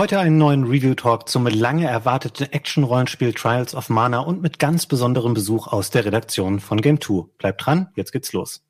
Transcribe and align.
Heute 0.00 0.18
einen 0.18 0.38
neuen 0.38 0.64
Review-Talk 0.64 1.28
zum 1.28 1.46
lange 1.46 1.86
erwarteten 1.86 2.44
Action-Rollenspiel 2.50 3.34
Trials 3.34 3.74
of 3.74 3.90
Mana 3.90 4.20
und 4.20 4.40
mit 4.40 4.58
ganz 4.58 4.86
besonderem 4.86 5.34
Besuch 5.34 5.66
aus 5.66 5.90
der 5.90 6.06
Redaktion 6.06 6.58
von 6.58 6.80
Game 6.80 7.02
2. 7.02 7.24
Bleibt 7.36 7.66
dran, 7.66 7.88
jetzt 7.96 8.10
geht's 8.10 8.32
los. 8.32 8.62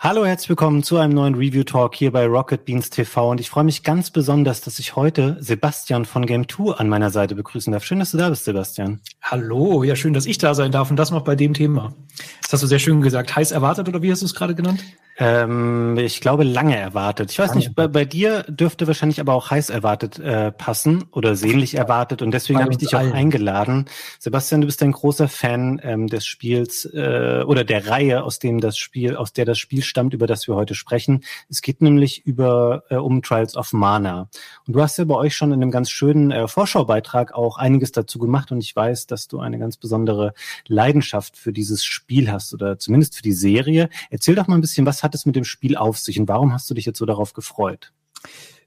Hallo, 0.00 0.26
herzlich 0.26 0.48
willkommen 0.48 0.82
zu 0.82 0.96
einem 0.96 1.14
neuen 1.14 1.36
Review 1.36 1.62
Talk 1.62 1.94
hier 1.94 2.10
bei 2.10 2.26
Rocket 2.26 2.64
Beans 2.64 2.90
TV 2.90 3.30
und 3.30 3.38
ich 3.38 3.48
freue 3.48 3.62
mich 3.62 3.84
ganz 3.84 4.10
besonders, 4.10 4.60
dass 4.60 4.80
ich 4.80 4.96
heute 4.96 5.36
Sebastian 5.38 6.06
von 6.06 6.26
Game 6.26 6.48
2 6.48 6.78
an 6.78 6.88
meiner 6.88 7.10
Seite 7.10 7.36
begrüßen 7.36 7.72
darf. 7.72 7.84
Schön, 7.84 8.00
dass 8.00 8.10
du 8.10 8.16
da 8.16 8.28
bist, 8.30 8.44
Sebastian. 8.44 9.02
Hallo, 9.22 9.84
ja 9.84 9.94
schön, 9.94 10.14
dass 10.14 10.26
ich 10.26 10.38
da 10.38 10.54
sein 10.54 10.72
darf 10.72 10.90
und 10.90 10.96
das 10.96 11.12
noch 11.12 11.22
bei 11.22 11.36
dem 11.36 11.54
Thema. 11.54 11.94
Das 12.42 12.54
hast 12.54 12.64
du 12.64 12.66
sehr 12.66 12.80
schön 12.80 13.02
gesagt. 13.02 13.36
Heiß 13.36 13.52
erwartet 13.52 13.88
oder 13.88 14.02
wie 14.02 14.10
hast 14.10 14.22
du 14.22 14.26
es 14.26 14.34
gerade 14.34 14.56
genannt? 14.56 14.82
Ähm, 15.20 15.98
ich 15.98 16.22
glaube, 16.22 16.44
lange 16.44 16.78
erwartet. 16.78 17.30
Ich 17.30 17.38
weiß 17.38 17.48
lange. 17.48 17.58
nicht, 17.58 17.74
bei, 17.74 17.88
bei, 17.88 18.06
dir 18.06 18.42
dürfte 18.44 18.86
wahrscheinlich 18.86 19.20
aber 19.20 19.34
auch 19.34 19.50
heiß 19.50 19.68
erwartet 19.68 20.18
äh, 20.18 20.50
passen 20.50 21.04
oder 21.12 21.36
sehnlich 21.36 21.74
erwartet 21.74 22.22
und 22.22 22.30
deswegen 22.30 22.60
habe 22.60 22.72
ich 22.72 22.78
dich 22.78 22.96
allen. 22.96 23.12
auch 23.12 23.14
eingeladen. 23.14 23.84
Sebastian, 24.18 24.62
du 24.62 24.66
bist 24.66 24.82
ein 24.82 24.92
großer 24.92 25.28
Fan 25.28 25.78
ähm, 25.84 26.06
des 26.06 26.24
Spiels 26.24 26.86
äh, 26.86 27.44
oder 27.46 27.64
der 27.64 27.86
Reihe, 27.86 28.24
aus 28.24 28.38
dem 28.38 28.60
das 28.60 28.78
Spiel, 28.78 29.14
aus 29.14 29.34
der 29.34 29.44
das 29.44 29.58
Spiel 29.58 29.82
stammt, 29.82 30.14
über 30.14 30.26
das 30.26 30.48
wir 30.48 30.54
heute 30.54 30.74
sprechen. 30.74 31.22
Es 31.50 31.60
geht 31.60 31.82
nämlich 31.82 32.24
über 32.24 32.84
äh, 32.88 32.96
um 32.96 33.20
Trials 33.20 33.56
of 33.56 33.74
Mana. 33.74 34.30
Und 34.66 34.74
du 34.74 34.80
hast 34.80 34.96
ja 34.96 35.04
bei 35.04 35.16
euch 35.16 35.36
schon 35.36 35.52
in 35.52 35.60
einem 35.60 35.70
ganz 35.70 35.90
schönen 35.90 36.30
äh, 36.30 36.48
Vorschaubeitrag 36.48 37.34
auch 37.34 37.58
einiges 37.58 37.92
dazu 37.92 38.18
gemacht 38.18 38.52
und 38.52 38.60
ich 38.60 38.74
weiß, 38.74 39.06
dass 39.06 39.28
du 39.28 39.40
eine 39.40 39.58
ganz 39.58 39.76
besondere 39.76 40.32
Leidenschaft 40.66 41.36
für 41.36 41.52
dieses 41.52 41.84
Spiel 41.84 42.32
hast 42.32 42.54
oder 42.54 42.78
zumindest 42.78 43.16
für 43.16 43.22
die 43.22 43.32
Serie. 43.32 43.90
Erzähl 44.08 44.34
doch 44.34 44.46
mal 44.46 44.54
ein 44.54 44.62
bisschen, 44.62 44.86
was 44.86 45.02
hat 45.02 45.09
hat 45.10 45.14
es 45.16 45.26
mit 45.26 45.34
dem 45.34 45.44
Spiel 45.44 45.76
auf 45.76 45.98
sich 45.98 46.20
und 46.20 46.28
warum 46.28 46.52
hast 46.52 46.70
du 46.70 46.74
dich 46.74 46.86
jetzt 46.86 46.98
so 46.98 47.06
darauf 47.06 47.32
gefreut? 47.32 47.92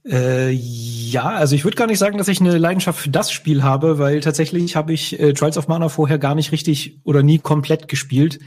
Äh, 0.06 0.50
ja, 0.52 1.30
also 1.30 1.56
ich 1.56 1.64
würde 1.64 1.78
gar 1.78 1.88
nicht 1.88 2.00
sagen, 2.00 2.18
dass 2.18 2.28
ich 2.28 2.42
eine 2.42 2.58
Leidenschaft 2.58 3.00
für 3.00 3.10
das 3.10 3.32
Spiel 3.32 3.64
habe, 3.64 4.00
weil 4.00 4.20
tatsächlich 4.20 4.76
habe 4.76 4.92
ich 4.92 5.18
äh, 5.18 5.34
Trials 5.34 5.58
of 5.58 5.70
Mana 5.70 5.88
vorher 5.88 6.18
gar 6.18 6.36
nicht 6.36 6.52
richtig 6.52 7.00
oder 7.06 7.24
nie 7.24 7.40
komplett 7.40 7.88
gespielt. 7.88 8.40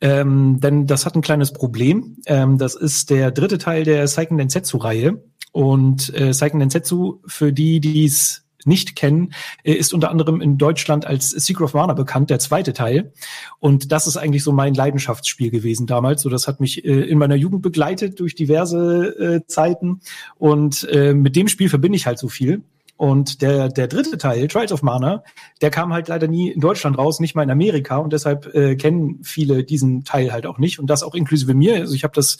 Ähm, 0.00 0.60
denn 0.60 0.86
das 0.86 1.04
hat 1.04 1.14
ein 1.14 1.20
kleines 1.20 1.52
Problem. 1.52 2.16
Ähm, 2.24 2.56
das 2.56 2.74
ist 2.74 3.10
der 3.10 3.32
dritte 3.32 3.58
Teil 3.58 3.84
der 3.84 4.08
Seiken 4.08 4.38
Densetsu-Reihe. 4.38 5.22
Und 5.52 6.18
äh, 6.18 6.32
Seiken 6.32 6.58
Densetsu, 6.58 7.20
für 7.26 7.52
die, 7.52 7.80
die 7.80 8.06
es 8.06 8.43
nicht 8.66 8.96
kennen, 8.96 9.32
äh, 9.62 9.72
ist 9.72 9.94
unter 9.94 10.10
anderem 10.10 10.40
in 10.40 10.58
Deutschland 10.58 11.06
als 11.06 11.30
Secret 11.30 11.64
of 11.64 11.74
Mana 11.74 11.94
bekannt, 11.94 12.30
der 12.30 12.38
zweite 12.38 12.72
Teil. 12.72 13.12
Und 13.60 13.92
das 13.92 14.06
ist 14.06 14.16
eigentlich 14.16 14.44
so 14.44 14.52
mein 14.52 14.74
Leidenschaftsspiel 14.74 15.50
gewesen 15.50 15.86
damals. 15.86 16.22
So, 16.22 16.28
das 16.28 16.48
hat 16.48 16.60
mich 16.60 16.84
äh, 16.84 17.02
in 17.02 17.18
meiner 17.18 17.36
Jugend 17.36 17.62
begleitet 17.62 18.20
durch 18.20 18.34
diverse 18.34 19.06
äh, 19.18 19.46
Zeiten. 19.46 20.00
Und 20.36 20.88
äh, 20.90 21.14
mit 21.14 21.36
dem 21.36 21.48
Spiel 21.48 21.68
verbinde 21.68 21.96
ich 21.96 22.06
halt 22.06 22.18
so 22.18 22.28
viel. 22.28 22.62
Und 22.96 23.42
der, 23.42 23.68
der 23.68 23.88
dritte 23.88 24.18
Teil, 24.18 24.46
Trials 24.46 24.70
of 24.70 24.82
Mana, 24.82 25.24
der 25.60 25.70
kam 25.70 25.92
halt 25.92 26.06
leider 26.06 26.28
nie 26.28 26.52
in 26.52 26.60
Deutschland 26.60 26.96
raus, 26.96 27.18
nicht 27.18 27.34
mal 27.34 27.42
in 27.42 27.50
Amerika. 27.50 27.96
Und 27.96 28.12
deshalb 28.12 28.54
äh, 28.54 28.76
kennen 28.76 29.18
viele 29.24 29.64
diesen 29.64 30.04
Teil 30.04 30.32
halt 30.32 30.46
auch 30.46 30.58
nicht. 30.58 30.78
Und 30.78 30.88
das 30.88 31.02
auch 31.02 31.14
inklusive 31.14 31.54
mir. 31.54 31.76
Also 31.76 31.94
ich 31.94 32.04
habe 32.04 32.14
das 32.14 32.38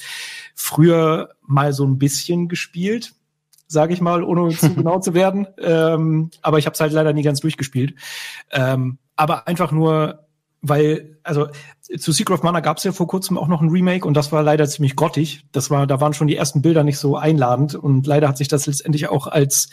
früher 0.54 1.30
mal 1.42 1.72
so 1.72 1.84
ein 1.84 1.98
bisschen 1.98 2.48
gespielt 2.48 3.14
sage 3.74 3.92
ich 3.92 4.00
mal, 4.00 4.24
ohne 4.24 4.48
zu 4.56 4.70
genau 4.74 5.00
zu 5.00 5.12
werden. 5.12 5.46
Ähm, 5.58 6.30
aber 6.40 6.58
ich 6.58 6.64
habe 6.64 6.74
es 6.74 6.80
halt 6.80 6.92
leider 6.92 7.12
nie 7.12 7.22
ganz 7.22 7.40
durchgespielt. 7.40 7.94
Ähm, 8.50 8.98
aber 9.16 9.46
einfach 9.46 9.70
nur, 9.70 10.26
weil, 10.62 11.13
also 11.24 11.48
zu 11.98 12.12
Secret 12.12 12.38
of 12.38 12.42
Mana 12.42 12.60
gab 12.60 12.76
es 12.76 12.84
ja 12.84 12.92
vor 12.92 13.06
kurzem 13.06 13.38
auch 13.38 13.48
noch 13.48 13.60
ein 13.60 13.70
Remake 13.70 14.06
und 14.06 14.14
das 14.14 14.30
war 14.30 14.42
leider 14.42 14.66
ziemlich 14.66 14.94
grottig. 14.94 15.44
Das 15.52 15.70
war, 15.70 15.86
da 15.86 16.00
waren 16.00 16.12
schon 16.12 16.26
die 16.26 16.36
ersten 16.36 16.62
Bilder 16.62 16.84
nicht 16.84 16.98
so 16.98 17.16
einladend 17.16 17.74
und 17.74 18.06
leider 18.06 18.28
hat 18.28 18.36
sich 18.36 18.48
das 18.48 18.66
letztendlich 18.66 19.08
auch 19.08 19.26
als 19.26 19.70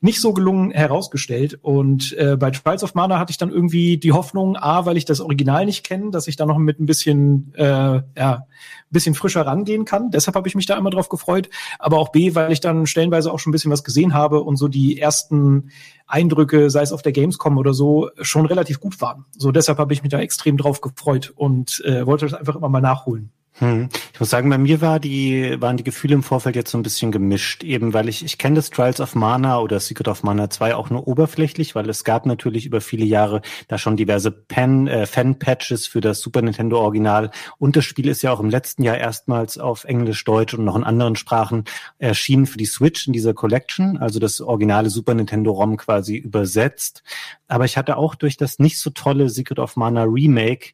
nicht 0.00 0.20
so 0.20 0.32
gelungen 0.34 0.70
herausgestellt. 0.70 1.58
Und 1.62 2.16
äh, 2.18 2.36
bei 2.36 2.50
Trials 2.50 2.84
of 2.84 2.94
Mana 2.94 3.18
hatte 3.18 3.30
ich 3.30 3.38
dann 3.38 3.50
irgendwie 3.50 3.96
die 3.96 4.12
Hoffnung, 4.12 4.56
a, 4.56 4.84
weil 4.84 4.96
ich 4.96 5.06
das 5.06 5.20
Original 5.20 5.64
nicht 5.64 5.84
kenne, 5.84 6.10
dass 6.10 6.28
ich 6.28 6.36
da 6.36 6.44
noch 6.46 6.58
mit 6.58 6.80
ein 6.80 6.86
bisschen, 6.86 7.52
äh, 7.56 7.64
ja, 7.64 8.02
ein 8.16 8.44
bisschen 8.90 9.14
frischer 9.14 9.46
rangehen 9.46 9.84
kann. 9.84 10.10
Deshalb 10.10 10.36
habe 10.36 10.48
ich 10.48 10.54
mich 10.54 10.66
da 10.66 10.76
immer 10.76 10.90
drauf 10.90 11.08
gefreut. 11.08 11.48
Aber 11.78 11.98
auch 11.98 12.10
B, 12.10 12.34
weil 12.34 12.52
ich 12.52 12.60
dann 12.60 12.86
stellenweise 12.86 13.32
auch 13.32 13.38
schon 13.38 13.50
ein 13.50 13.52
bisschen 13.52 13.72
was 13.72 13.84
gesehen 13.84 14.12
habe 14.12 14.40
und 14.40 14.56
so 14.56 14.68
die 14.68 14.98
ersten 14.98 15.70
Eindrücke, 16.06 16.70
sei 16.70 16.82
es 16.82 16.92
auf 16.92 17.02
der 17.02 17.12
Gamescom 17.12 17.56
oder 17.56 17.72
so, 17.72 18.10
schon 18.20 18.46
relativ 18.46 18.80
gut 18.80 19.00
waren. 19.00 19.24
So 19.38 19.52
deshalb 19.52 19.78
habe 19.78 19.92
ich 19.92 20.02
mich 20.02 20.10
da 20.10 20.18
extrem 20.18 20.56
drauf 20.56 20.80
gefreut 20.80 20.89
und 21.30 21.82
äh, 21.84 22.06
wollte 22.06 22.26
das 22.26 22.34
einfach 22.34 22.56
immer 22.56 22.68
mal 22.68 22.80
nachholen. 22.80 23.32
Hm. 23.60 23.90
Ich 24.14 24.18
muss 24.18 24.30
sagen, 24.30 24.48
bei 24.48 24.56
mir 24.56 24.80
war 24.80 24.98
die, 24.98 25.60
waren 25.60 25.76
die 25.76 25.84
Gefühle 25.84 26.14
im 26.14 26.22
Vorfeld 26.22 26.56
jetzt 26.56 26.70
so 26.70 26.78
ein 26.78 26.82
bisschen 26.82 27.12
gemischt, 27.12 27.62
eben 27.62 27.92
weil 27.92 28.08
ich, 28.08 28.24
ich 28.24 28.38
kenne 28.38 28.56
das 28.56 28.70
Trials 28.70 29.02
of 29.02 29.14
Mana 29.14 29.60
oder 29.60 29.78
Secret 29.80 30.08
of 30.08 30.22
Mana 30.22 30.48
2 30.48 30.74
auch 30.74 30.88
nur 30.88 31.06
oberflächlich, 31.06 31.74
weil 31.74 31.86
es 31.90 32.02
gab 32.02 32.24
natürlich 32.24 32.64
über 32.64 32.80
viele 32.80 33.04
Jahre 33.04 33.42
da 33.68 33.76
schon 33.76 33.98
diverse 33.98 34.30
Pen, 34.30 34.88
äh, 34.88 35.04
Fan-Patches 35.04 35.86
für 35.86 36.00
das 36.00 36.20
Super 36.20 36.40
Nintendo 36.40 36.80
Original 36.80 37.30
und 37.58 37.76
das 37.76 37.84
Spiel 37.84 38.08
ist 38.08 38.22
ja 38.22 38.32
auch 38.32 38.40
im 38.40 38.48
letzten 38.48 38.82
Jahr 38.82 38.96
erstmals 38.96 39.58
auf 39.58 39.84
Englisch, 39.84 40.24
Deutsch 40.24 40.54
und 40.54 40.64
noch 40.64 40.76
in 40.76 40.84
anderen 40.84 41.16
Sprachen 41.16 41.64
erschienen 41.98 42.46
für 42.46 42.56
die 42.56 42.64
Switch 42.64 43.06
in 43.06 43.12
dieser 43.12 43.34
Collection, 43.34 43.98
also 43.98 44.20
das 44.20 44.40
originale 44.40 44.88
Super 44.88 45.12
Nintendo 45.12 45.52
ROM 45.52 45.76
quasi 45.76 46.16
übersetzt. 46.16 47.02
Aber 47.46 47.66
ich 47.66 47.76
hatte 47.76 47.98
auch 47.98 48.14
durch 48.14 48.38
das 48.38 48.58
nicht 48.58 48.78
so 48.78 48.88
tolle 48.88 49.28
Secret 49.28 49.58
of 49.58 49.76
Mana 49.76 50.04
Remake 50.04 50.70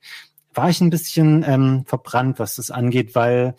war 0.57 0.71
ich 0.71 0.81
ein 0.81 0.91
bisschen 0.91 1.45
ähm, 1.47 1.85
verbrannt, 1.87 2.39
was 2.39 2.57
das 2.57 2.71
angeht, 2.71 3.15
weil 3.15 3.55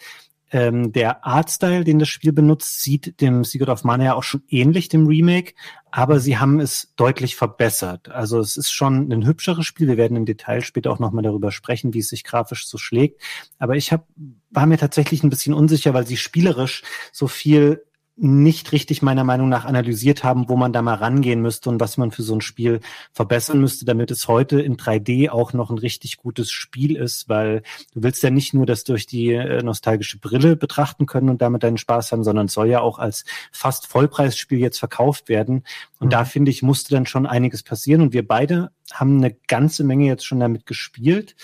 ähm, 0.50 0.94
der 0.94 1.25
Artstyle, 1.25 1.84
den 1.84 2.00
das 2.00 2.08
Spiel 2.08 2.31
benutzt, 2.31 2.81
sieht 2.81 3.19
dem 3.19 3.44
Secret 3.44 3.69
of 3.69 3.84
Mana 3.84 4.06
ja 4.06 4.13
auch 4.13 4.24
schon 4.24 4.44
ähnlich, 4.47 4.88
dem 4.88 5.06
Remake, 5.06 5.53
aber 5.91 6.19
sie 6.19 6.38
haben 6.38 6.59
es 6.59 6.94
deutlich 6.96 7.36
verbessert. 7.36 8.09
Also 8.09 8.40
es 8.40 8.56
ist 8.56 8.72
schon 8.72 9.12
ein 9.12 9.25
hübscheres 9.25 9.66
Spiel. 9.66 9.88
Wir 9.88 9.97
werden 9.97 10.16
im 10.16 10.25
Detail 10.25 10.62
später 10.62 10.91
auch 10.91 11.00
nochmal 11.00 11.24
darüber 11.24 11.52
sprechen, 11.52 11.94
wie 11.94 12.00
es 12.00 12.09
sich 12.09 12.24
grafisch 12.24 12.68
so 12.68 12.78
schlägt. 12.78 13.22
Aber 13.59 13.75
ich 13.75 13.91
hab, 13.91 14.07
war 14.50 14.66
mir 14.68 14.78
tatsächlich 14.78 15.24
ein 15.24 15.30
bisschen 15.30 15.53
unsicher, 15.53 15.94
weil 15.94 16.07
sie 16.07 16.18
spielerisch 16.18 16.84
so 17.12 17.28
viel 17.28 17.84
nicht 18.19 18.72
richtig 18.72 19.03
meiner 19.03 19.23
Meinung 19.23 19.47
nach 19.47 19.66
analysiert 19.66 20.23
haben, 20.23 20.50
wo 20.50 20.55
man 20.55 20.73
da 20.73 20.81
mal 20.81 20.95
rangehen 20.95 21.41
müsste 21.41 21.69
und 21.69 21.79
was 21.79 21.97
man 21.97 22.11
für 22.11 22.23
so 22.23 22.33
ein 22.33 22.41
Spiel 22.41 22.79
verbessern 23.11 23.61
müsste, 23.61 23.85
damit 23.85 24.09
es 24.09 24.28
heute 24.28 24.59
in 24.59 24.75
3D 24.75 25.29
auch 25.29 25.53
noch 25.53 25.69
ein 25.69 25.78
richtig 25.78 26.17
gutes 26.17 26.50
Spiel 26.50 26.95
ist, 26.95 27.29
weil 27.29 27.61
du 27.94 28.01
willst 28.01 28.23
ja 28.23 28.31
nicht 28.31 28.56
nur 28.56 28.66
das 28.66 28.83
durch 28.83 29.06
die 29.06 29.33
äh, 29.33 29.61
nostalgische 29.61 30.17
Brille 30.17 30.56
betrachten 30.56 31.06
können 31.06 31.29
und 31.29 31.44
damit 31.44 31.61
deinen 31.61 31.77
Spaß 31.77 32.11
haben, 32.11 32.23
sondern 32.23 32.47
es 32.47 32.53
soll 32.53 32.69
ja 32.69 32.81
auch 32.81 32.97
als 32.97 33.23
fast 33.51 33.85
Vollpreisspiel 33.85 34.59
jetzt 34.59 34.79
verkauft 34.79 35.29
werden. 35.29 35.63
Und 36.00 36.07
mhm. 36.07 36.11
da 36.11 36.25
finde 36.25 36.50
ich, 36.50 36.63
musste 36.63 36.95
dann 36.95 37.06
schon 37.06 37.27
einiges 37.27 37.61
passieren 37.61 38.01
und 38.01 38.13
wir 38.13 38.27
beide 38.27 38.72
haben 38.94 39.17
eine 39.17 39.35
ganze 39.47 39.83
Menge 39.83 40.06
jetzt 40.06 40.25
schon 40.25 40.39
damit 40.39 40.66
gespielt. 40.66 41.35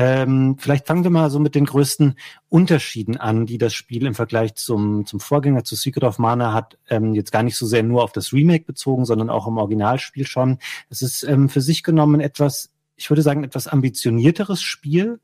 Ähm, 0.00 0.54
vielleicht 0.60 0.86
fangen 0.86 1.02
wir 1.02 1.10
mal 1.10 1.28
so 1.28 1.40
mit 1.40 1.56
den 1.56 1.64
größten 1.64 2.14
Unterschieden 2.48 3.16
an, 3.16 3.46
die 3.46 3.58
das 3.58 3.74
Spiel 3.74 4.06
im 4.06 4.14
Vergleich 4.14 4.54
zum, 4.54 5.06
zum 5.06 5.18
Vorgänger, 5.18 5.64
zu 5.64 5.74
Secret 5.74 6.04
of 6.04 6.20
Mana 6.20 6.52
hat, 6.52 6.78
ähm, 6.88 7.14
jetzt 7.14 7.32
gar 7.32 7.42
nicht 7.42 7.56
so 7.56 7.66
sehr 7.66 7.82
nur 7.82 8.04
auf 8.04 8.12
das 8.12 8.32
Remake 8.32 8.64
bezogen, 8.64 9.04
sondern 9.04 9.28
auch 9.28 9.48
im 9.48 9.58
Originalspiel 9.58 10.24
schon. 10.24 10.58
Es 10.88 11.02
ist 11.02 11.24
ähm, 11.24 11.48
für 11.48 11.60
sich 11.60 11.82
genommen 11.82 12.20
etwas 12.20 12.70
ich 12.98 13.08
würde 13.10 13.22
sagen, 13.22 13.44
etwas 13.44 13.68
ambitionierteres 13.68 14.60
Spiel, 14.60 15.20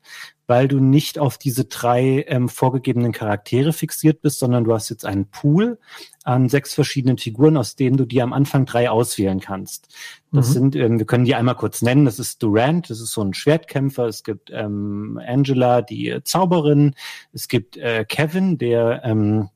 weil 0.47 0.67
du 0.67 0.79
nicht 0.79 1.19
auf 1.19 1.37
diese 1.37 1.65
drei 1.65 2.25
ähm, 2.27 2.49
vorgegebenen 2.49 3.11
Charaktere 3.11 3.73
fixiert 3.73 4.21
bist, 4.21 4.39
sondern 4.39 4.63
du 4.63 4.73
hast 4.73 4.89
jetzt 4.89 5.05
einen 5.05 5.25
Pool 5.27 5.79
an 6.23 6.49
sechs 6.49 6.73
verschiedenen 6.73 7.17
Figuren, 7.17 7.57
aus 7.57 7.75
denen 7.75 7.97
du 7.97 8.05
dir 8.05 8.23
am 8.23 8.33
Anfang 8.33 8.65
drei 8.65 8.89
auswählen 8.89 9.39
kannst. 9.39 9.93
Das 10.31 10.49
mhm. 10.49 10.53
sind, 10.53 10.75
ähm, 10.75 10.99
wir 10.99 11.05
können 11.05 11.25
die 11.25 11.35
einmal 11.35 11.55
kurz 11.55 11.81
nennen. 11.81 12.05
Das 12.05 12.19
ist 12.19 12.41
Durant, 12.41 12.89
das 12.89 12.99
ist 12.99 13.11
so 13.11 13.21
ein 13.21 13.33
Schwertkämpfer. 13.33 14.05
Es 14.05 14.23
gibt 14.23 14.49
ähm, 14.51 15.19
Angela, 15.25 15.81
die 15.81 16.19
Zauberin. 16.23 16.95
Es 17.31 17.47
gibt 17.47 17.77
äh, 17.77 18.05
Kevin, 18.07 18.57
der 18.57 19.01
ähm, 19.03 19.49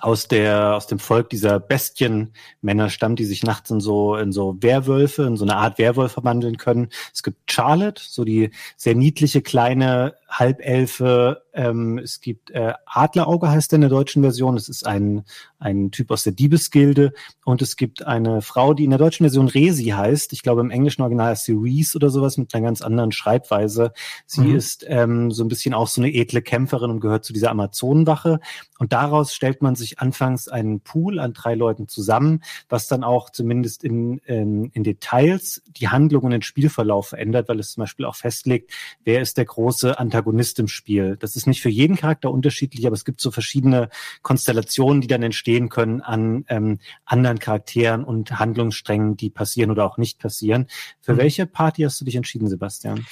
aus 0.00 0.28
der 0.28 0.74
aus 0.74 0.86
dem 0.86 0.98
Volk 0.98 1.30
dieser 1.30 1.58
Bestienmänner 1.60 2.90
stammt, 2.90 3.18
die 3.18 3.24
sich 3.24 3.42
nachts 3.42 3.70
in 3.70 3.80
so 3.80 4.16
in 4.16 4.32
so 4.32 4.56
Werwölfe, 4.60 5.22
in 5.24 5.36
so 5.36 5.44
eine 5.44 5.56
Art 5.56 5.78
Werwolf 5.78 6.12
verwandeln 6.12 6.56
können. 6.58 6.88
Es 7.12 7.22
gibt 7.22 7.50
Charlotte, 7.50 8.02
so 8.04 8.24
die 8.24 8.50
sehr 8.76 8.94
niedliche 8.94 9.42
kleine 9.42 10.14
Halbelfe. 10.28 11.42
Ähm, 11.58 11.98
es 11.98 12.20
gibt 12.20 12.52
äh, 12.52 12.74
Adlerauge 12.86 13.50
heißt 13.50 13.72
er 13.72 13.76
in 13.76 13.80
der 13.80 13.90
deutschen 13.90 14.22
Version. 14.22 14.56
Es 14.56 14.68
ist 14.68 14.86
ein 14.86 15.24
ein 15.58 15.90
Typ 15.90 16.10
aus 16.10 16.22
der 16.22 16.32
Diebesgilde 16.32 17.12
und 17.44 17.62
es 17.62 17.76
gibt 17.76 18.06
eine 18.06 18.42
Frau, 18.42 18.74
die 18.74 18.84
in 18.84 18.90
der 18.90 18.98
deutschen 18.98 19.24
Version 19.24 19.48
Resi 19.48 19.86
heißt. 19.86 20.32
Ich 20.32 20.42
glaube 20.42 20.60
im 20.60 20.70
englischen 20.70 21.02
Original 21.02 21.32
ist 21.32 21.44
sie 21.44 21.52
Reese 21.52 21.96
oder 21.96 22.10
sowas 22.10 22.36
mit 22.36 22.54
einer 22.54 22.64
ganz 22.64 22.80
anderen 22.80 23.12
Schreibweise. 23.12 23.92
Sie 24.26 24.42
mhm. 24.42 24.56
ist 24.56 24.84
ähm, 24.88 25.30
so 25.32 25.44
ein 25.44 25.48
bisschen 25.48 25.74
auch 25.74 25.88
so 25.88 26.00
eine 26.00 26.12
edle 26.14 26.42
Kämpferin 26.42 26.90
und 26.90 27.00
gehört 27.00 27.24
zu 27.24 27.32
dieser 27.32 27.50
Amazonenwache. 27.50 28.40
Und 28.78 28.92
daraus 28.92 29.34
stellt 29.34 29.60
man 29.60 29.74
sich 29.74 29.98
anfangs 29.98 30.46
einen 30.46 30.80
Pool 30.80 31.18
an 31.18 31.32
drei 31.32 31.54
Leuten 31.54 31.88
zusammen, 31.88 32.42
was 32.68 32.86
dann 32.86 33.02
auch 33.02 33.30
zumindest 33.30 33.82
in, 33.82 34.18
in, 34.18 34.70
in 34.70 34.84
Details 34.84 35.62
die 35.66 35.88
Handlung 35.88 36.22
und 36.22 36.30
den 36.30 36.42
Spielverlauf 36.42 37.08
verändert, 37.08 37.48
weil 37.48 37.58
es 37.58 37.72
zum 37.72 37.82
Beispiel 37.82 38.06
auch 38.06 38.14
festlegt, 38.14 38.72
wer 39.04 39.20
ist 39.20 39.36
der 39.36 39.46
große 39.46 39.98
Antagonist 39.98 40.60
im 40.60 40.68
Spiel. 40.68 41.16
Das 41.18 41.34
ist 41.34 41.47
nicht 41.48 41.62
für 41.62 41.68
jeden 41.68 41.96
Charakter 41.96 42.30
unterschiedlich, 42.30 42.86
aber 42.86 42.94
es 42.94 43.04
gibt 43.04 43.20
so 43.20 43.30
verschiedene 43.30 43.88
Konstellationen, 44.22 45.00
die 45.00 45.08
dann 45.08 45.22
entstehen 45.22 45.68
können 45.68 46.00
an 46.00 46.44
ähm, 46.48 46.78
anderen 47.04 47.38
Charakteren 47.38 48.04
und 48.04 48.38
Handlungssträngen, 48.38 49.16
die 49.16 49.30
passieren 49.30 49.70
oder 49.70 49.84
auch 49.84 49.98
nicht 49.98 50.18
passieren. 50.18 50.66
Für 51.00 51.14
mhm. 51.14 51.18
welche 51.18 51.46
Party 51.46 51.82
hast 51.82 52.00
du 52.00 52.04
dich 52.04 52.16
entschieden, 52.16 52.48
Sebastian? 52.48 53.06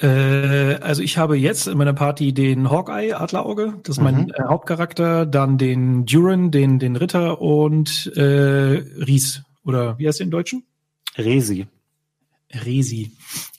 Äh, 0.00 0.76
also 0.76 1.02
ich 1.02 1.18
habe 1.18 1.36
jetzt 1.36 1.66
in 1.66 1.78
meiner 1.78 1.94
Party 1.94 2.32
den 2.32 2.70
Hawkeye, 2.70 3.14
Adlerauge, 3.14 3.74
das 3.82 3.98
ist 3.98 4.02
mein 4.02 4.24
mhm. 4.24 4.32
äh, 4.34 4.42
Hauptcharakter, 4.44 5.26
dann 5.26 5.58
den 5.58 6.06
Duran, 6.06 6.50
den, 6.50 6.78
den 6.78 6.96
Ritter 6.96 7.40
und 7.40 8.12
äh, 8.16 8.20
Ries. 8.22 9.42
Oder 9.64 9.98
wie 9.98 10.06
heißt 10.06 10.20
der 10.20 10.24
im 10.24 10.30
Deutschen? 10.30 10.64
Resi. 11.16 11.66
Resi. 12.54 13.12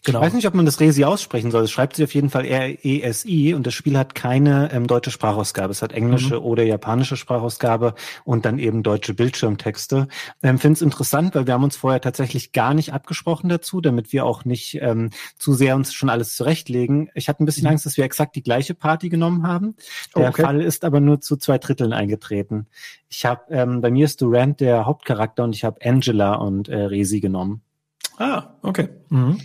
Genau. 0.05 0.19
Ich 0.19 0.25
weiß 0.27 0.33
nicht, 0.33 0.47
ob 0.47 0.53
man 0.53 0.67
das 0.67 0.79
Resi 0.79 1.03
aussprechen 1.03 1.49
soll. 1.49 1.63
Es 1.63 1.71
schreibt 1.71 1.95
sich 1.95 2.05
auf 2.05 2.13
jeden 2.13 2.29
Fall 2.29 2.45
R-E-S-I 2.45 3.55
und 3.55 3.65
das 3.65 3.73
Spiel 3.73 3.97
hat 3.97 4.13
keine 4.13 4.71
ähm, 4.71 4.85
deutsche 4.85 5.09
Sprachausgabe. 5.09 5.71
Es 5.71 5.81
hat 5.81 5.93
englische 5.93 6.35
mhm. 6.35 6.45
oder 6.45 6.63
japanische 6.63 7.17
Sprachausgabe 7.17 7.95
und 8.23 8.45
dann 8.45 8.59
eben 8.59 8.83
deutsche 8.83 9.15
Bildschirmtexte. 9.15 10.07
Ähm, 10.43 10.59
Finde 10.59 10.73
es 10.73 10.81
interessant, 10.83 11.33
weil 11.33 11.47
wir 11.47 11.55
haben 11.55 11.63
uns 11.63 11.75
vorher 11.75 12.01
tatsächlich 12.01 12.51
gar 12.51 12.75
nicht 12.75 12.93
abgesprochen 12.93 13.49
dazu, 13.49 13.81
damit 13.81 14.13
wir 14.13 14.25
auch 14.25 14.45
nicht 14.45 14.77
ähm, 14.79 15.09
zu 15.39 15.53
sehr 15.53 15.75
uns 15.75 15.91
schon 15.91 16.09
alles 16.09 16.35
zurechtlegen. 16.35 17.09
Ich 17.15 17.27
hatte 17.27 17.43
ein 17.43 17.47
bisschen 17.47 17.63
mhm. 17.63 17.71
Angst, 17.71 17.87
dass 17.87 17.97
wir 17.97 18.03
exakt 18.03 18.35
die 18.35 18.43
gleiche 18.43 18.75
Party 18.75 19.09
genommen 19.09 19.47
haben. 19.47 19.75
Der 20.15 20.29
okay. 20.29 20.43
Fall 20.43 20.61
ist 20.61 20.85
aber 20.85 20.99
nur 20.99 21.19
zu 21.19 21.35
zwei 21.35 21.57
Dritteln 21.57 21.93
eingetreten. 21.93 22.67
Ich 23.09 23.25
habe 23.25 23.41
ähm, 23.49 23.81
bei 23.81 23.89
mir 23.89 24.05
ist 24.05 24.21
Durant 24.21 24.59
der 24.59 24.85
Hauptcharakter 24.85 25.43
und 25.43 25.55
ich 25.55 25.63
habe 25.63 25.79
Angela 25.83 26.35
und 26.35 26.69
äh, 26.69 26.75
Resi 26.75 27.21
genommen. 27.21 27.61
Ah, 28.17 28.55
okay. 28.61 28.89
Mhm. 29.09 29.39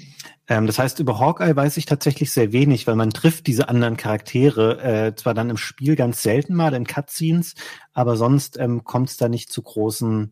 Ähm, 0.49 0.67
das 0.67 0.79
heißt, 0.79 0.99
über 0.99 1.19
Hawkeye 1.19 1.55
weiß 1.55 1.77
ich 1.77 1.87
tatsächlich 1.87 2.33
sehr 2.33 2.53
wenig, 2.53 2.87
weil 2.87 2.97
man 2.97 3.11
trifft 3.11 3.47
diese 3.47 3.69
anderen 3.69 3.97
Charaktere 3.97 4.83
äh, 4.83 5.15
zwar 5.15 5.33
dann 5.33 5.49
im 5.49 5.57
Spiel 5.57 5.95
ganz 5.95 6.23
selten 6.23 6.55
mal 6.55 6.75
in 6.75 6.87
Cutscenes, 6.87 7.55
aber 7.93 8.17
sonst 8.17 8.59
ähm, 8.59 8.85
kommt 8.85 9.11
es 9.11 9.17
da 9.17 9.29
nicht 9.29 9.51
zu 9.51 9.63
großen 9.63 10.31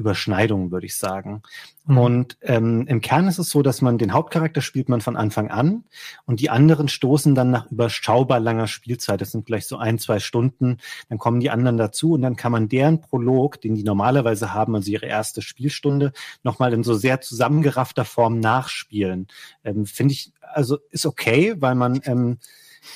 Überschneidungen, 0.00 0.70
würde 0.70 0.86
ich 0.86 0.96
sagen. 0.96 1.42
Mhm. 1.84 1.98
Und 1.98 2.38
ähm, 2.40 2.86
im 2.86 3.00
Kern 3.02 3.28
ist 3.28 3.38
es 3.38 3.50
so, 3.50 3.62
dass 3.62 3.82
man 3.82 3.98
den 3.98 4.12
Hauptcharakter 4.12 4.62
spielt 4.62 4.88
man 4.88 5.02
von 5.02 5.16
Anfang 5.16 5.50
an 5.50 5.84
und 6.24 6.40
die 6.40 6.50
anderen 6.50 6.88
stoßen 6.88 7.34
dann 7.34 7.50
nach 7.50 7.70
überschaubar 7.70 8.40
langer 8.40 8.66
Spielzeit. 8.66 9.20
Das 9.20 9.30
sind 9.30 9.46
vielleicht 9.46 9.68
so 9.68 9.76
ein, 9.76 9.98
zwei 9.98 10.18
Stunden. 10.18 10.78
Dann 11.10 11.18
kommen 11.18 11.40
die 11.40 11.50
anderen 11.50 11.76
dazu 11.76 12.12
und 12.12 12.22
dann 12.22 12.36
kann 12.36 12.50
man 12.50 12.68
deren 12.68 13.02
Prolog, 13.02 13.60
den 13.60 13.74
die 13.74 13.84
normalerweise 13.84 14.54
haben, 14.54 14.74
also 14.74 14.90
ihre 14.90 15.06
erste 15.06 15.42
Spielstunde, 15.42 16.12
nochmal 16.42 16.72
in 16.72 16.82
so 16.82 16.94
sehr 16.94 17.20
zusammengeraffter 17.20 18.06
Form 18.06 18.40
nachspielen. 18.40 19.28
Ähm, 19.62 19.84
Finde 19.84 20.12
ich, 20.12 20.32
also 20.40 20.78
ist 20.90 21.06
okay, 21.06 21.54
weil 21.58 21.74
man 21.74 22.00
ähm, 22.04 22.38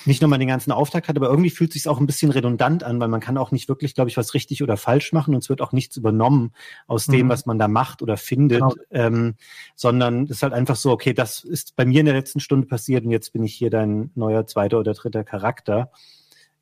nicht 0.05 0.21
nur 0.21 0.29
mal 0.29 0.39
den 0.39 0.49
ganzen 0.49 0.73
Auftakt 0.73 1.09
hat, 1.09 1.17
aber 1.17 1.29
irgendwie 1.29 1.51
fühlt 1.51 1.73
sich 1.73 1.89
auch 1.89 2.01
ein 2.01 2.07
bisschen 2.07 2.31
redundant 2.31 2.85
an, 2.85 3.01
weil 3.01 3.09
man 3.09 3.21
kann 3.21 3.39
auch 3.39 3.51
nicht 3.51 3.69
wirklich, 3.69 3.95
glaube 3.95 4.11
ich, 4.11 4.17
was 4.17 4.35
richtig 4.35 4.63
oder 4.63 4.77
falsch 4.77 5.13
machen 5.13 5.35
und 5.35 5.43
es 5.43 5.49
wird 5.49 5.61
auch 5.61 5.73
nichts 5.73 5.97
übernommen 5.97 6.53
aus 6.87 7.07
dem, 7.07 7.27
mhm. 7.27 7.31
was 7.31 7.47
man 7.47 7.59
da 7.59 7.69
macht 7.69 8.03
oder 8.03 8.17
findet, 8.17 8.61
genau. 8.61 8.75
ähm, 8.91 9.35
sondern 9.75 10.25
es 10.25 10.31
ist 10.31 10.43
halt 10.43 10.53
einfach 10.53 10.77
so, 10.77 10.91
okay, 10.91 11.13
das 11.13 11.45
ist 11.45 11.77
bei 11.77 11.85
mir 11.85 12.01
in 12.01 12.07
der 12.07 12.15
letzten 12.15 12.41
Stunde 12.41 12.67
passiert 12.67 13.05
und 13.05 13.11
jetzt 13.11 13.33
bin 13.33 13.45
ich 13.45 13.55
hier 13.55 13.71
dein 13.71 14.11
neuer 14.15 14.47
zweiter 14.47 14.79
oder 14.79 14.95
dritter 14.95 15.25
Charakter. 15.25 15.91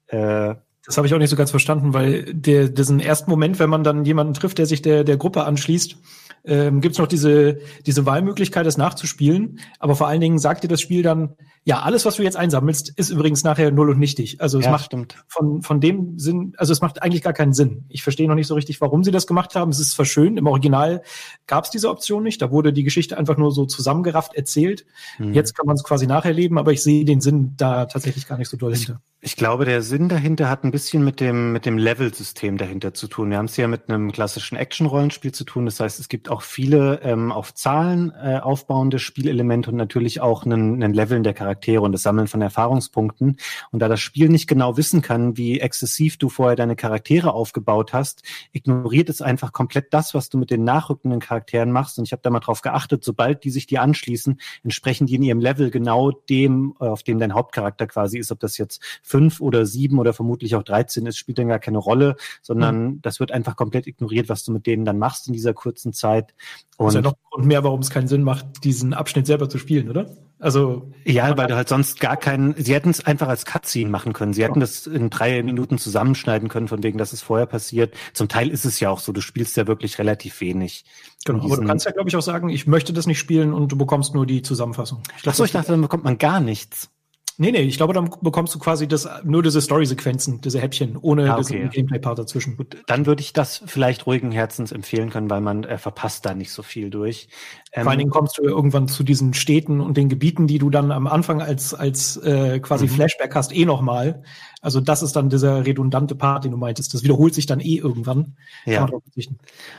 Äh, 0.06 0.54
das 0.84 0.96
habe 0.96 1.06
ich 1.06 1.14
auch 1.14 1.18
nicht 1.18 1.30
so 1.30 1.36
ganz 1.36 1.50
verstanden, 1.50 1.94
weil 1.94 2.34
der, 2.34 2.68
diesen 2.68 2.98
ersten 2.98 3.30
Moment, 3.30 3.60
wenn 3.60 3.70
man 3.70 3.84
dann 3.84 4.04
jemanden 4.04 4.34
trifft, 4.34 4.58
der 4.58 4.66
sich 4.66 4.82
der, 4.82 5.04
der 5.04 5.16
Gruppe 5.16 5.44
anschließt, 5.44 5.96
ähm, 6.44 6.80
gibt 6.80 6.94
es 6.94 6.98
noch 6.98 7.06
diese, 7.06 7.60
diese 7.86 8.04
Wahlmöglichkeit, 8.04 8.66
das 8.66 8.76
nachzuspielen. 8.76 9.60
Aber 9.78 9.94
vor 9.94 10.08
allen 10.08 10.20
Dingen 10.20 10.40
sagt 10.40 10.64
dir 10.64 10.68
das 10.68 10.80
Spiel 10.80 11.02
dann, 11.02 11.36
ja, 11.64 11.82
alles, 11.82 12.04
was 12.04 12.16
du 12.16 12.24
jetzt 12.24 12.36
einsammelst, 12.36 12.92
ist 12.96 13.10
übrigens 13.10 13.44
nachher 13.44 13.70
null 13.70 13.90
und 13.90 13.98
nichtig. 14.00 14.40
Also 14.40 14.58
es 14.58 14.64
ja, 14.64 14.72
macht 14.72 14.86
stimmt. 14.86 15.14
von, 15.28 15.62
von 15.62 15.80
dem 15.80 16.18
Sinn, 16.18 16.54
also 16.56 16.72
es 16.72 16.80
macht 16.80 17.00
eigentlich 17.02 17.22
gar 17.22 17.32
keinen 17.32 17.52
Sinn. 17.52 17.84
Ich 17.88 18.02
verstehe 18.02 18.26
noch 18.26 18.34
nicht 18.34 18.48
so 18.48 18.54
richtig, 18.54 18.80
warum 18.80 19.04
sie 19.04 19.12
das 19.12 19.28
gemacht 19.28 19.54
haben. 19.54 19.70
Es 19.70 19.78
ist 19.78 19.92
zwar 19.92 20.04
schön, 20.04 20.36
im 20.36 20.48
Original 20.48 21.02
gab 21.46 21.64
es 21.64 21.70
diese 21.70 21.88
Option 21.88 22.24
nicht. 22.24 22.42
Da 22.42 22.50
wurde 22.50 22.72
die 22.72 22.82
Geschichte 22.82 23.16
einfach 23.16 23.36
nur 23.36 23.52
so 23.52 23.64
zusammengerafft 23.64 24.34
erzählt. 24.34 24.84
Mhm. 25.18 25.34
Jetzt 25.34 25.56
kann 25.56 25.66
man 25.66 25.76
es 25.76 25.84
quasi 25.84 26.08
nacherleben, 26.08 26.58
aber 26.58 26.72
ich 26.72 26.82
sehe 26.82 27.04
den 27.04 27.20
Sinn 27.20 27.54
da 27.56 27.86
tatsächlich 27.86 28.26
gar 28.26 28.38
nicht 28.38 28.48
so 28.48 28.56
doll 28.56 28.74
hinter. 28.74 29.00
Ich 29.20 29.36
glaube, 29.36 29.64
der 29.64 29.82
Sinn 29.82 30.08
dahinter 30.08 30.50
hat 30.50 30.64
ein 30.64 30.72
bisschen 30.72 31.04
mit 31.04 31.20
dem, 31.20 31.52
mit 31.52 31.64
dem 31.64 31.78
Level-System 31.78 32.58
dahinter 32.58 32.92
zu 32.92 33.06
tun. 33.06 33.30
Wir 33.30 33.38
haben 33.38 33.44
es 33.44 33.56
ja 33.56 33.68
mit 33.68 33.88
einem 33.88 34.10
klassischen 34.10 34.56
Action-Rollenspiel 34.56 35.30
zu 35.30 35.44
tun. 35.44 35.64
Das 35.66 35.78
heißt, 35.78 36.00
es 36.00 36.08
gibt 36.08 36.28
auch 36.28 36.42
viele 36.42 37.00
ähm, 37.04 37.30
auf 37.30 37.54
Zahlen 37.54 38.12
äh, 38.20 38.40
aufbauende 38.42 38.98
Spielelemente 38.98 39.70
und 39.70 39.76
natürlich 39.76 40.20
auch 40.20 40.44
einen, 40.44 40.82
einen 40.82 40.92
Leveln 40.92 41.22
der 41.22 41.34
Charaktere 41.34 41.51
und 41.54 41.92
das 41.92 42.02
Sammeln 42.02 42.26
von 42.26 42.42
Erfahrungspunkten. 42.42 43.36
Und 43.70 43.78
da 43.78 43.88
das 43.88 44.00
Spiel 44.00 44.28
nicht 44.28 44.46
genau 44.46 44.76
wissen 44.76 45.02
kann, 45.02 45.36
wie 45.36 45.60
exzessiv 45.60 46.16
du 46.16 46.28
vorher 46.28 46.56
deine 46.56 46.76
Charaktere 46.76 47.32
aufgebaut 47.32 47.92
hast, 47.92 48.22
ignoriert 48.52 49.08
es 49.08 49.22
einfach 49.22 49.52
komplett 49.52 49.92
das, 49.92 50.14
was 50.14 50.28
du 50.28 50.38
mit 50.38 50.50
den 50.50 50.64
nachrückenden 50.64 51.20
Charakteren 51.20 51.72
machst. 51.72 51.98
Und 51.98 52.04
ich 52.04 52.12
habe 52.12 52.22
da 52.22 52.30
mal 52.30 52.40
drauf 52.40 52.62
geachtet, 52.62 53.04
sobald 53.04 53.44
die 53.44 53.50
sich 53.50 53.66
dir 53.66 53.82
anschließen, 53.82 54.40
entsprechen 54.62 55.06
die 55.06 55.16
in 55.16 55.22
ihrem 55.22 55.40
Level 55.40 55.70
genau 55.70 56.10
dem, 56.10 56.74
auf 56.78 57.02
dem 57.02 57.18
dein 57.18 57.34
Hauptcharakter 57.34 57.86
quasi 57.86 58.18
ist, 58.18 58.32
ob 58.32 58.40
das 58.40 58.58
jetzt 58.58 58.82
fünf 59.02 59.40
oder 59.40 59.66
sieben 59.66 59.98
oder 59.98 60.12
vermutlich 60.12 60.56
auch 60.56 60.62
13 60.62 61.06
ist, 61.06 61.18
spielt 61.18 61.38
dann 61.38 61.48
gar 61.48 61.58
keine 61.58 61.78
Rolle, 61.78 62.16
sondern 62.40 62.84
mhm. 62.84 63.02
das 63.02 63.20
wird 63.20 63.32
einfach 63.32 63.56
komplett 63.56 63.86
ignoriert, 63.86 64.28
was 64.28 64.44
du 64.44 64.52
mit 64.52 64.66
denen 64.66 64.84
dann 64.84 64.98
machst 64.98 65.26
in 65.26 65.32
dieser 65.32 65.54
kurzen 65.54 65.92
Zeit. 65.92 66.34
Und 66.76 66.86
das 66.86 66.94
ist 66.94 66.96
ja 66.96 67.02
noch 67.02 67.16
Grund 67.30 67.46
mehr, 67.46 67.64
warum 67.64 67.80
es 67.80 67.90
keinen 67.90 68.08
Sinn 68.08 68.22
macht, 68.22 68.64
diesen 68.64 68.92
Abschnitt 68.92 69.26
selber 69.26 69.48
zu 69.48 69.58
spielen, 69.58 69.88
oder? 69.88 70.16
Also 70.42 70.90
ja, 71.04 71.36
weil 71.38 71.46
du 71.46 71.54
halt 71.54 71.68
sonst 71.68 72.00
gar 72.00 72.16
keinen. 72.16 72.56
Sie 72.58 72.74
hätten 72.74 72.90
es 72.90 73.06
einfach 73.06 73.28
als 73.28 73.46
Cutscene 73.46 73.88
machen 73.88 74.12
können. 74.12 74.32
Sie 74.32 74.42
hätten 74.42 74.58
das 74.58 74.88
in 74.88 75.08
drei 75.08 75.40
Minuten 75.44 75.78
zusammenschneiden 75.78 76.48
können, 76.48 76.66
von 76.66 76.82
wegen, 76.82 76.98
dass 76.98 77.12
es 77.12 77.22
vorher 77.22 77.46
passiert. 77.46 77.94
Zum 78.12 78.26
Teil 78.26 78.50
ist 78.50 78.64
es 78.64 78.80
ja 78.80 78.90
auch 78.90 78.98
so. 78.98 79.12
Du 79.12 79.20
spielst 79.20 79.56
ja 79.56 79.68
wirklich 79.68 80.00
relativ 80.00 80.40
wenig. 80.40 80.84
Genau. 81.24 81.44
Aber 81.44 81.58
du 81.58 81.64
kannst 81.64 81.86
ja, 81.86 81.92
glaube 81.92 82.08
ich, 82.08 82.16
auch 82.16 82.22
sagen, 82.22 82.48
ich 82.48 82.66
möchte 82.66 82.92
das 82.92 83.06
nicht 83.06 83.20
spielen 83.20 83.54
und 83.54 83.70
du 83.70 83.78
bekommst 83.78 84.16
nur 84.16 84.26
die 84.26 84.42
Zusammenfassung. 84.42 85.04
Ich 85.16 85.28
Ach 85.28 85.32
so, 85.32 85.44
ich 85.44 85.52
dachte, 85.52 85.70
dann 85.70 85.80
bekommt 85.80 86.02
man 86.02 86.18
gar 86.18 86.40
nichts. 86.40 86.90
Nee, 87.38 87.50
nee, 87.50 87.62
ich 87.62 87.76
glaube, 87.76 87.94
dann 87.94 88.10
bekommst 88.20 88.54
du 88.54 88.58
quasi 88.58 88.86
das, 88.86 89.08
nur 89.24 89.42
diese 89.42 89.60
Story-Sequenzen, 89.60 90.40
diese 90.42 90.60
Häppchen, 90.60 90.96
ohne 90.96 91.32
ah, 91.32 91.38
okay. 91.38 91.68
Gameplay-Part 91.72 92.18
dazwischen. 92.18 92.56
Gut, 92.56 92.76
dann 92.86 93.06
würde 93.06 93.22
ich 93.22 93.32
das 93.32 93.62
vielleicht 93.64 94.06
ruhigen 94.06 94.32
Herzens 94.32 94.70
empfehlen 94.70 95.10
können, 95.10 95.30
weil 95.30 95.40
man 95.40 95.64
äh, 95.64 95.78
verpasst 95.78 96.26
da 96.26 96.34
nicht 96.34 96.52
so 96.52 96.62
viel 96.62 96.90
durch. 96.90 97.28
Ähm, 97.72 97.84
Vor 97.84 97.90
allen 97.90 97.98
Dingen 97.98 98.10
kommst 98.10 98.36
du 98.36 98.42
irgendwann 98.42 98.86
zu 98.86 99.02
diesen 99.02 99.32
Städten 99.32 99.80
und 99.80 99.96
den 99.96 100.10
Gebieten, 100.10 100.46
die 100.46 100.58
du 100.58 100.68
dann 100.68 100.92
am 100.92 101.06
Anfang 101.06 101.40
als, 101.40 101.72
als 101.72 102.18
äh, 102.18 102.60
quasi 102.60 102.84
mhm. 102.84 102.90
Flashback 102.90 103.34
hast, 103.34 103.54
eh 103.54 103.64
nochmal. 103.64 104.22
Also 104.62 104.80
das 104.80 105.02
ist 105.02 105.16
dann 105.16 105.28
dieser 105.28 105.66
redundante 105.66 106.14
Part, 106.14 106.44
den 106.44 106.52
du 106.52 106.56
meintest. 106.56 106.94
Das 106.94 107.02
wiederholt 107.02 107.34
sich 107.34 107.46
dann 107.46 107.58
eh 107.58 107.78
irgendwann. 107.78 108.36
Ja. 108.64 108.88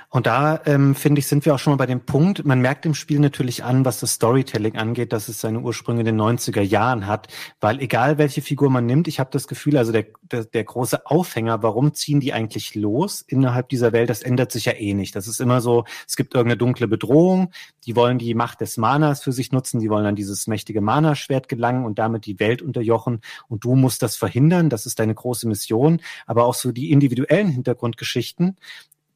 Und 0.09 0.27
da, 0.27 0.59
ähm, 0.65 0.93
finde 0.93 1.19
ich, 1.19 1.27
sind 1.27 1.45
wir 1.45 1.55
auch 1.55 1.59
schon 1.59 1.71
mal 1.71 1.77
bei 1.77 1.85
dem 1.85 2.05
Punkt, 2.05 2.43
man 2.45 2.59
merkt 2.59 2.85
im 2.85 2.93
Spiel 2.93 3.19
natürlich 3.19 3.63
an, 3.63 3.85
was 3.85 4.01
das 4.01 4.13
Storytelling 4.13 4.75
angeht, 4.75 5.13
dass 5.13 5.29
es 5.29 5.39
seine 5.39 5.61
Ursprünge 5.61 6.01
in 6.01 6.05
den 6.05 6.19
90er 6.19 6.61
Jahren 6.61 7.07
hat. 7.07 7.29
Weil 7.61 7.79
egal 7.79 8.17
welche 8.17 8.41
Figur 8.41 8.69
man 8.69 8.85
nimmt, 8.85 9.07
ich 9.07 9.21
habe 9.21 9.29
das 9.31 9.47
Gefühl, 9.47 9.77
also 9.77 9.93
der, 9.93 10.07
der, 10.23 10.43
der 10.43 10.63
große 10.65 11.05
Aufhänger, 11.05 11.63
warum 11.63 11.93
ziehen 11.93 12.19
die 12.19 12.33
eigentlich 12.33 12.75
los 12.75 13.21
innerhalb 13.21 13.69
dieser 13.69 13.93
Welt, 13.93 14.09
das 14.09 14.21
ändert 14.21 14.51
sich 14.51 14.65
ja 14.65 14.73
eh 14.73 14.93
nicht. 14.93 15.15
Das 15.15 15.29
ist 15.29 15.39
immer 15.39 15.61
so, 15.61 15.85
es 16.05 16.17
gibt 16.17 16.33
irgendeine 16.33 16.57
dunkle 16.57 16.89
Bedrohung, 16.89 17.51
die 17.85 17.95
wollen 17.95 18.17
die 18.17 18.33
Macht 18.33 18.61
des 18.61 18.77
Manas 18.77 19.23
für 19.23 19.31
sich 19.31 19.51
nutzen, 19.51 19.79
die 19.79 19.89
wollen 19.89 20.05
an 20.05 20.15
dieses 20.15 20.47
mächtige 20.47 20.81
Mana-Schwert 20.81 21.47
gelangen 21.47 21.85
und 21.85 21.99
damit 21.99 22.25
die 22.25 22.39
Welt 22.39 22.61
unterjochen. 22.61 23.21
Und 23.47 23.63
du 23.63 23.75
musst 23.75 24.01
das 24.01 24.15
verhindern 24.15 24.69
das 24.69 24.85
ist 24.85 24.99
deine 24.99 25.13
große 25.13 25.47
Mission, 25.47 26.01
aber 26.25 26.45
auch 26.45 26.55
so 26.55 26.71
die 26.71 26.91
individuellen 26.91 27.49
Hintergrundgeschichten, 27.49 28.57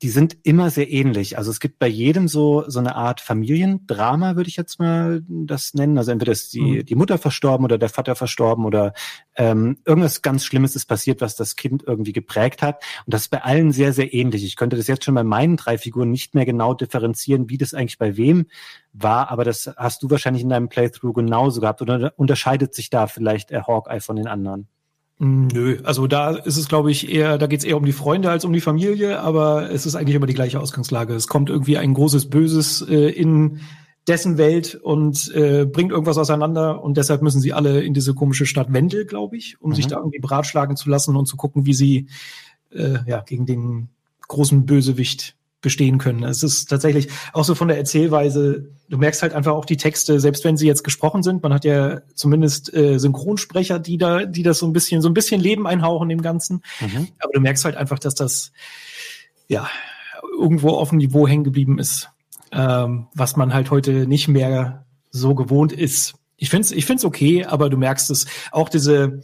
die 0.02 0.10
sind 0.10 0.38
immer 0.44 0.70
sehr 0.70 0.92
ähnlich. 0.92 1.38
Also 1.38 1.50
es 1.50 1.60
gibt 1.60 1.80
bei 1.80 1.88
jedem 1.88 2.28
so 2.28 2.64
so 2.68 2.80
eine 2.80 2.96
Art 2.96 3.20
Familiendrama, 3.20 4.36
würde 4.36 4.50
ich 4.50 4.56
jetzt 4.56 4.80
mal 4.80 5.24
das 5.28 5.74
nennen. 5.74 5.98
Also 5.98 6.12
entweder 6.12 6.32
ist 6.32 6.54
die, 6.54 6.62
mhm. 6.62 6.86
die 6.86 6.96
Mutter 6.96 7.18
verstorben 7.18 7.66
oder 7.66 7.80
der 7.80 7.90
Vater 7.90 8.16
verstorben 8.16 8.66
oder 8.66 8.94
ähm, 9.36 9.78
irgendwas 9.86 10.22
ganz 10.22 10.46
Schlimmes 10.46 10.76
ist 10.76 10.86
passiert, 10.86 11.20
was 11.22 11.36
das 11.36 11.56
Kind 11.56 11.84
irgendwie 11.86 12.14
geprägt 12.14 12.62
hat. 12.62 12.84
Und 13.06 13.14
das 13.14 13.22
ist 13.24 13.30
bei 13.30 13.44
allen 13.44 13.72
sehr, 13.72 13.92
sehr 13.92 14.14
ähnlich. 14.14 14.44
Ich 14.44 14.56
könnte 14.56 14.78
das 14.78 14.88
jetzt 14.88 15.04
schon 15.04 15.16
bei 15.16 15.24
meinen 15.24 15.58
drei 15.58 15.80
Figuren 15.80 16.12
nicht 16.12 16.36
mehr 16.36 16.46
genau 16.46 16.76
differenzieren, 16.76 17.50
wie 17.50 17.58
das 17.58 17.74
eigentlich 17.74 17.98
bei 17.98 18.18
wem 18.18 18.46
war, 18.94 19.30
aber 19.30 19.44
das 19.44 19.72
hast 19.78 20.04
du 20.04 20.10
wahrscheinlich 20.10 20.44
in 20.44 20.50
deinem 20.50 20.70
Playthrough 20.70 21.14
genauso 21.14 21.62
gehabt. 21.62 21.82
Oder 21.82 22.14
unterscheidet 22.18 22.76
sich 22.76 22.90
da 22.90 23.08
vielleicht 23.08 23.50
der 23.50 23.66
Hawkeye 23.66 24.00
von 24.00 24.16
den 24.16 24.28
anderen? 24.28 24.68
Nö, 25.20 25.80
also 25.84 26.06
da 26.06 26.36
ist 26.36 26.58
es, 26.58 26.68
glaube 26.68 26.92
ich, 26.92 27.12
eher, 27.12 27.40
da 27.40 27.48
geht 27.48 27.60
es 27.60 27.66
eher 27.66 27.78
um 27.78 27.86
die 27.86 27.92
Freunde 27.92 28.30
als 28.30 28.46
um 28.46 28.54
die 28.54 28.62
Familie, 28.62 29.20
aber 29.20 29.72
es 29.72 29.88
ist 29.88 29.96
eigentlich 29.96 30.16
immer 30.16 30.28
die 30.28 30.36
gleiche 30.36 30.60
Ausgangslage. 30.60 31.16
Es 31.16 31.28
kommt 31.28 31.50
irgendwie 31.50 31.78
ein 31.78 31.96
großes 31.96 32.30
Böses 32.30 32.86
äh, 32.88 33.10
in 33.10 33.62
dessen 34.08 34.38
Welt 34.38 34.76
und 34.76 35.34
äh, 35.34 35.66
bringt 35.66 35.92
irgendwas 35.92 36.20
auseinander 36.20 36.84
und 36.84 36.98
deshalb 36.98 37.24
müssen 37.24 37.42
sie 37.42 37.52
alle 37.52 37.82
in 37.82 37.96
diese 37.96 38.14
komische 38.14 38.46
Stadt 38.46 38.72
Wendel, 38.72 39.06
glaube 39.06 39.38
ich, 39.38 39.60
um 39.60 39.72
mhm. 39.72 39.76
sich 39.76 39.88
da 39.88 39.98
irgendwie 39.98 40.20
beratschlagen 40.20 40.78
zu 40.78 40.90
lassen 40.90 41.16
und 41.16 41.26
zu 41.26 41.36
gucken, 41.36 41.66
wie 41.66 41.74
sie 41.74 42.08
äh, 42.72 43.00
ja 43.08 43.22
gegen 43.22 43.48
den 43.48 43.90
großen 44.28 44.66
Bösewicht 44.66 45.36
bestehen 45.68 45.98
können. 45.98 46.24
Es 46.24 46.44
ist 46.44 46.70
tatsächlich 46.70 47.10
auch 47.34 47.44
so 47.44 47.54
von 47.54 47.68
der 47.68 47.76
Erzählweise, 47.76 48.70
du 48.88 48.98
merkst 48.98 49.22
halt 49.22 49.34
einfach 49.34 49.52
auch 49.52 49.66
die 49.66 49.76
Texte, 49.76 50.22
selbst 50.22 50.46
wenn 50.46 50.56
sie 50.56 50.66
jetzt 50.66 50.86
gesprochen 50.86 51.24
sind, 51.24 51.44
man 51.44 51.54
hat 51.54 51.66
ja 51.66 52.00
zumindest 52.16 52.74
äh, 52.74 52.98
Synchronsprecher, 52.98 53.80
die 53.80 53.98
da, 53.98 54.24
die 54.24 54.44
das 54.44 54.60
so 54.60 54.66
ein 54.66 54.72
bisschen, 54.72 55.02
so 55.02 55.10
ein 55.10 55.14
bisschen 55.14 55.42
Leben 55.42 55.68
einhauchen 55.68 56.08
dem 56.08 56.22
Ganzen. 56.22 56.62
Mhm. 56.80 57.10
Aber 57.20 57.34
du 57.34 57.42
merkst 57.42 57.66
halt 57.66 57.76
einfach, 57.76 58.00
dass 58.00 58.16
das 58.16 58.54
ja 59.50 59.68
irgendwo 60.40 60.70
auf 60.70 60.92
dem 60.92 61.00
Niveau 61.00 61.28
hängen 61.28 61.44
geblieben 61.44 61.80
ist, 61.80 62.12
ähm, 62.54 63.08
was 63.14 63.36
man 63.36 63.54
halt 63.54 63.70
heute 63.70 64.08
nicht 64.08 64.30
mehr 64.30 64.86
so 65.12 65.36
gewohnt 65.36 65.74
ist. 65.74 66.16
Ich 66.38 66.50
finde 66.50 66.64
es 66.64 66.72
ich 66.72 66.86
find's 66.86 67.04
okay, 67.04 67.44
aber 67.44 67.70
du 67.70 67.76
merkst 67.76 68.10
es. 68.10 68.26
Auch 68.54 68.70
diese, 68.70 69.22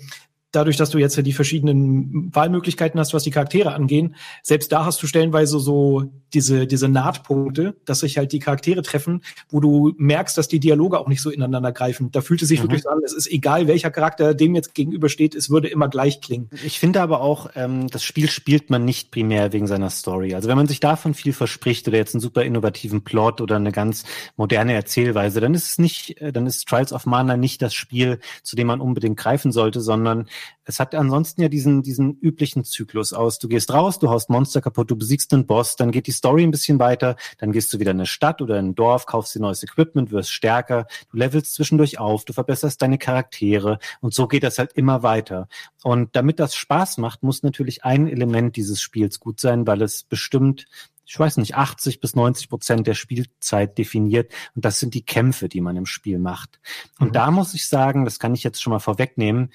dadurch, 0.54 0.78
dass 0.78 0.92
du 0.92 0.98
jetzt 1.00 1.18
ja 1.18 1.24
die 1.24 1.34
verschiedenen 1.34 2.34
Wahlmöglichkeiten 2.34 3.00
hast, 3.00 3.14
was 3.14 3.24
die 3.24 3.32
Charaktere 3.32 3.74
angehen, 3.74 4.16
selbst 4.42 4.72
da 4.72 4.86
hast 4.86 5.04
du 5.04 5.08
stellenweise 5.08 5.60
so 5.60 6.12
diese, 6.34 6.66
diese 6.68 6.88
Nahtpunkte, 6.88 7.76
dass 7.86 8.00
sich 8.00 8.18
halt 8.18 8.32
die 8.32 8.40
Charaktere 8.40 8.82
treffen, 8.82 9.22
wo 9.50 9.60
du 9.60 9.94
merkst, 9.98 10.38
dass 10.38 10.48
die 10.48 10.60
Dialoge 10.60 11.00
auch 11.00 11.08
nicht 11.08 11.22
so 11.22 11.30
ineinander 11.30 11.72
greifen. 11.72 12.12
Da 12.12 12.22
fühlt 12.22 12.42
es 12.42 12.48
sich 12.48 12.60
mhm. 12.60 12.64
wirklich 12.64 12.88
an, 12.88 13.00
es 13.04 13.14
ist 13.14 13.30
egal, 13.32 13.68
welcher 13.68 13.92
Charakter 13.92 14.34
dem 14.34 14.56
jetzt 14.56 14.74
gegenübersteht, 14.74 15.36
es 15.36 15.50
würde 15.50 15.68
immer 15.68 15.90
gleich 15.90 16.22
klingen. 16.22 16.50
Ich 16.66 16.80
finde 16.80 17.02
aber 17.02 17.22
auch, 17.22 17.50
ähm, 17.56 17.88
das 17.88 18.04
Spiel 18.04 18.30
spielt 18.30 18.70
man 18.70 18.86
nicht 18.86 19.12
primär 19.12 19.54
wegen 19.54 19.68
seiner 19.68 19.90
Story. 19.90 20.36
Also 20.36 20.50
wenn 20.50 20.58
man 20.58 20.68
sich 20.68 20.80
davon 20.80 21.14
viel 21.14 21.34
verspricht 21.34 21.88
oder 21.88 21.98
jetzt 21.98 22.16
einen 22.16 22.22
super 22.22 22.44
innovativen 22.44 23.04
Plot 23.04 23.42
oder 23.42 23.56
eine 23.56 23.72
ganz 23.72 24.04
moderne 24.38 24.74
Erzählweise, 24.74 25.42
dann 25.42 25.54
ist 25.54 25.72
es 25.72 25.78
nicht, 25.80 26.22
äh, 26.22 26.32
dann 26.32 26.48
ist 26.48 26.68
Trials 26.68 26.94
of 26.94 27.06
Mana 27.06 27.38
nicht 27.38 27.62
das 27.62 27.74
Spiel, 27.74 28.20
zu 28.44 28.56
dem 28.56 28.68
man 28.68 28.82
unbedingt 28.82 29.18
greifen 29.18 29.52
sollte, 29.52 29.82
sondern 29.82 30.28
es 30.66 30.80
hat 30.80 30.96
ansonsten 30.96 31.42
ja 31.42 31.50
diesen, 31.50 31.84
diesen 31.84 32.18
üblichen 32.20 32.64
Zyklus 32.64 33.14
aus. 33.14 33.40
Du 33.40 33.48
gehst 33.48 33.72
raus, 33.74 34.00
du 34.00 34.10
haust 34.10 34.30
Monster 34.30 34.62
kaputt, 34.62 34.90
du 34.90 34.96
besiegst 34.96 35.32
den 35.32 35.46
Boss, 35.46 35.76
dann 35.76 35.92
geht 35.92 36.08
die 36.08 36.12
Story 36.12 36.44
ein 36.44 36.52
bisschen 36.52 36.80
weiter, 36.80 37.16
dann 37.38 37.52
gehst 37.52 37.74
du 37.74 37.80
wieder 37.80 37.92
in 37.92 37.98
eine 37.98 38.06
Stadt 38.06 38.42
oder 38.42 38.58
in 38.60 38.70
ein 38.70 38.76
Dorf, 38.76 39.06
kaufst 39.06 39.36
dir 39.36 39.40
neues 39.40 39.64
Equipment, 39.64 40.12
wirst 40.12 40.32
stärker, 40.32 40.88
du 41.12 41.18
levelst 41.18 41.54
zwischendurch 41.54 42.00
auf, 42.00 42.26
du 42.26 42.34
verbesserst 42.34 42.82
deine 42.82 42.98
Charaktere 42.98 43.80
und 44.00 44.14
so 44.14 44.28
geht 44.28 44.44
das 44.44 44.58
halt 44.58 44.74
immer 44.74 45.04
weiter. 45.04 45.48
Und 45.84 46.16
damit 46.16 46.40
das 46.40 46.56
Spaß 46.56 46.98
macht, 46.98 47.24
muss 47.24 47.44
natürlich 47.44 47.84
ein 47.84 48.08
Element 48.08 48.56
dieses 48.56 48.82
Spiels 48.82 49.20
gut 49.20 49.40
sein, 49.40 49.68
weil 49.68 49.82
es 49.82 50.04
bestimmt 50.04 50.66
ich 51.06 51.20
weiß 51.20 51.38
nicht, 51.38 51.56
80 51.56 52.00
bis 52.00 52.16
90 52.16 52.50
Prozent 52.50 52.88
der 52.88 52.94
Spielzeit 52.94 53.78
definiert. 53.78 54.32
Und 54.56 54.64
das 54.66 54.80
sind 54.80 54.94
die 54.94 55.06
Kämpfe, 55.06 55.50
die 55.50 55.62
man 55.62 55.76
im 55.76 55.86
Spiel 55.86 56.18
macht. 56.18 56.60
Und 57.00 57.10
mhm. 57.10 57.14
da 57.14 57.32
muss 57.32 57.54
ich 57.54 57.68
sagen, 57.68 58.06
das 58.06 58.20
kann 58.20 58.34
ich 58.34 58.44
jetzt 58.44 58.62
schon 58.62 58.72
mal 58.72 58.80
vorwegnehmen, 58.80 59.52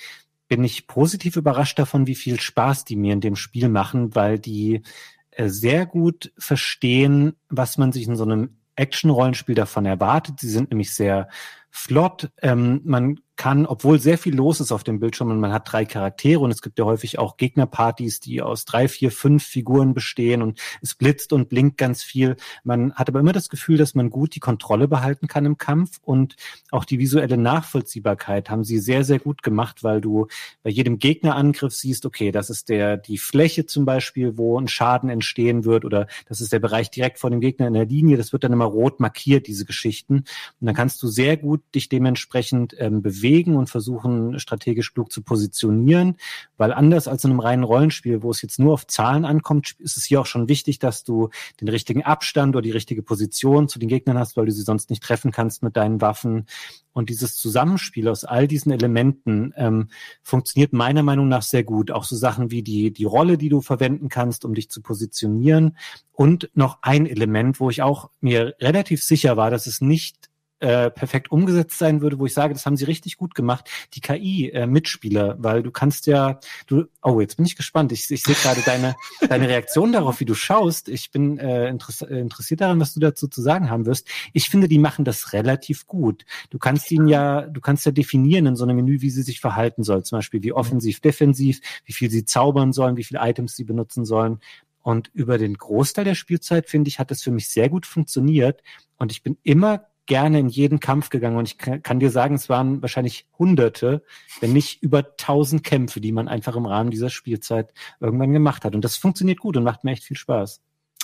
bin 0.49 0.65
ich 0.65 0.87
positiv 0.87 1.37
überrascht 1.37 1.79
davon, 1.79 2.07
wie 2.07 2.15
viel 2.15 2.41
Spaß 2.41 2.85
die 2.85 2.97
mir 2.97 3.13
in 3.13 3.21
dem 3.21 3.37
Spiel 3.37 3.69
machen, 3.69 4.15
weil 4.15 4.39
die 4.39 4.83
äh, 5.31 5.49
sehr 5.49 5.87
gut 5.87 6.33
verstehen, 6.39 7.35
was 7.49 7.79
man 7.79 7.93
sich 7.93 8.07
in 8.07 8.17
so 8.17 8.25
einem 8.25 8.57
Action-Rollenspiel 8.77 9.55
davon 9.55 9.87
erwartet. 9.87 10.41
Sie 10.41 10.49
sind 10.49 10.71
nämlich 10.71 10.95
sehr 10.95 11.29
flott. 11.71 12.31
Ähm, 12.43 12.81
man 12.85 13.21
kann, 13.39 13.65
obwohl 13.65 13.99
sehr 14.01 14.19
viel 14.19 14.35
los 14.35 14.61
ist 14.61 14.73
auf 14.73 14.85
dem 14.85 14.99
Bildschirm 14.99 15.31
und 15.31 15.41
man 15.41 15.53
hat 15.53 15.73
drei 15.73 15.85
Charaktere 15.87 16.41
und 16.41 16.51
es 16.51 16.61
gibt 16.61 16.79
ja 16.79 16.85
häufig 16.85 17.19
auch 17.19 17.39
Gegnerpartys, 17.39 18.21
die 18.21 18.43
aus 18.43 18.65
drei, 18.67 18.89
vier, 18.89 19.11
fünf 19.11 19.45
Figuren 19.45 19.95
bestehen 19.95 20.43
und 20.43 20.61
es 20.83 20.97
blitzt 20.97 21.33
und 21.33 21.49
blinkt 21.49 21.79
ganz 21.79 22.03
viel. 22.03 22.37
Man 22.65 22.93
hat 22.95 23.09
aber 23.09 23.21
immer 23.21 23.33
das 23.33 23.49
Gefühl, 23.49 23.79
dass 23.79 23.95
man 23.95 24.11
gut 24.11 24.35
die 24.35 24.41
Kontrolle 24.41 24.89
behalten 24.89 25.29
kann 25.29 25.47
im 25.47 25.57
Kampf 25.57 25.99
und 26.03 26.35
auch 26.73 26.85
die 26.85 26.99
visuelle 26.99 27.39
Nachvollziehbarkeit 27.39 28.51
haben 28.51 28.65
sie 28.65 28.81
sehr, 28.81 29.05
sehr 29.05 29.21
gut 29.21 29.43
gemacht, 29.45 29.85
weil 29.85 30.01
du 30.01 30.27
bei 30.65 30.71
jedem 30.71 30.99
Gegnerangriff 30.99 31.73
siehst, 31.73 32.05
okay, 32.05 32.33
das 32.33 32.51
ist 32.51 32.69
der, 32.69 32.97
die 32.97 33.19
Fläche 33.19 33.67
zum 33.67 33.85
Beispiel, 33.85 34.37
wo 34.37 34.59
ein 34.61 34.69
Schaden 34.69 35.09
entstehen 35.09 35.65
wird 35.65 35.85
oder 35.85 36.09
das 36.29 36.41
ist 36.41 36.53
der 36.53 36.59
Bereich 36.59 36.91
direkt 36.91 37.21
vor 37.21 37.31
dem 37.31 37.41
Gegner 37.41 37.69
in 37.69 37.75
der 37.75 37.87
Linie. 37.87 38.17
Das 38.17 38.33
wird 38.33 38.43
dann 38.43 38.53
immer 38.53 38.65
rot 38.65 38.99
markiert, 38.99 39.47
diese 39.47 39.65
Geschichten. 39.65 40.25
Und 40.61 40.67
dann 40.67 40.75
kannst 40.75 41.01
du 41.05 41.07
sehr 41.07 41.37
gut 41.37 41.63
dich 41.77 41.89
dementsprechend 41.89 42.75
ähm, 42.79 43.01
bewegen 43.01 43.28
bewegen 43.29 43.57
und 43.57 43.69
versuchen, 43.69 44.39
strategisch 44.39 44.95
klug 44.95 45.13
zu 45.13 45.23
positionieren. 45.23 46.17
Weil 46.57 46.73
anders 46.73 47.09
als 47.09 47.25
in 47.25 47.31
einem 47.31 47.41
reinen 47.41 47.65
Rollenspiel, 47.65 48.23
wo 48.23 48.31
es 48.31 48.43
jetzt 48.43 48.59
nur 48.59 48.73
auf 48.73 48.87
Zahlen 48.87 49.25
ankommt, 49.25 49.75
ist 49.79 49.97
es 49.97 50.05
hier 50.05 50.21
auch 50.21 50.27
schon 50.27 50.49
wichtig, 50.49 50.79
dass 50.79 51.05
du 51.05 51.29
den 51.61 51.69
richtigen 51.69 52.03
Abstand 52.03 52.57
oder 52.57 52.63
die 52.63 52.71
richtige 52.71 53.03
Position 53.03 53.69
zu 53.69 53.79
den 53.79 53.89
Gegnern 53.89 54.19
hast, 54.19 54.37
weil 54.37 54.47
du 54.47 54.53
sie 54.53 54.63
sonst 54.63 54.91
nicht 54.91 55.03
treffen 55.03 55.31
kannst 55.31 55.63
mit 55.63 55.77
deinen 55.77 56.01
Waffen. 56.01 56.47
Und 56.93 57.11
dieses 57.11 57.37
Zusammenspiel 57.37 58.09
aus 58.09 58.25
all 58.25 58.49
diesen 58.49 58.73
Elementen 58.73 59.53
ähm, 59.57 59.89
funktioniert 60.23 60.73
meiner 60.73 61.03
Meinung 61.03 61.29
nach 61.29 61.43
sehr 61.43 61.63
gut. 61.63 61.91
Auch 61.91 62.05
so 62.05 62.17
Sachen 62.17 62.51
wie 62.51 62.63
die, 62.63 62.93
die 62.93 63.05
Rolle, 63.05 63.39
die 63.39 63.51
du 63.51 63.61
verwenden 63.61 64.09
kannst, 64.09 64.45
um 64.45 64.55
dich 64.55 64.71
zu 64.71 64.81
positionieren. 64.81 65.77
Und 66.13 66.51
noch 66.55 66.79
ein 66.83 67.07
Element, 67.07 67.61
wo 67.61 67.71
ich 67.71 67.83
auch 67.83 68.11
mir 68.21 68.55
relativ 68.61 69.05
sicher 69.05 69.37
war, 69.37 69.51
dass 69.51 69.67
es 69.67 69.81
nicht 69.81 70.28
äh, 70.61 70.91
perfekt 70.91 71.31
umgesetzt 71.31 71.79
sein 71.79 72.01
würde, 72.01 72.19
wo 72.19 72.27
ich 72.27 72.35
sage, 72.35 72.53
das 72.53 72.67
haben 72.67 72.77
sie 72.77 72.85
richtig 72.85 73.17
gut 73.17 73.35
gemacht, 73.35 73.71
die 73.95 74.01
KI-Mitspieler, 74.01 75.33
äh, 75.33 75.37
weil 75.39 75.63
du 75.63 75.71
kannst 75.71 76.07
ja, 76.07 76.41
du, 76.67 76.87
oh, 77.03 77.21
jetzt 77.21 77.37
bin 77.37 77.47
ich 77.47 77.57
gespannt. 77.57 77.93
Ich, 77.93 78.11
ich 78.11 78.23
sehe 78.23 78.35
gerade 78.35 78.61
deine, 78.63 78.97
deine 79.29 79.49
Reaktion 79.49 79.93
darauf, 79.93 80.21
wie 80.21 80.25
du 80.25 80.35
schaust. 80.35 80.89
Ich 80.89 81.11
bin 81.11 81.39
äh, 81.39 81.69
interess 81.69 82.03
äh, 82.03 82.19
interessiert 82.19 82.61
daran, 82.61 82.81
was 82.81 82.95
du 82.95 83.01
dazu 83.01 83.29
zu 83.29 83.41
sagen 83.41 83.71
haben 83.71 83.87
wirst. 83.87 84.09
Ich 84.33 84.49
finde, 84.49 84.69
die 84.69 84.79
machen 84.79 85.05
das 85.05 85.33
relativ 85.33 85.87
gut. 85.87 86.25
Du 86.51 86.59
kannst 86.59 86.91
ihn 86.91 87.07
ja, 87.09 87.43
du 87.43 87.61
kannst 87.61 87.87
ja 87.87 87.93
definieren 87.93 88.47
in 88.47 88.57
so 88.57 88.65
einem 88.65 88.77
Menü, 88.77 89.01
wie 89.01 89.11
sie 89.11 89.23
sich 89.23 89.41
verhalten 89.41 89.85
soll. 89.85 90.05
Zum 90.05 90.19
Beispiel 90.19 90.43
wie 90.43 90.53
offensiv, 90.53 91.01
defensiv, 91.01 91.61
wie 91.85 91.93
viel 91.93 92.11
sie 92.11 92.25
zaubern 92.25 92.73
sollen, 92.73 92.97
wie 92.97 93.05
viele 93.05 93.21
Items 93.23 93.57
sie 93.57 93.65
benutzen 93.65 94.05
sollen. 94.05 94.41
Und 94.83 95.11
über 95.13 95.39
den 95.39 95.55
Großteil 95.55 96.05
der 96.05 96.15
Spielzeit, 96.15 96.69
finde 96.69 96.89
ich, 96.89 96.99
hat 96.99 97.11
das 97.11 97.23
für 97.23 97.31
mich 97.31 97.49
sehr 97.49 97.69
gut 97.69 97.87
funktioniert. 97.87 98.63
Und 98.97 99.13
ich 99.13 99.23
bin 99.23 99.37
immer 99.43 99.85
gerne 100.09 100.41
in 100.41 100.49
jeden 100.49 100.81
Kampf 100.81 101.11
gegangen 101.11 101.37
und 101.37 101.47
ich 101.47 101.59
kann, 101.59 102.01
dir 102.01 102.11
sagen, 102.11 102.35
es 102.35 102.49
waren 102.49 102.83
wahrscheinlich 102.83 103.29
Hunderte, 103.39 104.03
wenn 104.41 104.53
nicht 104.53 104.83
über 104.83 105.17
tausend 105.17 105.63
Kämpfe, 105.63 106.01
die 106.01 106.13
man 106.13 106.27
einfach 106.27 106.57
im 106.57 106.67
Rahmen 106.67 106.91
dieser 106.91 107.11
Spielzeit 107.11 107.73
irgendwann 108.01 108.33
gemacht 108.33 108.65
hat. 108.65 108.75
Und 108.75 108.85
das 108.85 108.97
funktioniert 108.97 109.39
gut 109.39 109.57
und 109.57 109.65
macht 109.65 109.85
mir 109.85 109.93
echt 109.93 110.05
viel 110.05 110.17
Spaß. 110.17 110.63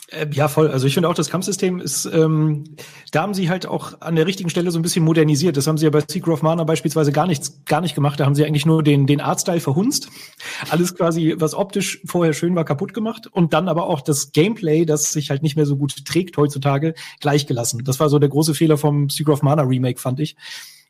Äh, 0.09 0.27
ja, 0.33 0.49
voll. 0.49 0.71
Also 0.71 0.87
ich 0.87 0.95
finde 0.95 1.09
auch, 1.09 1.15
das 1.15 1.31
Kampfsystem 1.31 1.81
ist, 1.81 2.05
ähm, 2.07 2.65
da 3.11 3.23
haben 3.23 3.35
sie 3.35 3.49
halt 3.49 3.67
auch 3.67 4.01
an 4.01 4.17
der 4.17 4.27
richtigen 4.27 4.51
Stelle 4.51 4.71
so 4.71 4.79
ein 4.79 4.83
bisschen 4.83 5.05
modernisiert. 5.05 5.57
Das 5.57 5.67
haben 5.67 5.79
sie 5.79 5.87
ja 5.87 5.91
bei 5.91 6.01
Secret 6.01 6.35
of 6.35 6.43
Mana 6.43 6.65
beispielsweise 6.65 7.11
gar 7.11 7.27
nichts, 7.27 7.65
gar 7.65 7.81
nicht 7.81 7.95
gemacht. 7.95 8.21
Da 8.21 8.27
haben 8.27 8.35
sie 8.35 8.45
eigentlich 8.45 8.67
nur 8.67 8.83
den, 8.83 9.07
den 9.07 9.21
Artstyle 9.21 9.61
verhunzt. 9.61 10.09
Alles 10.71 10.95
quasi, 10.95 11.35
was 11.39 11.55
optisch 11.55 12.01
vorher 12.05 12.35
schön 12.35 12.55
war, 12.55 12.65
kaputt 12.65 12.93
gemacht. 12.93 13.27
Und 13.27 13.55
dann 13.55 13.69
aber 13.69 13.87
auch 13.87 14.03
das 14.03 14.33
Gameplay, 14.33 14.85
das 14.85 15.13
sich 15.13 15.31
halt 15.31 15.43
nicht 15.43 15.57
mehr 15.57 15.67
so 15.67 15.77
gut 15.77 16.05
trägt 16.05 16.37
heutzutage, 16.37 16.95
gleichgelassen. 17.21 17.83
Das 17.85 17.99
war 17.99 18.09
so 18.09 18.19
der 18.19 18.29
große 18.29 18.55
Fehler 18.55 18.77
vom 18.77 19.09
Secret 19.09 19.35
of 19.35 19.43
Mana 19.43 19.63
Remake, 19.63 20.01
fand 20.01 20.21
ich. 20.21 20.37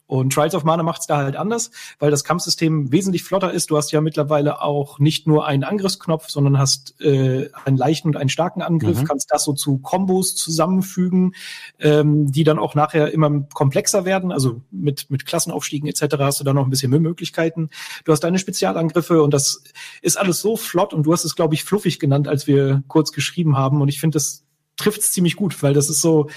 Und 0.07 0.35
Trials 0.35 0.55
of 0.55 0.65
Mana 0.65 0.83
macht 0.83 1.01
es 1.01 1.07
da 1.07 1.17
halt 1.17 1.35
anders, 1.35 1.71
weil 1.99 2.11
das 2.11 2.25
Kampfsystem 2.25 2.93
wesentlich 2.93 3.25
flotter 3.25 3.53
ist. 3.53 3.71
Du 3.71 3.77
hast 3.77 3.91
ja 3.91 4.03
mittlerweile 4.03 4.61
auch 4.61 4.99
nicht 4.99 5.27
nur 5.27 5.47
einen 5.47 5.65
Angriffsknopf, 5.65 6.29
sondern 6.29 6.59
hast 6.59 7.01
äh, 7.01 7.49
einen 7.65 7.79
leichten 7.79 8.09
und 8.09 8.17
einen 8.17 8.29
starken 8.29 8.61
Angriff, 8.61 9.01
mhm. 9.01 9.05
kannst 9.07 9.33
das 9.33 9.45
so 9.45 9.55
zu 9.55 9.79
Kombos 9.79 10.35
zusammenfügen, 10.37 11.35
ähm, 11.79 12.31
die 12.31 12.45
dann 12.45 12.59
auch 12.59 12.75
nachher 12.75 13.13
immer 13.13 13.31
komplexer 13.55 14.05
werden. 14.05 14.31
Also 14.31 14.61
mit, 14.71 15.11
mit 15.11 15.25
Klassenaufstiegen 15.25 15.89
etc. 15.89 16.17
hast 16.19 16.41
du 16.41 16.45
da 16.45 16.53
noch 16.53 16.65
ein 16.65 16.71
bisschen 16.71 16.91
mehr 16.91 17.01
Möglichkeiten. 17.01 17.71
Du 18.05 18.13
hast 18.13 18.21
deine 18.21 18.39
Spezialangriffe 18.39 19.23
und 19.23 19.33
das 19.33 19.63
ist 20.03 20.19
alles 20.19 20.41
so 20.41 20.57
flott 20.57 20.93
und 20.93 21.05
du 21.05 21.13
hast 21.15 21.25
es, 21.25 21.35
glaube 21.35 21.55
ich, 21.55 21.65
fluffig 21.65 21.99
genannt, 21.99 22.29
als 22.29 22.47
wir 22.47 22.83
kurz 22.89 23.13
geschrieben 23.13 23.57
haben. 23.57 23.81
Und 23.81 23.89
ich 23.89 24.01
finde, 24.01 24.17
das 24.17 24.45
trifft 24.77 25.01
es 25.01 25.13
ziemlich 25.13 25.37
gut, 25.37 25.63
weil 25.63 25.73
das 25.73 25.89
ist 25.89 26.01
so, 26.01 26.29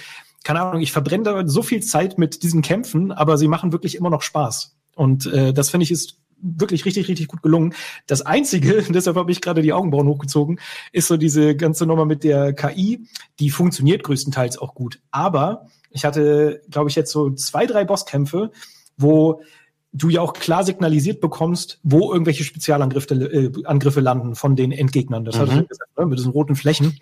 keine 0.44 0.62
Ahnung, 0.62 0.82
ich 0.82 0.91
verbrenne 0.91 1.24
da 1.24 1.48
so 1.48 1.62
viel 1.62 1.84
Zeit 1.84 2.17
mit 2.17 2.44
diesen 2.44 2.62
Kämpfen, 2.62 3.12
aber 3.12 3.38
sie 3.38 3.48
machen 3.48 3.72
wirklich 3.72 3.96
immer 3.96 4.10
noch 4.10 4.22
Spaß. 4.22 4.77
Und 4.96 5.25
äh, 5.27 5.53
das 5.53 5.70
finde 5.70 5.84
ich 5.84 5.91
ist 5.91 6.20
wirklich 6.41 6.86
richtig, 6.86 7.08
richtig 7.08 7.27
gut 7.27 7.41
gelungen. 7.41 7.74
Das 8.06 8.22
Einzige, 8.22 8.84
deshalb 8.89 9.17
habe 9.17 9.32
ich 9.32 9.41
gerade 9.41 9.62
die 9.62 9.74
Augenbrauen 9.74 10.08
hochgezogen, 10.08 10.60
ist 10.91 11.08
so 11.08 11.17
diese 11.17 11.56
ganze 11.56 11.86
Nummer 11.86 12.06
mit 12.06 12.24
der 12.24 12.53
KI. 12.53 13.08
Die 13.39 13.50
funktioniert 13.50 14.03
größtenteils 14.03 14.58
auch 14.58 14.75
gut. 14.75 15.00
Aber 15.12 15.67
ich 15.91 16.06
hatte, 16.06 16.62
glaube 16.70 16.89
ich, 16.89 16.96
jetzt 16.96 17.12
so 17.12 17.32
zwei, 17.32 17.65
drei 17.65 17.86
Bosskämpfe, 17.86 18.51
wo 18.98 19.41
du 19.94 20.10
ja 20.10 20.22
auch 20.22 20.34
klar 20.34 20.63
signalisiert 20.63 21.22
bekommst, 21.22 21.79
wo 21.84 22.12
irgendwelche 22.12 22.44
Spezialangriffe 22.44 23.15
äh, 23.15 23.51
Angriffe 23.65 24.01
landen 24.01 24.36
von 24.36 24.56
den 24.56 24.72
Endgegnern. 24.72 25.25
Das 25.25 25.36
mhm. 25.36 25.39
hatte 25.39 25.51
ich 25.51 25.58
ja 25.58 25.63
gesagt, 25.63 25.98
ne, 25.98 26.06
mit 26.06 26.20
diesen 26.20 26.32
roten 26.32 26.56
Flächen. 26.56 27.00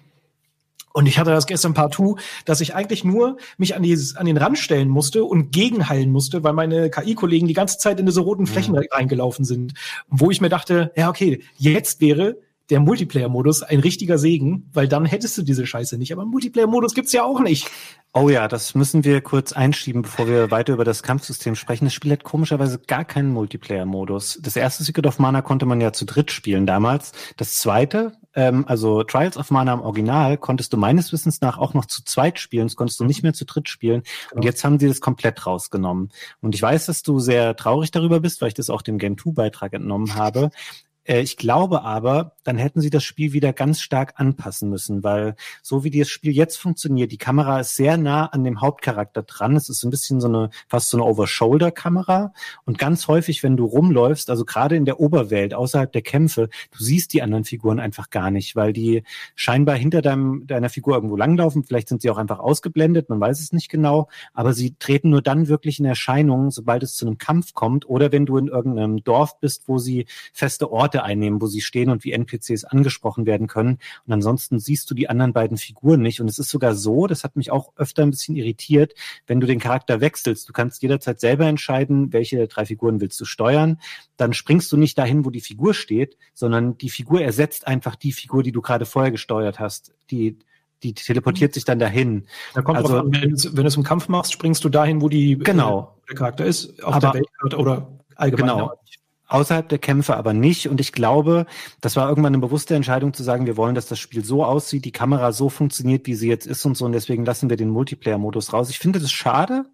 Und 0.96 1.08
ich 1.08 1.20
hatte 1.20 1.32
das 1.32 1.46
gestern 1.46 1.74
partout, 1.74 2.16
dass 2.46 2.62
ich 2.62 2.74
eigentlich 2.74 3.04
nur 3.04 3.36
mich 3.58 3.76
an, 3.76 3.84
dieses, 3.84 4.16
an 4.16 4.26
den 4.26 4.38
Rand 4.38 4.58
stellen 4.58 4.88
musste 4.88 5.26
und 5.26 5.52
gegenheilen 5.52 6.10
musste, 6.10 6.42
weil 6.46 6.54
meine 6.54 6.90
KI-Kollegen 6.90 7.50
die 7.50 7.54
ganze 7.54 7.78
Zeit 7.78 8.00
in 8.00 8.06
diese 8.06 8.22
roten 8.22 8.48
Flächen 8.48 8.76
mhm. 8.76 8.84
reingelaufen 8.90 9.44
sind. 9.44 9.74
Wo 10.08 10.32
ich 10.32 10.40
mir 10.40 10.48
dachte, 10.48 10.94
ja, 10.96 11.10
okay, 11.10 11.44
jetzt 11.58 12.00
wäre 12.00 12.38
der 12.70 12.80
Multiplayer-Modus 12.80 13.62
ein 13.62 13.82
richtiger 13.82 14.18
Segen, 14.18 14.70
weil 14.72 14.88
dann 14.88 15.06
hättest 15.06 15.38
du 15.38 15.42
diese 15.42 15.68
Scheiße 15.68 15.98
nicht. 15.98 16.14
Aber 16.14 16.24
Multiplayer-Modus 16.26 16.96
gibt's 16.96 17.12
ja 17.12 17.26
auch 17.26 17.42
nicht. 17.42 17.70
Oh 18.14 18.30
ja, 18.30 18.48
das 18.48 18.74
müssen 18.74 19.04
wir 19.04 19.20
kurz 19.20 19.52
einschieben, 19.52 20.02
bevor 20.02 20.30
wir 20.30 20.50
weiter 20.50 20.72
über 20.72 20.86
das 20.86 21.04
Kampfsystem 21.04 21.56
sprechen. 21.56 21.84
Das 21.84 21.94
Spiel 21.94 22.14
hat 22.14 22.24
komischerweise 22.24 22.80
gar 22.80 23.04
keinen 23.04 23.34
Multiplayer-Modus. 23.34 24.40
Das 24.42 24.56
erste 24.56 24.86
Secret 24.86 25.06
of 25.08 25.20
Mana 25.20 25.42
konnte 25.42 25.66
man 25.66 25.82
ja 25.82 25.92
zu 25.92 26.06
dritt 26.06 26.32
spielen 26.32 26.66
damals. 26.66 27.12
Das 27.36 27.56
zweite 27.56 28.14
ähm, 28.36 28.66
also 28.68 29.04
Trials 29.04 29.38
of 29.38 29.52
Mana 29.52 29.74
im 29.74 29.82
Original, 29.82 30.38
konntest 30.38 30.74
du 30.74 30.78
meines 30.78 31.12
Wissens 31.12 31.42
nach 31.42 31.58
auch 31.58 31.74
noch 31.74 31.86
zu 31.86 32.04
zweit 32.04 32.40
spielen, 32.40 32.68
das 32.68 32.76
konntest 32.76 33.00
du 33.00 33.06
nicht 33.06 33.24
mehr 33.24 33.34
zu 33.34 33.46
dritt 33.46 33.70
spielen. 33.70 34.04
Genau. 34.30 34.36
Und 34.38 34.46
jetzt 34.46 34.64
haben 34.64 34.80
sie 34.80 34.88
das 34.88 35.02
komplett 35.02 35.46
rausgenommen. 35.46 36.10
Und 36.42 36.56
ich 36.56 36.62
weiß, 36.62 36.86
dass 36.86 37.02
du 37.02 37.20
sehr 37.20 37.56
traurig 37.56 37.92
darüber 37.92 38.20
bist, 38.20 38.42
weil 38.42 38.50
ich 38.50 38.54
das 38.54 38.70
auch 38.70 38.82
dem 38.82 38.98
Game 38.98 39.18
2 39.18 39.32
Beitrag 39.32 39.74
entnommen 39.74 40.16
habe. 40.16 40.52
Äh, 41.06 41.22
ich 41.22 41.38
glaube 41.38 41.84
aber, 41.84 42.34
dann 42.44 42.58
hätten 42.58 42.82
sie 42.82 42.90
das 42.90 43.04
Spiel 43.04 43.34
wieder 43.34 43.54
ganz 43.54 43.80
stark 43.82 44.14
anpassen 44.18 44.70
müssen, 44.70 45.04
weil 45.04 45.36
so 45.62 45.84
wie 45.84 45.92
das 45.92 46.10
Spiel 46.10 46.32
jetzt 46.32 46.58
funktioniert, 46.58 47.12
die 47.12 47.18
Kamera 47.18 47.60
ist 47.60 47.76
sehr 47.76 47.98
nah 47.98 48.26
an 48.28 48.44
dem 48.44 48.62
Hauptcharakter 48.62 49.24
dran. 49.24 49.56
Es 49.56 49.70
ist 49.70 49.84
ein 49.84 49.90
bisschen 49.90 50.20
so 50.20 50.28
eine, 50.28 50.50
fast 50.68 50.90
so 50.90 50.98
eine 50.98 51.06
Over-Shoulder-Kamera. 51.06 52.34
Und 52.66 52.78
ganz 52.78 53.08
häufig, 53.08 53.44
wenn 53.44 53.58
du 53.58 53.66
rumläufst, 53.66 54.30
also 54.30 54.46
gerade 54.46 54.76
in 54.76 54.86
der 54.86 55.00
Oberwelt, 55.00 55.54
außerhalb 55.54 55.92
der 55.92 56.02
Kämpfe, 56.02 56.50
du 56.72 56.84
siehst 56.84 57.14
die 57.14 57.22
anderen 57.22 57.46
Figuren 57.46 57.80
einfach 57.80 58.10
gar 58.10 58.32
nicht, 58.32 58.56
weil 58.56 58.74
die 58.74 59.04
scheinbar 59.36 59.76
hinter 59.76 60.02
deinem, 60.02 60.46
deiner 60.48 60.70
Figur 60.70 60.96
irgendwo 60.96 61.16
langlaufen. 61.16 61.64
Vielleicht 61.64 61.90
sind 61.90 62.02
sie 62.02 62.10
auch 62.10 62.18
einfach 62.18 62.40
ausgeblendet, 62.40 63.10
man 63.10 63.20
weiß 63.20 63.40
es 63.40 63.54
nicht 63.54 63.70
genau. 63.70 64.10
Aber 64.34 64.54
sie 64.54 64.76
treten 64.78 65.10
nur 65.10 65.22
dann 65.22 65.48
wirklich 65.48 65.80
in 65.80 65.86
Erscheinung, 65.86 66.52
sobald 66.52 66.84
es 66.84 66.96
zu 66.96 67.06
einem 67.06 67.18
Kampf 67.18 67.54
kommt 67.54 67.88
oder 67.88 68.12
wenn 68.12 68.26
du 68.26 68.38
in 68.38 68.48
irgendeinem 68.48 69.04
Dorf 69.04 69.40
bist, 69.40 69.68
wo 69.68 69.78
sie 69.78 70.06
feste 70.34 70.72
Orte 70.72 70.95
Orte 70.96 71.04
einnehmen, 71.04 71.42
wo 71.42 71.48
sie 71.48 71.62
stehen 71.62 71.90
und 71.90 72.04
wie 72.04 72.14
NPCs 72.14 72.64
angesprochen 72.66 73.26
werden 73.26 73.48
können. 73.48 73.80
Und 74.06 74.14
ansonsten 74.14 74.60
siehst 74.60 74.90
du 74.90 74.96
die 74.96 75.10
anderen 75.10 75.34
beiden 75.34 75.58
Figuren 75.58 76.02
nicht. 76.02 76.22
Und 76.22 76.30
es 76.30 76.40
ist 76.40 76.50
sogar 76.50 76.74
so, 76.76 77.08
das 77.08 77.24
hat 77.24 77.36
mich 77.36 77.52
auch 77.52 77.74
öfter 77.76 78.04
ein 78.04 78.12
bisschen 78.12 78.36
irritiert, 78.36 78.94
wenn 79.28 79.40
du 79.40 79.48
den 79.48 79.60
Charakter 79.60 80.02
wechselst. 80.02 80.48
Du 80.48 80.54
kannst 80.54 80.82
jederzeit 80.82 81.20
selber 81.20 81.46
entscheiden, 81.46 82.14
welche 82.14 82.38
der 82.38 82.48
drei 82.48 82.66
Figuren 82.66 83.02
willst 83.02 83.20
du 83.20 83.26
steuern. 83.26 83.80
Dann 84.18 84.34
springst 84.34 84.72
du 84.72 84.78
nicht 84.78 84.98
dahin, 84.98 85.26
wo 85.26 85.30
die 85.30 85.42
Figur 85.42 85.74
steht, 85.74 86.18
sondern 86.34 86.78
die 86.78 86.90
Figur 86.90 87.22
ersetzt 87.22 87.68
einfach 87.68 87.96
die 87.96 88.12
Figur, 88.12 88.44
die 88.44 88.52
du 88.52 88.62
gerade 88.62 88.86
vorher 88.86 89.12
gesteuert 89.12 89.60
hast. 89.60 89.94
Die 90.12 90.38
die 90.84 90.94
teleportiert 90.94 91.54
sich 91.54 91.64
dann 91.64 91.80
dahin. 91.80 92.28
Da 92.54 92.62
kommt 92.62 92.78
also, 92.78 93.00
an, 93.00 93.12
wenn, 93.12 93.32
wenn 93.32 93.64
du 93.64 93.66
es 93.66 93.78
im 93.78 93.84
Kampf 93.84 94.08
machst, 94.08 94.34
springst 94.34 94.64
du 94.64 94.70
dahin, 94.70 95.02
wo 95.02 95.10
die 95.10 95.38
genau. 95.38 95.96
Äh, 96.04 96.10
der 96.10 96.16
Charakter 96.18 96.46
ist, 96.46 96.84
auf 96.84 96.96
aber, 96.96 97.00
der 97.00 97.14
Weltkarte 97.22 97.58
oder 97.58 97.88
allgemein. 98.16 98.50
Genau 98.50 98.72
außerhalb 99.28 99.68
der 99.68 99.80
Kämpfe 99.80 100.16
aber 100.16 100.34
nicht. 100.34 100.70
Und 100.70 100.80
ich 100.80 100.92
glaube, 100.92 101.46
das 101.82 101.96
war 101.96 102.10
irgendwann 102.10 102.34
eine 102.34 102.42
bewusste 102.42 102.76
Entscheidung 102.76 103.14
zu 103.14 103.24
sagen, 103.24 103.46
wir 103.46 103.58
wollen, 103.58 103.76
dass 103.76 103.88
das 103.88 104.00
Spiel 104.00 104.24
so 104.24 104.44
aussieht, 104.44 104.86
die 104.86 104.92
Kamera 104.92 105.32
so 105.32 105.50
funktioniert, 105.50 106.06
wie 106.08 106.16
sie 106.16 106.30
jetzt 106.30 106.48
ist 106.48 106.66
und 106.66 106.78
so. 106.78 106.86
Und 106.86 106.92
deswegen 106.92 107.26
lassen 107.26 107.50
wir 107.50 107.58
den 107.58 107.70
Multiplayer-Modus 107.70 108.54
raus. 108.54 108.70
Ich 108.70 108.80
finde 108.80 109.00
das 109.00 109.12
schade. 109.12 109.66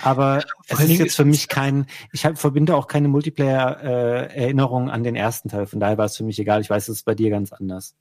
Aber 0.00 0.38
ja, 0.38 0.44
es 0.68 0.80
ist 0.80 0.98
jetzt 0.98 1.16
für 1.16 1.24
mich 1.24 1.48
kein, 1.48 1.86
ich 2.12 2.24
hab, 2.24 2.38
verbinde 2.38 2.74
auch 2.74 2.88
keine 2.88 3.08
Multiplayer-Erinnerung 3.08 4.88
äh, 4.88 4.90
an 4.90 5.04
den 5.04 5.14
ersten 5.14 5.48
Teil. 5.48 5.66
Von 5.66 5.80
daher 5.80 5.98
war 5.98 6.06
es 6.06 6.16
für 6.16 6.24
mich 6.24 6.38
egal. 6.38 6.60
Ich 6.60 6.70
weiß, 6.70 6.88
es 6.88 6.98
ist 6.98 7.04
bei 7.04 7.14
dir 7.14 7.30
ganz 7.30 7.52
anders. 7.52 7.94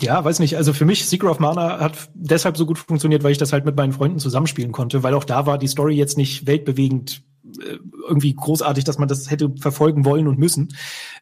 Ja, 0.00 0.22
weiß 0.24 0.38
nicht. 0.38 0.56
Also 0.56 0.72
für 0.72 0.84
mich, 0.84 1.08
Secret 1.08 1.30
of 1.30 1.38
Mana 1.40 1.80
hat 1.80 2.10
deshalb 2.14 2.56
so 2.56 2.66
gut 2.66 2.78
funktioniert, 2.78 3.24
weil 3.24 3.32
ich 3.32 3.38
das 3.38 3.52
halt 3.52 3.64
mit 3.64 3.76
meinen 3.76 3.92
Freunden 3.92 4.18
zusammenspielen 4.18 4.72
konnte, 4.72 5.02
weil 5.02 5.14
auch 5.14 5.24
da 5.24 5.46
war 5.46 5.58
die 5.58 5.66
Story 5.66 5.96
jetzt 5.96 6.16
nicht 6.16 6.46
weltbewegend 6.46 7.22
irgendwie 8.06 8.34
großartig, 8.34 8.84
dass 8.84 8.98
man 8.98 9.08
das 9.08 9.30
hätte 9.30 9.52
verfolgen 9.60 10.04
wollen 10.04 10.28
und 10.28 10.38
müssen. 10.38 10.68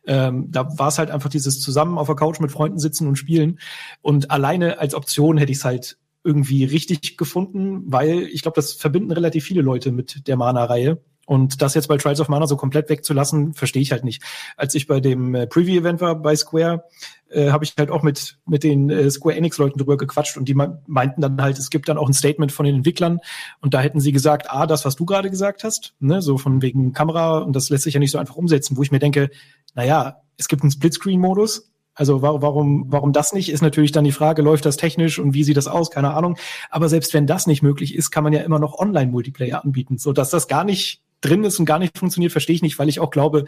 Ähm, 0.07 0.51
da 0.51 0.79
war 0.79 0.89
es 0.89 0.99
halt 0.99 1.11
einfach 1.11 1.31
dieses 1.31 1.61
zusammen 1.61 1.99
auf 1.99 2.07
der 2.07 2.17
Couch 2.17 2.41
mit 2.41 2.53
Freunden 2.53 2.79
sitzen 2.79 3.07
und 3.09 3.17
spielen. 3.17 3.59
Und 4.03 4.31
alleine 4.31 4.79
als 4.79 4.95
Option 4.95 5.39
hätte 5.39 5.53
ich 5.53 5.59
es 5.59 5.65
halt 5.65 5.99
irgendwie 6.25 6.65
richtig 6.65 7.17
gefunden, 7.17 7.85
weil 7.87 8.23
ich 8.23 8.43
glaube, 8.43 8.57
das 8.57 8.73
verbinden 8.73 9.13
relativ 9.13 9.45
viele 9.45 9.63
Leute 9.63 9.93
mit 9.93 10.27
der 10.27 10.37
Mana-Reihe. 10.37 11.01
Und 11.27 11.61
das 11.61 11.75
jetzt 11.75 11.89
bei 11.89 11.97
Trials 11.99 12.21
of 12.21 12.29
Mana 12.29 12.47
so 12.47 12.57
komplett 12.57 12.89
wegzulassen, 12.89 13.53
verstehe 13.53 13.83
ich 13.83 13.93
halt 13.93 14.05
nicht. 14.05 14.23
Als 14.57 14.75
ich 14.75 14.87
bei 14.87 15.01
dem 15.01 15.35
äh, 15.35 15.47
Preview-Event 15.47 16.01
war 16.01 16.15
bei 16.15 16.35
Square, 16.37 16.85
äh, 17.29 17.51
habe 17.51 17.65
ich 17.65 17.75
halt 17.77 17.91
auch 17.91 18.03
mit, 18.03 18.39
mit 18.47 18.63
den 18.63 18.89
äh, 18.89 19.11
Square 19.11 19.37
Enix-Leuten 19.37 19.79
drüber 19.79 19.97
gequatscht 19.97 20.37
und 20.37 20.49
die 20.49 20.55
meinten 20.55 21.21
dann 21.21 21.43
halt, 21.43 21.59
es 21.59 21.71
gibt 21.71 21.89
dann 21.89 21.99
auch 21.99 22.09
ein 22.09 22.15
Statement 22.15 22.53
von 22.53 22.65
den 22.65 22.77
Entwicklern 22.77 23.19
und 23.61 23.75
da 23.75 23.81
hätten 23.81 24.01
sie 24.01 24.13
gesagt, 24.13 24.47
ah, 24.51 24.67
das, 24.67 24.85
was 24.85 24.97
du 24.97 25.05
gerade 25.05 25.31
gesagt 25.31 25.65
hast, 25.65 25.95
ne, 25.99 26.23
so 26.23 26.39
von 26.39 26.63
wegen 26.63 26.93
Kamera 26.93 27.39
und 27.39 27.55
das 27.55 27.69
lässt 27.69 27.85
sich 27.85 27.95
ja 27.95 28.01
nicht 28.01 28.13
so 28.13 28.19
einfach 28.19 28.37
umsetzen, 28.37 28.77
wo 28.77 28.83
ich 28.83 28.93
mir 28.93 29.01
denke, 29.01 29.31
naja, 29.75 30.23
es 30.37 30.47
gibt 30.49 30.63
einen 30.63 30.71
Splitscreen-Modus, 30.71 31.73
also 31.97 32.21
warum, 32.21 32.85
warum 32.89 33.13
das 33.15 33.33
nicht, 33.33 33.51
ist 33.51 33.63
natürlich 33.63 33.91
dann 33.91 34.05
die 34.05 34.13
Frage, 34.13 34.43
läuft 34.43 34.67
das 34.67 34.77
technisch 34.77 35.19
und 35.19 35.33
wie 35.33 35.45
sieht 35.45 35.57
das 35.57 35.67
aus, 35.67 35.91
keine 35.91 36.13
Ahnung. 36.13 36.37
Aber 36.71 36.91
selbst 36.91 37.15
wenn 37.15 37.27
das 37.27 37.47
nicht 37.47 37.63
möglich 37.63 37.95
ist, 37.95 38.11
kann 38.11 38.23
man 38.23 38.35
ja 38.35 38.43
immer 38.43 38.59
noch 38.59 38.79
Online-Multiplayer 38.79 39.65
anbieten, 39.65 39.97
so 39.97 40.13
dass 40.13 40.29
das 40.29 40.47
gar 40.47 40.63
nicht 40.63 41.03
drin 41.27 41.45
ist 41.45 41.59
und 41.59 41.67
gar 41.67 41.79
nicht 41.79 41.99
funktioniert, 41.99 42.33
verstehe 42.33 42.55
ich 42.55 42.63
nicht, 42.63 42.79
weil 42.79 42.89
ich 42.89 43.01
auch 43.01 43.11
glaube, 43.11 43.47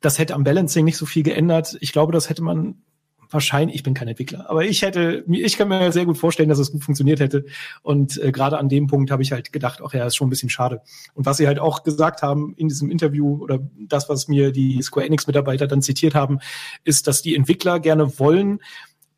das 0.00 0.18
hätte 0.18 0.34
am 0.34 0.44
Balancing 0.44 0.84
nicht 0.84 0.96
so 0.96 1.06
viel 1.06 1.22
geändert. 1.22 1.76
Ich 1.80 1.92
glaube, 1.92 2.12
das 2.12 2.28
hätte 2.28 2.42
man 2.42 2.82
wahrscheinlich, 3.32 3.76
ich 3.76 3.82
bin 3.82 3.94
kein 3.94 4.08
Entwickler, 4.08 4.48
aber 4.50 4.64
ich 4.64 4.82
hätte, 4.82 5.24
ich 5.26 5.56
kann 5.56 5.68
mir 5.68 5.90
sehr 5.92 6.04
gut 6.04 6.18
vorstellen, 6.18 6.48
dass 6.48 6.58
es 6.58 6.70
gut 6.70 6.84
funktioniert 6.84 7.20
hätte. 7.20 7.46
Und 7.82 8.22
äh, 8.22 8.30
gerade 8.30 8.58
an 8.58 8.68
dem 8.68 8.86
Punkt 8.86 9.10
habe 9.10 9.22
ich 9.22 9.32
halt 9.32 9.52
gedacht, 9.52 9.80
ach 9.84 9.94
ja, 9.94 10.06
ist 10.06 10.16
schon 10.16 10.26
ein 10.26 10.30
bisschen 10.30 10.50
schade. 10.50 10.82
Und 11.14 11.24
was 11.26 11.38
sie 11.38 11.46
halt 11.46 11.58
auch 11.58 11.82
gesagt 11.82 12.22
haben 12.22 12.54
in 12.56 12.68
diesem 12.68 12.90
Interview 12.90 13.42
oder 13.42 13.60
das, 13.88 14.08
was 14.08 14.28
mir 14.28 14.52
die 14.52 14.82
Square 14.82 15.06
Enix 15.06 15.26
Mitarbeiter 15.26 15.66
dann 15.66 15.82
zitiert 15.82 16.14
haben, 16.14 16.40
ist, 16.84 17.06
dass 17.06 17.22
die 17.22 17.34
Entwickler 17.34 17.80
gerne 17.80 18.18
wollen, 18.18 18.60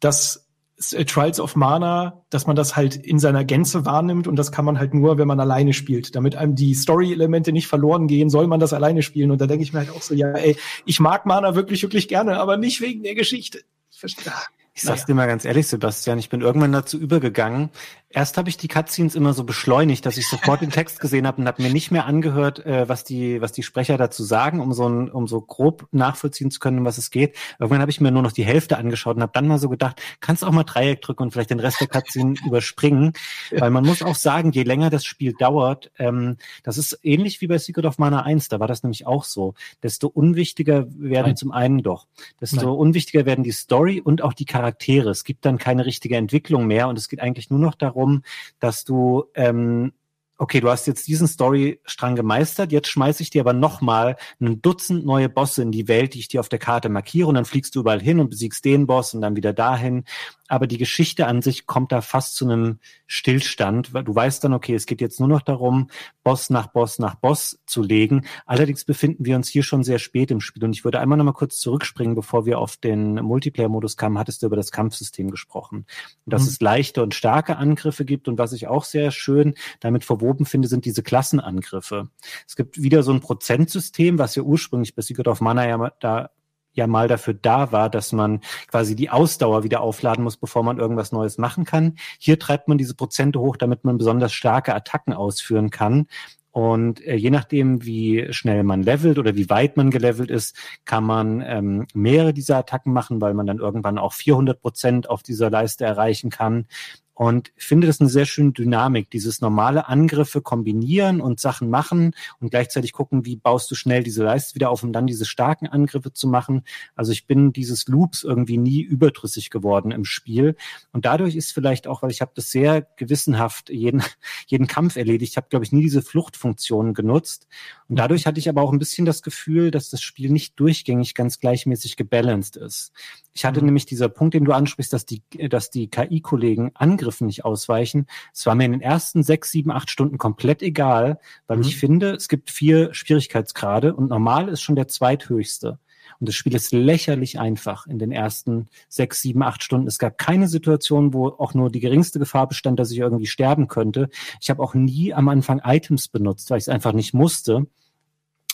dass 0.01 0.44
Trials 0.77 1.41
of 1.41 1.57
Mana, 1.57 2.25
dass 2.31 2.47
man 2.47 2.57
das 2.57 2.75
halt 2.77 2.97
in 2.97 3.19
seiner 3.19 3.45
Gänze 3.45 3.85
wahrnimmt 3.85 4.27
und 4.27 4.37
das 4.37 4.51
kann 4.51 4.65
man 4.65 4.79
halt 4.79 4.93
nur, 4.93 5.19
wenn 5.19 5.29
man 5.29 5.39
alleine 5.39 5.73
spielt. 5.73 6.17
Damit 6.17 6.37
einem 6.37 6.57
die 6.57 6.75
Story-Elemente 6.75 7.53
nicht 7.53 7.69
verloren 7.69 8.07
gehen, 8.09 8.29
soll 8.29 8.47
man 8.47 8.61
das 8.61 8.73
alleine 8.73 9.03
spielen. 9.03 9.31
Und 9.31 9.41
da 9.41 9.47
denke 9.47 9.63
ich 9.63 9.73
mir 9.73 9.81
halt 9.81 9.91
auch 9.91 10.03
so, 10.03 10.15
ja, 10.15 10.33
ey, 10.33 10.57
ich 10.85 10.99
mag 11.01 11.27
Mana 11.27 11.55
wirklich, 11.55 11.83
wirklich 11.83 12.09
gerne, 12.09 12.39
aber 12.39 12.57
nicht 12.57 12.81
wegen 12.81 13.03
der 13.03 13.15
Geschichte. 13.15 13.61
Ich 13.91 14.01
verstehe. 14.01 14.33
Ich 14.77 14.83
sag's 14.83 15.07
dir 15.07 15.15
mal 15.15 15.29
ganz 15.29 15.45
ehrlich, 15.45 15.69
Sebastian, 15.69 16.19
ich 16.19 16.29
bin 16.29 16.41
irgendwann 16.41 16.73
dazu 16.73 16.99
übergegangen, 16.99 17.71
Erst 18.15 18.39
habe 18.39 18.49
ich 18.49 18.57
die 18.57 18.69
Cutscenes 18.69 19.17
immer 19.17 19.35
so 19.35 19.43
beschleunigt, 19.43 20.07
dass 20.07 20.17
ich 20.17 20.29
sofort 20.29 20.61
den 20.61 20.71
Text 20.71 21.01
gesehen 21.01 21.27
habe 21.27 21.43
und 21.43 21.49
habe 21.49 21.61
mir 21.61 21.73
nicht 21.73 21.91
mehr 21.91 22.07
angehört, 22.07 22.65
äh, 22.65 22.89
was 22.89 23.03
die 23.03 23.41
was 23.41 23.51
die 23.51 23.65
Sprecher 23.65 23.99
dazu 23.99 24.23
sagen, 24.23 24.61
um 24.61 24.73
so 24.73 24.89
ein, 24.89 25.11
um 25.11 25.27
so 25.27 25.41
grob 25.41 25.89
nachvollziehen 25.91 26.53
zu 26.53 26.61
können, 26.61 26.79
um 26.79 26.85
was 26.85 26.97
es 26.97 27.11
geht. 27.11 27.35
Irgendwann 27.59 27.81
habe 27.81 27.91
ich 27.91 28.01
mir 28.01 28.13
nur 28.13 28.23
noch 28.23 28.31
die 28.31 28.45
Hälfte 28.45 28.79
angeschaut 28.79 29.17
und 29.17 29.23
habe 29.23 29.33
dann 29.35 29.49
mal 29.49 29.59
so 29.59 29.69
gedacht, 29.69 30.01
kannst 30.21 30.45
auch 30.45 30.53
mal 30.53 30.63
Dreieck 30.63 31.03
drücken 31.03 31.25
und 31.25 31.33
vielleicht 31.33 31.51
den 31.51 31.59
Rest 31.59 31.81
der 31.81 31.89
Cutscene 31.89 32.35
überspringen, 32.47 33.15
weil 33.51 33.71
man 33.71 33.85
muss 33.85 34.01
auch 34.01 34.15
sagen, 34.15 34.53
je 34.53 34.63
länger 34.63 34.91
das 34.91 35.05
Spiel 35.05 35.33
dauert, 35.33 35.91
ähm, 35.99 36.37
das 36.63 36.79
ist 36.79 37.01
ähnlich 37.03 37.41
wie 37.41 37.49
bei 37.49 37.59
Secret 37.59 37.85
of 37.85 37.99
Mana 37.99 38.23
1, 38.23 38.47
da 38.47 38.61
war 38.61 38.69
das 38.69 38.85
nämlich 38.85 39.09
auch 39.09 39.25
so, 39.25 39.55
desto 39.83 40.07
unwichtiger 40.07 40.87
werden 40.91 41.31
Nein. 41.31 41.37
zum 41.37 41.51
einen 41.51 41.83
doch, 41.83 42.07
desto 42.41 42.57
Nein. 42.57 42.69
unwichtiger 42.69 43.27
werden 43.27 43.43
die 43.43 43.51
Story 43.51 44.01
und 44.01 44.23
auch 44.23 44.35
die 44.35 44.45
Charaktere. 44.45 45.11
Es 45.11 45.25
gibt 45.25 45.45
dann 45.45 45.59
keine 45.59 45.85
richtige 45.85 46.17
Entwicklung 46.17 46.69
mehr 46.69 46.87
und 46.87 46.97
es 46.97 47.09
geht 47.09 47.19
eigentlich 47.19 47.51
nur 47.51 47.59
noch 47.59 47.75
darum 47.75 48.04
darum, 48.05 48.23
dass 48.61 48.85
du 48.85 49.25
ähm, 49.35 49.93
okay, 50.37 50.61
du 50.61 50.69
hast 50.69 50.87
jetzt 50.87 51.07
diesen 51.07 51.29
Storystrang 51.29 52.17
gemeistert, 52.17 52.73
jetzt 52.73 52.89
schmeiße 52.89 53.23
ich 53.23 53.31
dir 53.31 53.43
aber 53.43 53.53
nochmal 53.53 54.17
ein 54.41 54.61
Dutzend 54.61 55.07
neue 55.07 55.29
Bosse 55.29 55.63
in 55.63 55.71
die 55.71 55.87
Welt, 55.87 56.15
die 56.15 56.19
ich 56.19 56.29
dir 56.29 56.41
auf 56.41 56.49
der 56.49 56.59
Karte 56.59 56.89
markiere 56.89 57.29
und 57.29 57.37
dann 57.37 57.45
fliegst 57.45 57.75
du 57.75 57.81
überall 57.81 58.01
hin 58.01 58.19
und 58.19 58.31
besiegst 58.31 58.65
den 58.65 58.87
Boss 58.87 59.15
und 59.15 59.21
dann 59.21 59.37
wieder 59.37 59.53
dahin 59.53 60.05
aber 60.49 60.67
die 60.67 60.79
Geschichte 60.79 61.27
an 61.27 61.43
sich 61.43 61.67
kommt 61.67 61.91
da 61.91 62.01
fast 62.01 62.37
zu 62.37 62.45
einem 62.45 62.79
Stillstand. 63.07 63.93
Du 63.95 64.15
weißt 64.15 64.45
dann, 64.45 64.53
okay, 64.53 64.75
es 64.75 64.87
geht 64.87 65.01
jetzt 65.01 65.19
nur 65.19 65.29
noch 65.29 65.43
darum, 65.43 65.89
Boss 66.23 66.51
nach 66.51 66.67
Boss 66.67 66.99
nach 66.99 67.15
Boss 67.15 67.61
zu 67.67 67.83
legen. 67.83 68.27
Allerdings 68.45 68.85
befinden 68.85 69.25
wir 69.25 69.37
uns 69.37 69.49
hier 69.49 69.63
schon 69.63 69.85
sehr 69.85 69.99
spät 69.99 70.31
im 70.31 70.41
Spiel. 70.41 70.65
Und 70.65 70.75
ich 70.75 70.85
würde 70.85 71.01
einmal 71.01 71.17
noch 71.17 71.25
mal 71.25 71.33
kurz 71.33 71.59
zurückspringen, 71.59 72.15
bevor 72.15 72.45
wir 72.45 72.59
auf 72.59 72.77
den 72.77 73.15
Multiplayer-Modus 73.15 73.97
kamen, 73.97 74.19
hattest 74.19 74.43
du 74.43 74.47
über 74.47 74.57
das 74.57 74.71
Kampfsystem 74.71 75.31
gesprochen. 75.31 75.87
Und 76.25 76.33
dass 76.33 76.43
mhm. 76.43 76.49
es 76.49 76.61
leichte 76.61 77.03
und 77.03 77.15
starke 77.15 77.57
Angriffe 77.57 78.05
gibt. 78.05 78.29
Und 78.29 78.39
was 78.39 78.53
ich 78.53 78.67
auch 78.67 78.85
sehr 78.85 79.11
schön 79.11 79.55
damit 79.81 80.05
verwoben 80.05 80.45
finde, 80.45 80.69
sind 80.69 80.85
diese 80.85 81.03
Klassenangriffe. 81.03 82.09
Es 82.47 82.57
gibt 82.57 82.83
wieder 82.83 83.03
so 83.03 83.13
ein 83.13 83.21
Prozentsystem, 83.21 84.19
was 84.19 84.35
ja 84.35 84.43
ursprünglich 84.43 84.95
bei 84.95 85.03
Secret 85.03 85.29
of 85.29 85.41
Mana 85.41 85.67
ja 85.67 85.93
da 86.01 86.31
ja 86.75 86.87
mal 86.87 87.09
dafür 87.09 87.35
da 87.35 87.73
war, 87.73 87.89
dass 87.89 88.13
man 88.13 88.41
quasi 88.69 88.95
die 88.95 89.11
Ausdauer 89.11 89.65
wieder 89.65 89.81
aufladen 89.81 90.25
muss, 90.25 90.37
bevor 90.37 90.63
man 90.63 90.79
irgendwas 90.79 91.13
Neues 91.13 91.39
machen 91.39 91.65
kann. 91.65 91.97
Hier 92.19 92.39
treibt 92.39 92.69
man 92.69 92.79
diese 92.79 92.95
Prozente 92.95 93.41
hoch, 93.41 93.57
damit 93.57 93.85
man 93.85 93.99
besonders 93.99 94.33
starke 94.33 94.75
Attacken 94.75 95.13
ausführen 95.13 95.71
kann. 95.71 96.07
Und 96.55 97.05
äh, 97.05 97.17
je 97.17 97.31
nachdem, 97.31 97.85
wie 97.85 98.33
schnell 98.33 98.63
man 98.63 98.85
levelt 98.85 99.19
oder 99.19 99.35
wie 99.35 99.51
weit 99.51 99.77
man 99.77 99.91
gelevelt 99.91 100.31
ist, 100.31 100.57
kann 100.85 101.03
man 101.03 101.43
ähm, 101.45 101.87
mehrere 101.95 102.33
dieser 102.33 102.59
Attacken 102.59 102.93
machen, 102.93 103.21
weil 103.21 103.35
man 103.35 103.47
dann 103.47 103.59
irgendwann 103.59 103.99
auch 103.99 104.13
400 104.13 104.61
Prozent 104.61 105.11
auf 105.11 105.25
dieser 105.25 105.51
Leiste 105.51 105.85
erreichen 105.85 106.31
kann. 106.31 106.67
Und 107.15 107.53
finde 107.57 107.87
das 107.87 108.01
eine 108.01 108.11
sehr 108.11 108.27
schöne 108.27 108.53
Dynamik, 108.53 109.09
dieses 109.11 109.41
normale 109.41 109.89
Angriffe 109.89 110.43
kombinieren 110.43 111.21
und 111.21 111.39
Sachen 111.39 111.71
machen 111.71 112.15
und 112.41 112.51
gleichzeitig 112.51 112.93
gucken, 112.93 113.25
wie 113.25 113.37
baust 113.37 113.71
du 113.71 113.77
schnell 113.77 114.03
diese 114.03 114.25
Leiste 114.25 114.57
wieder 114.57 114.71
auf, 114.71 114.83
um 114.83 114.93
dann 114.93 115.07
diese 115.07 115.25
starken 115.25 115.69
Angriffe 115.69 116.13
zu 116.13 116.27
machen. 116.27 116.65
Also 116.97 117.13
ich 117.13 117.27
bin 117.27 117.53
dieses 117.53 117.87
Loops 117.87 118.25
irgendwie 118.25 118.59
nie 118.59 118.81
überdrüssig 118.81 119.51
geworden 119.51 119.93
im 119.93 120.05
Spiel. 120.05 120.57
Und 120.93 121.05
dadurch 121.05 121.37
ist 121.37 121.53
vielleicht 121.53 121.87
auch, 121.87 122.03
weil 122.03 122.11
ich 122.11 122.21
habe 122.21 122.33
das 122.35 122.51
sehr 122.51 122.83
gewissenhaft 122.97 123.71
jeden, 123.71 124.03
jeden 124.47 124.67
Kampf 124.67 124.97
erledigt, 124.97 125.33
ich 125.33 125.37
habe, 125.37 125.47
glaube 125.49 125.65
ich, 125.65 125.73
nie 125.73 125.83
diese 125.83 126.03
Fluchtfunktion 126.03 126.95
genutzt. 126.95 127.47
Und 127.89 127.99
dadurch 127.99 128.27
hatte 128.27 128.39
ich 128.39 128.49
aber 128.49 128.63
auch 128.63 128.73
ein 128.73 128.79
bisschen 128.79 129.05
das 129.05 129.23
Gefühl, 129.23 129.71
dass 129.71 129.91
das 129.91 130.01
Spiel 130.01 130.31
nicht 130.31 130.59
durchgängig 130.59 131.15
ganz 131.15 131.39
gleichmäßig 131.39 131.97
gebalanced 131.97 132.57
ist. 132.57 132.93
Ich 133.33 133.45
hatte 133.45 133.61
mhm. 133.61 133.67
nämlich 133.67 133.87
dieser 133.87 134.09
Punkt, 134.09 134.35
den 134.35 134.45
du 134.45 134.53
ansprichst, 134.53 134.93
dass 134.93 135.05
die, 135.05 135.23
dass 135.49 135.71
die 135.71 135.89
KI-Kollegen 135.89 136.71
Angriffen 136.75 137.27
nicht 137.27 137.45
ausweichen. 137.45 138.07
Es 138.33 138.47
war 138.47 138.55
mir 138.55 138.65
in 138.65 138.73
den 138.73 138.81
ersten 138.81 139.23
sechs, 139.23 139.51
sieben, 139.51 139.71
acht 139.71 139.91
Stunden 139.91 140.19
komplett 140.19 140.63
egal, 140.63 141.19
weil 141.47 141.59
mhm. 141.59 141.65
ich 141.65 141.77
finde, 141.77 142.13
es 142.13 142.29
gibt 142.29 142.51
vier 142.51 142.95
Schwierigkeitsgrade 142.95 143.95
und 143.95 144.09
normal 144.09 144.49
ist 144.49 144.63
schon 144.63 144.77
der 144.77 144.89
zweithöchste. 144.89 145.79
Und 146.21 146.29
das 146.29 146.35
Spiel 146.35 146.55
ist 146.55 146.73
lächerlich 146.73 147.39
einfach 147.39 147.87
in 147.87 147.99
den 147.99 148.13
ersten 148.13 148.69
sechs, 148.89 149.23
sieben, 149.23 149.43
acht 149.43 149.63
Stunden. 149.63 149.87
Es 149.87 149.99
gab 149.99 150.19
keine 150.19 150.49
Situation, 150.49 151.13
wo 151.13 151.29
auch 151.29 151.55
nur 151.55 151.71
die 151.71 151.81
geringste 151.81 152.19
Gefahr 152.19 152.49
bestand, 152.49 152.79
dass 152.79 152.91
ich 152.91 152.99
irgendwie 152.99 153.27
sterben 153.27 153.69
könnte. 153.69 154.09
Ich 154.41 154.51
habe 154.51 154.63
auch 154.63 154.75
nie 154.75 155.15
am 155.15 155.29
Anfang 155.29 155.61
Items 155.65 156.09
benutzt, 156.09 156.51
weil 156.51 156.59
ich 156.59 156.65
es 156.65 156.69
einfach 156.69 156.93
nicht 156.93 157.15
musste. 157.15 157.67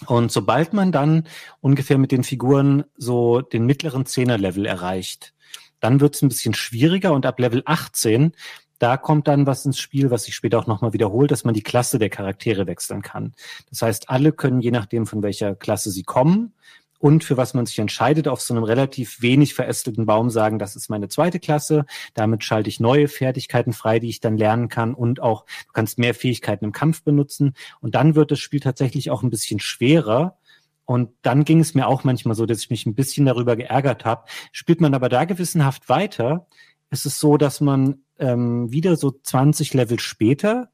Und 0.06 0.32
sobald 0.32 0.72
man 0.72 0.92
dann 0.92 1.24
ungefähr 1.60 1.98
mit 1.98 2.10
den 2.10 2.24
Figuren 2.24 2.84
so 2.96 3.40
den 3.40 3.66
mittleren 3.66 4.06
Zehner-Level 4.06 4.64
erreicht, 4.64 5.34
dann 5.80 6.00
wird 6.00 6.14
es 6.14 6.22
ein 6.22 6.28
bisschen 6.28 6.54
schwieriger 6.54 7.12
und 7.12 7.26
ab 7.26 7.38
Level 7.38 7.62
18 7.64 8.32
da 8.80 8.96
kommt 8.96 9.28
dann 9.28 9.46
was 9.46 9.66
ins 9.66 9.78
Spiel, 9.78 10.10
was 10.10 10.24
sich 10.24 10.34
später 10.34 10.58
auch 10.58 10.66
nochmal 10.66 10.94
wiederholt, 10.94 11.30
dass 11.30 11.44
man 11.44 11.52
die 11.52 11.62
Klasse 11.62 11.98
der 11.98 12.08
Charaktere 12.08 12.66
wechseln 12.66 13.02
kann. 13.02 13.34
Das 13.68 13.82
heißt, 13.82 14.08
alle 14.08 14.32
können 14.32 14.60
je 14.60 14.70
nachdem, 14.70 15.06
von 15.06 15.22
welcher 15.22 15.54
Klasse 15.54 15.90
sie 15.90 16.02
kommen, 16.02 16.54
und 17.00 17.24
für 17.24 17.38
was 17.38 17.54
man 17.54 17.64
sich 17.64 17.78
entscheidet, 17.78 18.28
auf 18.28 18.42
so 18.42 18.52
einem 18.52 18.62
relativ 18.62 19.22
wenig 19.22 19.54
verästelten 19.54 20.04
Baum 20.04 20.28
sagen, 20.28 20.58
das 20.58 20.76
ist 20.76 20.90
meine 20.90 21.08
zweite 21.08 21.40
Klasse. 21.40 21.86
Damit 22.12 22.44
schalte 22.44 22.68
ich 22.68 22.78
neue 22.78 23.08
Fertigkeiten 23.08 23.72
frei, 23.72 23.98
die 23.98 24.10
ich 24.10 24.20
dann 24.20 24.36
lernen 24.36 24.68
kann 24.68 24.92
und 24.92 25.20
auch, 25.20 25.46
du 25.66 25.72
kannst 25.72 25.98
mehr 25.98 26.14
Fähigkeiten 26.14 26.66
im 26.66 26.72
Kampf 26.72 27.02
benutzen. 27.02 27.54
Und 27.80 27.94
dann 27.94 28.14
wird 28.16 28.30
das 28.30 28.38
Spiel 28.38 28.60
tatsächlich 28.60 29.10
auch 29.10 29.22
ein 29.22 29.30
bisschen 29.30 29.60
schwerer. 29.60 30.36
Und 30.84 31.10
dann 31.22 31.44
ging 31.44 31.60
es 31.60 31.74
mir 31.74 31.86
auch 31.86 32.04
manchmal 32.04 32.34
so, 32.34 32.44
dass 32.44 32.60
ich 32.60 32.68
mich 32.68 32.84
ein 32.84 32.94
bisschen 32.94 33.24
darüber 33.24 33.56
geärgert 33.56 34.04
habe. 34.04 34.26
Spielt 34.52 34.82
man 34.82 34.92
aber 34.92 35.08
da 35.08 35.24
gewissenhaft 35.24 35.88
weiter, 35.88 36.48
ist 36.90 37.06
es 37.06 37.18
so, 37.18 37.38
dass 37.38 37.62
man 37.62 38.02
ähm, 38.18 38.70
wieder 38.70 38.96
so 38.96 39.10
20 39.10 39.72
Level 39.72 39.98
später 39.98 40.68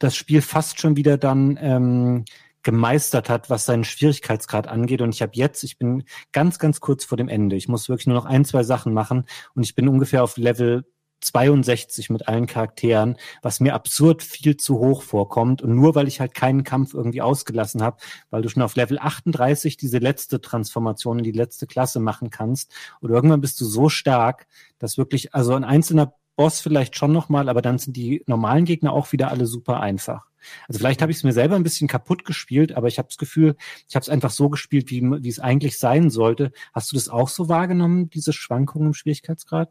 das 0.00 0.16
Spiel 0.16 0.42
fast 0.42 0.80
schon 0.80 0.96
wieder 0.96 1.18
dann 1.18 1.56
ähm, 1.60 2.24
gemeistert 2.62 3.28
hat, 3.28 3.50
was 3.50 3.64
seinen 3.64 3.84
Schwierigkeitsgrad 3.84 4.68
angeht. 4.68 5.02
Und 5.02 5.14
ich 5.14 5.22
habe 5.22 5.32
jetzt, 5.34 5.62
ich 5.64 5.78
bin 5.78 6.04
ganz, 6.32 6.58
ganz 6.58 6.80
kurz 6.80 7.04
vor 7.04 7.16
dem 7.16 7.28
Ende. 7.28 7.56
Ich 7.56 7.68
muss 7.68 7.88
wirklich 7.88 8.06
nur 8.06 8.16
noch 8.16 8.24
ein, 8.24 8.44
zwei 8.44 8.62
Sachen 8.62 8.92
machen 8.92 9.24
und 9.54 9.62
ich 9.62 9.74
bin 9.74 9.88
ungefähr 9.88 10.22
auf 10.22 10.36
Level 10.36 10.84
62 11.22 12.10
mit 12.10 12.28
allen 12.28 12.46
Charakteren, 12.46 13.16
was 13.42 13.60
mir 13.60 13.74
absurd 13.74 14.22
viel 14.22 14.56
zu 14.56 14.78
hoch 14.78 15.02
vorkommt. 15.02 15.62
Und 15.62 15.74
nur 15.74 15.94
weil 15.94 16.08
ich 16.08 16.20
halt 16.20 16.34
keinen 16.34 16.64
Kampf 16.64 16.94
irgendwie 16.94 17.22
ausgelassen 17.22 17.82
habe, 17.82 17.98
weil 18.30 18.42
du 18.42 18.48
schon 18.48 18.62
auf 18.62 18.76
Level 18.76 18.98
38 18.98 19.76
diese 19.76 19.98
letzte 19.98 20.40
Transformation 20.40 21.18
in 21.18 21.24
die 21.24 21.32
letzte 21.32 21.66
Klasse 21.66 22.00
machen 22.00 22.30
kannst. 22.30 22.72
Oder 23.00 23.14
irgendwann 23.14 23.40
bist 23.40 23.60
du 23.60 23.64
so 23.64 23.88
stark, 23.88 24.46
dass 24.78 24.98
wirklich, 24.98 25.34
also 25.34 25.54
ein 25.54 25.64
einzelner 25.64 26.14
Boss 26.36 26.60
vielleicht 26.60 26.96
schon 26.96 27.12
nochmal, 27.12 27.48
aber 27.48 27.62
dann 27.62 27.78
sind 27.78 27.96
die 27.96 28.22
normalen 28.26 28.64
Gegner 28.64 28.92
auch 28.92 29.12
wieder 29.12 29.30
alle 29.30 29.46
super 29.46 29.80
einfach. 29.80 30.31
Also 30.68 30.78
vielleicht 30.78 31.02
habe 31.02 31.12
ich 31.12 31.18
es 31.18 31.24
mir 31.24 31.32
selber 31.32 31.56
ein 31.56 31.62
bisschen 31.62 31.88
kaputt 31.88 32.24
gespielt, 32.24 32.72
aber 32.72 32.88
ich 32.88 32.98
habe 32.98 33.08
das 33.08 33.18
Gefühl, 33.18 33.56
ich 33.88 33.94
habe 33.94 34.02
es 34.02 34.08
einfach 34.08 34.30
so 34.30 34.48
gespielt, 34.48 34.90
wie, 34.90 35.02
wie 35.02 35.28
es 35.28 35.38
eigentlich 35.38 35.78
sein 35.78 36.10
sollte. 36.10 36.52
Hast 36.72 36.92
du 36.92 36.96
das 36.96 37.08
auch 37.08 37.28
so 37.28 37.48
wahrgenommen, 37.48 38.10
diese 38.10 38.32
Schwankungen 38.32 38.88
im 38.88 38.94
Schwierigkeitsgrad? 38.94 39.70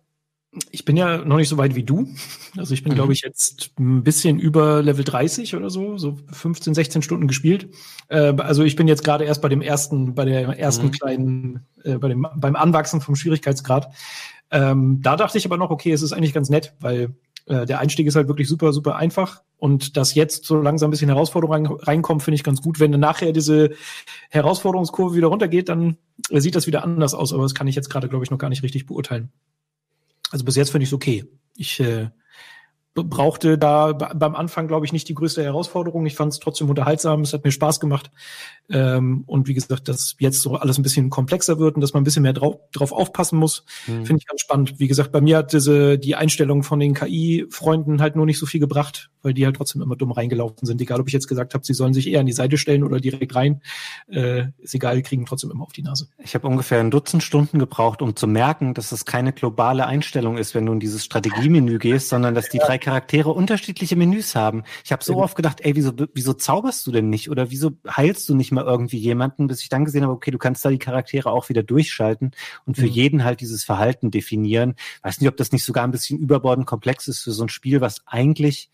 Ich 0.69 0.83
bin 0.83 0.97
ja 0.97 1.19
noch 1.19 1.37
nicht 1.37 1.47
so 1.47 1.57
weit 1.57 1.75
wie 1.75 1.83
du. 1.83 2.09
Also 2.57 2.73
ich 2.73 2.83
bin, 2.83 2.91
mhm. 2.91 2.95
glaube 2.97 3.13
ich, 3.13 3.21
jetzt 3.21 3.71
ein 3.79 4.03
bisschen 4.03 4.37
über 4.37 4.83
Level 4.83 5.05
30 5.05 5.55
oder 5.55 5.69
so, 5.69 5.97
so 5.97 6.17
15, 6.29 6.73
16 6.73 7.01
Stunden 7.01 7.27
gespielt. 7.27 7.69
Äh, 8.09 8.33
also 8.37 8.63
ich 8.63 8.75
bin 8.75 8.89
jetzt 8.89 9.05
gerade 9.05 9.23
erst 9.23 9.41
bei 9.41 9.47
dem 9.47 9.61
ersten, 9.61 10.13
bei 10.13 10.25
der 10.25 10.59
ersten 10.59 10.87
mhm. 10.87 10.91
kleinen, 10.91 11.67
äh, 11.85 11.97
bei 11.97 12.09
dem, 12.09 12.27
beim 12.35 12.57
Anwachsen 12.57 12.99
vom 12.99 13.15
Schwierigkeitsgrad. 13.15 13.93
Ähm, 14.51 14.99
da 15.01 15.15
dachte 15.15 15.37
ich 15.37 15.45
aber 15.45 15.55
noch, 15.55 15.69
okay, 15.69 15.93
es 15.93 16.01
ist 16.01 16.11
eigentlich 16.11 16.33
ganz 16.33 16.49
nett, 16.49 16.73
weil 16.81 17.15
äh, 17.51 17.65
der 17.65 17.79
Einstieg 17.79 18.07
ist 18.07 18.15
halt 18.15 18.27
wirklich 18.27 18.47
super, 18.47 18.71
super 18.71 18.95
einfach. 18.95 19.43
Und 19.57 19.97
dass 19.97 20.15
jetzt 20.15 20.45
so 20.45 20.59
langsam 20.59 20.87
ein 20.87 20.91
bisschen 20.91 21.09
Herausforderung 21.09 21.67
reinkommt, 21.67 22.23
finde 22.23 22.35
ich 22.35 22.43
ganz 22.43 22.61
gut. 22.61 22.79
Wenn 22.79 22.91
dann 22.91 23.01
nachher 23.01 23.31
diese 23.31 23.71
Herausforderungskurve 24.29 25.15
wieder 25.15 25.27
runtergeht, 25.27 25.69
dann 25.69 25.97
äh, 26.29 26.39
sieht 26.39 26.55
das 26.55 26.65
wieder 26.65 26.83
anders 26.83 27.13
aus. 27.13 27.33
Aber 27.33 27.43
das 27.43 27.53
kann 27.53 27.67
ich 27.67 27.75
jetzt 27.75 27.89
gerade, 27.89 28.09
glaube 28.09 28.23
ich, 28.23 28.31
noch 28.31 28.37
gar 28.37 28.49
nicht 28.49 28.63
richtig 28.63 28.85
beurteilen. 28.85 29.31
Also 30.31 30.45
bis 30.45 30.55
jetzt 30.55 30.71
finde 30.71 30.83
ich 30.83 30.89
es 30.89 30.93
okay. 30.93 31.25
Ich 31.55 31.79
äh, 31.79 32.09
brauchte 32.93 33.57
da 33.57 33.93
beim 33.93 34.35
Anfang, 34.35 34.67
glaube 34.67 34.85
ich, 34.85 34.91
nicht 34.91 35.07
die 35.07 35.15
größte 35.15 35.43
Herausforderung. 35.43 36.05
Ich 36.05 36.15
fand 36.15 36.33
es 36.33 36.39
trotzdem 36.39 36.69
unterhaltsam, 36.69 37.21
es 37.21 37.31
hat 37.31 37.45
mir 37.45 37.51
Spaß 37.51 37.79
gemacht. 37.79 38.11
Ähm, 38.69 39.23
und 39.27 39.47
wie 39.47 39.53
gesagt, 39.53 39.87
dass 39.87 40.15
jetzt 40.19 40.41
so 40.41 40.55
alles 40.55 40.77
ein 40.77 40.83
bisschen 40.83 41.09
komplexer 41.09 41.57
wird 41.57 41.75
und 41.75 41.81
dass 41.81 41.93
man 41.93 42.01
ein 42.01 42.03
bisschen 42.03 42.23
mehr 42.23 42.33
drauf, 42.33 42.57
drauf 42.73 42.91
aufpassen 42.91 43.37
muss, 43.37 43.65
mhm. 43.87 44.05
finde 44.05 44.19
ich 44.21 44.27
ganz 44.27 44.41
spannend. 44.41 44.79
Wie 44.79 44.87
gesagt, 44.87 45.11
bei 45.11 45.21
mir 45.21 45.37
hat 45.37 45.53
diese 45.53 45.97
die 45.97 46.15
Einstellung 46.15 46.63
von 46.63 46.79
den 46.79 46.93
KI-Freunden 46.93 48.01
halt 48.01 48.15
nur 48.15 48.25
nicht 48.25 48.39
so 48.39 48.45
viel 48.45 48.59
gebracht, 48.59 49.09
weil 49.21 49.33
die 49.33 49.45
halt 49.45 49.55
trotzdem 49.55 49.81
immer 49.81 49.95
dumm 49.95 50.11
reingelaufen 50.11 50.65
sind. 50.65 50.81
Egal, 50.81 50.99
ob 50.99 51.07
ich 51.07 51.13
jetzt 51.13 51.27
gesagt 51.27 51.53
habe, 51.53 51.65
sie 51.65 51.73
sollen 51.73 51.93
sich 51.93 52.07
eher 52.07 52.19
an 52.19 52.25
die 52.25 52.33
Seite 52.33 52.57
stellen 52.57 52.83
oder 52.83 52.99
direkt 52.99 53.35
rein. 53.35 53.61
Äh, 54.07 54.47
ist 54.59 54.75
egal, 54.75 55.01
kriegen 55.01 55.25
trotzdem 55.25 55.51
immer 55.51 55.63
auf 55.63 55.73
die 55.73 55.83
Nase. 55.83 56.07
Ich 56.17 56.35
habe 56.35 56.47
ungefähr 56.47 56.79
ein 56.79 56.91
Dutzend 56.91 57.23
Stunden 57.23 57.59
gebraucht, 57.59 58.01
um 58.01 58.15
zu 58.15 58.27
merken, 58.27 58.73
dass 58.73 58.91
es 58.91 59.05
keine 59.05 59.31
globale 59.31 59.85
Einstellung 59.85 60.37
ist, 60.37 60.55
wenn 60.55 60.65
du 60.65 60.73
in 60.73 60.79
dieses 60.79 61.05
Strategiemenü 61.05 61.77
gehst, 61.77 62.09
sondern 62.09 62.35
dass 62.35 62.49
die 62.49 62.59
drei 62.59 62.80
Charaktere 62.81 63.29
unterschiedliche 63.29 63.95
Menüs 63.95 64.35
haben. 64.35 64.63
Ich 64.83 64.91
habe 64.91 65.03
so 65.03 65.15
oft 65.17 65.37
gedacht, 65.37 65.61
ey, 65.61 65.75
wieso, 65.75 65.93
wieso 66.13 66.33
zauberst 66.33 66.85
du 66.85 66.91
denn 66.91 67.09
nicht? 67.09 67.29
Oder 67.29 67.49
wieso 67.49 67.71
heilst 67.87 68.27
du 68.27 68.35
nicht 68.35 68.51
mal 68.51 68.65
irgendwie 68.65 68.97
jemanden, 68.97 69.47
bis 69.47 69.61
ich 69.61 69.69
dann 69.69 69.85
gesehen 69.85 70.03
habe, 70.03 70.13
okay, 70.13 70.31
du 70.31 70.37
kannst 70.37 70.65
da 70.65 70.69
die 70.69 70.79
Charaktere 70.79 71.31
auch 71.31 71.47
wieder 71.47 71.63
durchschalten 71.63 72.31
und 72.65 72.75
für 72.75 72.83
mhm. 72.83 72.91
jeden 72.91 73.23
halt 73.23 73.39
dieses 73.39 73.63
Verhalten 73.63 74.11
definieren. 74.11 74.75
Weiß 75.01 75.21
nicht, 75.21 75.29
ob 75.29 75.37
das 75.37 75.53
nicht 75.53 75.63
sogar 75.63 75.85
ein 75.85 75.91
bisschen 75.91 76.19
überbordend 76.19 76.67
komplex 76.67 77.07
ist 77.07 77.21
für 77.21 77.31
so 77.31 77.43
ein 77.43 77.49
Spiel, 77.49 77.79
was 77.79 78.01
eigentlich 78.05 78.69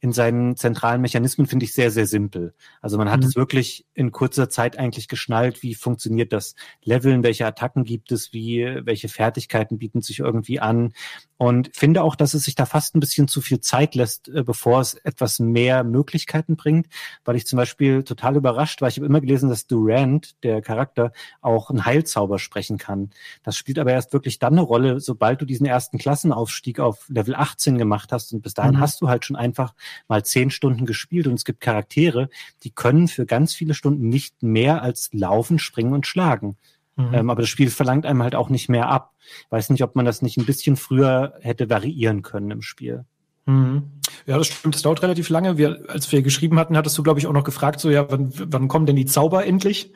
in 0.00 0.12
seinen 0.12 0.56
zentralen 0.56 1.02
Mechanismen 1.02 1.46
finde 1.46 1.66
ich 1.66 1.74
sehr, 1.74 1.90
sehr 1.90 2.06
simpel. 2.06 2.54
Also 2.80 2.96
man 2.96 3.10
hat 3.10 3.20
mhm. 3.20 3.26
es 3.26 3.36
wirklich 3.36 3.86
in 3.92 4.12
kurzer 4.12 4.48
Zeit 4.48 4.78
eigentlich 4.78 5.08
geschnallt, 5.08 5.62
wie 5.62 5.74
funktioniert 5.74 6.32
das 6.32 6.54
Leveln, 6.82 7.22
welche 7.22 7.46
Attacken 7.46 7.84
gibt 7.84 8.10
es, 8.10 8.32
wie, 8.32 8.80
welche 8.82 9.08
Fertigkeiten 9.08 9.76
bieten 9.76 10.00
sich 10.00 10.20
irgendwie 10.20 10.58
an. 10.58 10.94
Und 11.40 11.70
finde 11.74 12.02
auch, 12.02 12.16
dass 12.16 12.34
es 12.34 12.42
sich 12.42 12.54
da 12.54 12.66
fast 12.66 12.94
ein 12.94 13.00
bisschen 13.00 13.26
zu 13.26 13.40
viel 13.40 13.60
Zeit 13.60 13.94
lässt, 13.94 14.28
äh, 14.28 14.42
bevor 14.42 14.82
es 14.82 14.92
etwas 14.92 15.38
mehr 15.38 15.84
Möglichkeiten 15.84 16.54
bringt, 16.54 16.86
weil 17.24 17.34
ich 17.34 17.46
zum 17.46 17.56
Beispiel 17.56 18.02
total 18.02 18.36
überrascht 18.36 18.82
war. 18.82 18.90
Ich 18.90 18.98
habe 18.98 19.06
immer 19.06 19.22
gelesen, 19.22 19.48
dass 19.48 19.66
Durant, 19.66 20.34
der 20.42 20.60
Charakter, 20.60 21.12
auch 21.40 21.70
einen 21.70 21.86
Heilzauber 21.86 22.38
sprechen 22.38 22.76
kann. 22.76 23.08
Das 23.42 23.56
spielt 23.56 23.78
aber 23.78 23.90
erst 23.90 24.12
wirklich 24.12 24.38
dann 24.38 24.52
eine 24.52 24.60
Rolle, 24.60 25.00
sobald 25.00 25.40
du 25.40 25.46
diesen 25.46 25.64
ersten 25.64 25.96
Klassenaufstieg 25.96 26.78
auf 26.78 27.08
Level 27.08 27.34
18 27.34 27.78
gemacht 27.78 28.12
hast. 28.12 28.34
Und 28.34 28.42
bis 28.42 28.52
dahin 28.52 28.74
mhm. 28.74 28.80
hast 28.80 29.00
du 29.00 29.08
halt 29.08 29.24
schon 29.24 29.36
einfach 29.36 29.72
mal 30.08 30.22
zehn 30.22 30.50
Stunden 30.50 30.84
gespielt. 30.84 31.26
Und 31.26 31.36
es 31.36 31.46
gibt 31.46 31.62
Charaktere, 31.62 32.28
die 32.64 32.70
können 32.70 33.08
für 33.08 33.24
ganz 33.24 33.54
viele 33.54 33.72
Stunden 33.72 34.10
nicht 34.10 34.42
mehr 34.42 34.82
als 34.82 35.08
laufen, 35.14 35.58
springen 35.58 35.94
und 35.94 36.06
schlagen. 36.06 36.58
Mhm. 36.96 37.14
Ähm, 37.14 37.30
aber 37.30 37.42
das 37.42 37.48
Spiel 37.48 37.70
verlangt 37.70 38.06
einem 38.06 38.22
halt 38.22 38.34
auch 38.34 38.48
nicht 38.48 38.68
mehr 38.68 38.88
ab. 38.88 39.14
Weiß 39.50 39.70
nicht, 39.70 39.82
ob 39.82 39.96
man 39.96 40.04
das 40.04 40.22
nicht 40.22 40.36
ein 40.36 40.46
bisschen 40.46 40.76
früher 40.76 41.34
hätte 41.40 41.70
variieren 41.70 42.22
können 42.22 42.50
im 42.50 42.62
Spiel. 42.62 43.04
Mhm. 43.46 43.82
Ja, 44.26 44.38
das 44.38 44.48
stimmt. 44.48 44.74
Das 44.74 44.82
dauert 44.82 45.02
relativ 45.02 45.28
lange. 45.28 45.56
Wir, 45.56 45.84
als 45.88 46.10
wir 46.12 46.22
geschrieben 46.22 46.58
hatten, 46.58 46.76
hattest 46.76 46.96
du, 46.98 47.02
glaube 47.02 47.18
ich, 47.18 47.26
auch 47.26 47.32
noch 47.32 47.44
gefragt, 47.44 47.80
so 47.80 47.90
ja, 47.90 48.10
wann, 48.10 48.32
wann 48.34 48.68
kommen 48.68 48.86
denn 48.86 48.96
die 48.96 49.06
Zauber 49.06 49.46
endlich? 49.46 49.92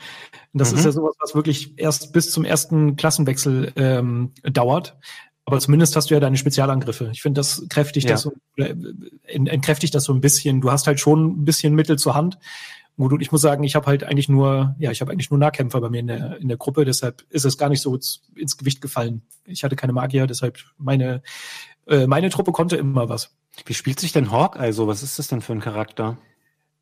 Und 0.53 0.61
das 0.61 0.73
mhm. 0.73 0.79
ist 0.79 0.85
ja 0.85 0.93
sowas, 0.93 1.15
was 1.21 1.35
wirklich 1.35 1.75
erst 1.77 2.13
bis 2.13 2.31
zum 2.31 2.45
ersten 2.45 2.97
Klassenwechsel 2.97 3.73
ähm, 3.77 4.33
dauert. 4.43 4.97
Aber 5.47 5.61
zumindest 5.61 5.95
hast 5.95 6.09
du 6.09 6.15
ja 6.15 6.21
deine 6.21 6.39
Spezialangriffe. 6.39 7.11
Ich 7.13 7.21
finde, 7.21 7.41
das 7.41 7.67
kräftigt 7.69 8.09
ja. 8.09 8.15
das 8.15 8.23
so, 8.23 8.33
äh, 8.57 8.75
entkräftigt 9.25 9.95
das 9.95 10.05
so 10.05 10.15
ein 10.15 10.23
bisschen. 10.23 10.63
Du 10.63 10.71
hast 10.71 10.87
halt 10.87 11.01
schon 11.01 11.43
ein 11.43 11.45
bisschen 11.45 11.75
Mittel 11.75 11.99
zur 11.99 12.15
Hand. 12.15 12.39
Und 12.97 13.21
ich 13.21 13.33
muss 13.33 13.41
sagen, 13.41 13.65
ich 13.65 13.75
habe 13.75 13.87
halt 13.87 14.05
eigentlich 14.05 14.29
nur, 14.29 14.77
ja, 14.79 14.91
ich 14.91 15.01
habe 15.01 15.11
eigentlich 15.11 15.31
nur 15.31 15.39
Nahkämpfer 15.39 15.81
bei 15.81 15.89
mir 15.89 16.01
in 16.01 16.07
der, 16.07 16.39
in 16.41 16.49
der 16.49 16.57
Gruppe, 16.57 16.85
deshalb 16.85 17.25
ist 17.29 17.45
es 17.45 17.59
gar 17.59 17.69
nicht 17.69 17.81
so 17.81 17.99
ins 18.37 18.57
Gewicht 18.57 18.81
gefallen. 18.81 19.23
Ich 19.47 19.65
hatte 19.65 19.75
keine 19.75 19.93
Magier, 19.93 20.27
deshalb 20.27 20.59
meine, 20.79 21.23
äh, 21.87 22.07
meine 22.07 22.31
Truppe 22.31 22.53
konnte 22.53 22.77
immer 22.77 23.09
was. 23.09 23.35
Wie 23.67 23.75
spielt 23.75 23.99
sich 23.99 24.13
denn 24.13 24.31
Hawk 24.31 24.57
also? 24.57 24.87
Was 24.87 25.03
ist 25.03 25.19
das 25.19 25.27
denn 25.29 25.41
für 25.41 25.53
ein 25.53 25.61
Charakter? 25.61 26.19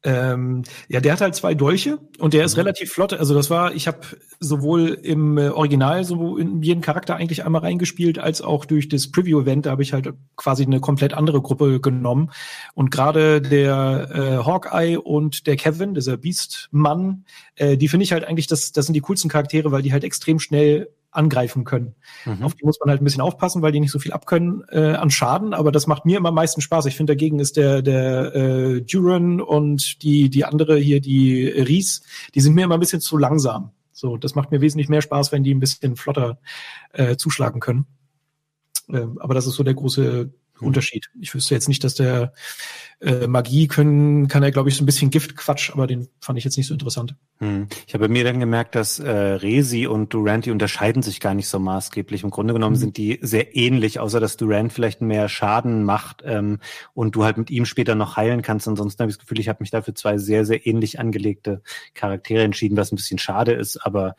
Ähm, 0.05 0.65
ja, 0.89 1.01
der 1.01 1.13
hat 1.13 1.21
halt 1.21 1.37
zwei 1.37 1.55
Dolche 1.55 1.99
und 2.19 2.35
der 2.35 2.45
ist 2.45 2.55
mhm. 2.55 2.63
relativ 2.63 2.93
flott. 2.93 3.13
Also 3.13 3.35
das 3.35 3.51
war, 3.51 3.73
ich 3.73 3.87
habe 3.87 4.01
sowohl 4.41 4.99
im 5.03 5.39
äh, 5.39 5.49
Original 5.51 6.03
so 6.03 6.37
in 6.37 6.61
jeden 6.63 6.81
Charakter 6.81 7.15
eigentlich 7.15 7.45
einmal 7.45 7.61
reingespielt, 7.61 8.19
als 8.19 8.43
auch 8.43 8.65
durch 8.65 8.89
das 8.89 9.13
Preview-Event, 9.13 9.67
da 9.67 9.71
habe 9.71 9.83
ich 9.83 9.93
halt 9.93 10.13
quasi 10.37 10.65
eine 10.65 10.81
komplett 10.81 11.15
andere 11.15 11.41
Gruppe 11.41 11.81
genommen. 11.81 12.31
Und 12.75 12.91
gerade 12.91 13.41
der 13.41 14.09
äh, 14.13 14.45
Hawkeye 14.45 14.97
und 14.97 15.47
der 15.47 15.57
Kevin, 15.57 15.95
dieser 15.95 16.17
Beast-Mann, 16.17 17.25
äh, 17.55 17.77
die 17.77 17.87
finde 17.87 18.03
ich 18.03 18.13
halt 18.13 18.25
eigentlich, 18.25 18.49
das, 18.49 18.73
das 18.73 18.87
sind 18.87 18.95
die 18.95 19.01
coolsten 19.03 19.31
Charaktere, 19.31 19.71
weil 19.71 19.83
die 19.83 19.93
halt 19.93 20.03
extrem 20.03 20.41
schnell 20.41 20.89
angreifen 21.13 21.65
können. 21.65 21.95
Mhm. 22.25 22.43
Auf 22.43 22.55
die 22.55 22.65
muss 22.65 22.81
man 22.81 22.91
halt 22.91 23.01
ein 23.01 23.05
bisschen 23.05 23.21
aufpassen, 23.21 23.63
weil 23.63 23.73
die 23.73 23.81
nicht 23.81 23.93
so 23.93 23.99
viel 23.99 24.13
abkönnen 24.13 24.65
äh, 24.71 24.95
an 24.95 25.11
Schaden, 25.11 25.55
aber 25.55 25.71
das 25.71 25.87
macht 25.87 26.05
mir 26.05 26.19
immer 26.19 26.31
am 26.31 26.35
meisten 26.35 26.61
Spaß. 26.61 26.87
Ich 26.87 26.97
finde, 26.97 27.13
dagegen 27.13 27.39
ist 27.39 27.57
der, 27.57 27.83
der 27.83 28.35
äh, 28.35 28.81
Duran 28.81 29.41
und 29.41 30.03
die, 30.03 30.31
die 30.31 30.45
andere 30.45 30.79
hier, 30.79 31.01
die 31.01 31.47
Ries, 31.47 32.03
die 32.35 32.41
sind 32.41 32.55
mir 32.55 32.65
immer 32.65 32.75
ein 32.75 32.81
bisschen 32.81 33.01
zu 33.01 33.17
langsam. 33.17 33.71
So, 33.93 34.17
das 34.17 34.35
macht 34.35 34.51
mir 34.51 34.61
wesentlich 34.61 34.89
mehr 34.89 35.03
Spaß, 35.03 35.31
wenn 35.33 35.45
die 35.45 35.55
ein 35.55 35.61
bisschen 35.61 35.97
flotter 35.97 36.39
äh, 36.93 37.17
zuschlagen 37.17 37.61
können. 37.61 37.87
Äh, 38.89 39.07
aber 39.21 39.35
das 39.35 39.47
ist 39.47 39.55
so 39.55 39.63
der 39.63 39.75
große. 39.75 40.33
Unterschied. 40.65 41.11
Ich 41.21 41.35
wüsste 41.35 41.55
jetzt 41.55 41.69
nicht, 41.69 41.85
dass 41.85 41.95
der 41.95 42.33
äh, 43.01 43.27
Magie 43.27 43.67
können, 43.67 44.29
kann 44.29 44.43
er, 44.43 44.51
glaube 44.51 44.69
ich, 44.69 44.77
so 44.77 44.83
ein 44.83 44.87
bisschen 44.87 45.11
Giftquatsch, 45.11 45.71
aber 45.73 45.87
den 45.87 46.09
fand 46.21 46.39
ich 46.39 46.45
jetzt 46.45 46.57
nicht 46.57 46.67
so 46.67 46.75
interessant. 46.75 47.17
Hm. 47.39 47.67
Ich 47.87 47.95
habe 47.95 48.09
mir 48.09 48.25
dann 48.25 48.39
gemerkt, 48.39 48.75
dass 48.75 48.99
äh, 48.99 49.11
Resi 49.11 49.87
und 49.87 50.15
Durant, 50.15 50.47
die 50.47 50.51
unterscheiden 50.51 51.03
sich 51.03 51.21
gar 51.21 51.35
nicht 51.35 51.49
so 51.49 51.59
maßgeblich. 51.59 52.23
Im 52.23 52.31
Grunde 52.31 52.55
genommen 52.55 52.77
mhm. 52.77 52.81
sind 52.81 52.97
die 52.97 53.19
sehr 53.23 53.57
ähnlich, 53.57 53.99
außer 53.99 54.21
dass 54.21 54.37
Durant 54.37 54.73
vielleicht 54.73 55.01
mehr 55.01 55.29
Schaden 55.29 55.85
macht 55.85 56.23
ähm, 56.25 56.61
und 56.95 57.17
du 57.17 57.25
halt 57.25 57.39
mit 57.39 57.51
ihm 57.51 57.67
später 57.67 57.95
noch 57.95 58.17
heilen 58.17 58.43
kannst. 58.43 58.69
Ansonsten 58.69 59.01
habe 59.01 59.11
ich 59.11 59.17
das 59.17 59.23
Gefühl, 59.23 59.41
ich 59.41 59.49
habe 59.49 59.59
mich 59.61 59.71
dafür 59.71 59.95
zwei 59.95 60.19
sehr, 60.19 60.45
sehr 60.45 60.67
ähnlich 60.67 60.99
angelegte 61.01 61.63
Charaktere 61.95 62.43
entschieden, 62.43 62.77
was 62.77 62.93
ein 62.93 62.97
bisschen 62.97 63.19
schade 63.19 63.53
ist, 63.53 63.79
aber 63.79 64.17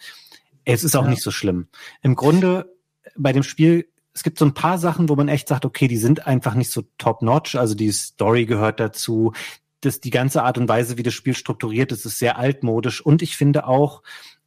es 0.66 0.84
ist 0.84 0.96
auch 0.96 1.04
ja. 1.04 1.10
nicht 1.10 1.22
so 1.22 1.32
schlimm. 1.32 1.68
Im 2.02 2.16
Grunde 2.16 2.74
bei 3.16 3.34
dem 3.34 3.44
Spiel 3.44 3.88
es 4.14 4.24
gibt 4.24 4.38
so 4.38 4.46
ein 4.46 4.54
paar 4.54 4.78
Sachen, 4.78 5.10
wo 5.10 5.16
man 5.16 5.28
echt 5.28 5.48
sagt, 5.48 5.66
okay, 5.66 5.88
die 5.88 5.98
sind 5.98 6.28
einfach 6.28 6.54
nicht 6.54 6.72
so 6.72 6.84
top-notch. 6.98 7.56
Also 7.56 7.74
die 7.74 7.92
Story 7.92 8.46
gehört 8.46 8.80
dazu. 8.80 9.34
Das, 9.82 10.00
die 10.00 10.12
ganze 10.12 10.44
Art 10.44 10.58
und 10.58 10.70
Weise, 10.70 10.98
wie 10.98 11.04
das 11.04 11.14
Spiel 11.14 11.36
strukturiert 11.36 11.92
ist, 11.92 12.06
ist 12.06 12.20
sehr 12.20 12.38
altmodisch. 12.38 13.02
Und 13.02 13.22
ich 13.22 13.36
finde 13.36 13.68
auch, 13.68 14.04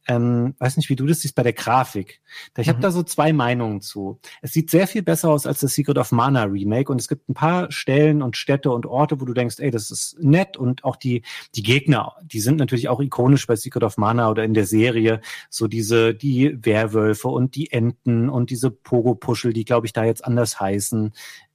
ähm, 0.07 0.55
weiß 0.59 0.77
nicht, 0.77 0.89
wie 0.89 0.95
du 0.95 1.05
das 1.05 1.19
siehst 1.19 1.35
bei 1.35 1.43
der 1.43 1.53
Grafik. 1.53 2.21
Ich 2.57 2.67
mhm. 2.67 2.71
habe 2.71 2.79
da 2.79 2.91
so 2.91 3.03
zwei 3.03 3.33
Meinungen 3.33 3.81
zu. 3.81 4.19
Es 4.41 4.53
sieht 4.53 4.69
sehr 4.69 4.87
viel 4.87 5.03
besser 5.03 5.29
aus 5.29 5.45
als 5.45 5.59
das 5.59 5.73
Secret 5.73 5.97
of 5.97 6.11
Mana 6.11 6.43
Remake 6.43 6.91
und 6.91 7.01
es 7.01 7.07
gibt 7.07 7.27
ein 7.29 7.33
paar 7.33 7.71
Stellen 7.71 8.21
und 8.21 8.37
Städte 8.37 8.71
und 8.71 8.85
Orte, 8.85 9.19
wo 9.19 9.25
du 9.25 9.33
denkst, 9.33 9.57
ey, 9.59 9.69
das 9.69 9.91
ist 9.91 10.17
nett 10.19 10.55
und 10.55 10.83
auch 10.85 10.95
die 10.95 11.23
die 11.55 11.63
Gegner, 11.63 12.15
die 12.23 12.39
sind 12.39 12.57
natürlich 12.57 12.87
auch 12.87 13.01
ikonisch 13.01 13.45
bei 13.47 13.55
Secret 13.55 13.83
of 13.83 13.97
Mana 13.97 14.29
oder 14.29 14.45
in 14.45 14.53
der 14.53 14.65
Serie, 14.65 15.21
so 15.49 15.67
diese 15.67 16.13
die 16.15 16.57
Werwölfe 16.65 17.27
und 17.27 17.55
die 17.55 17.71
Enten 17.71 18.29
und 18.29 18.49
diese 18.49 18.71
Pogo-Puschel, 18.71 19.51
die 19.51 19.65
glaube 19.65 19.87
ich 19.87 19.93
da 19.93 20.05
jetzt 20.05 20.23
anders 20.23 20.59
heißen. 20.59 21.13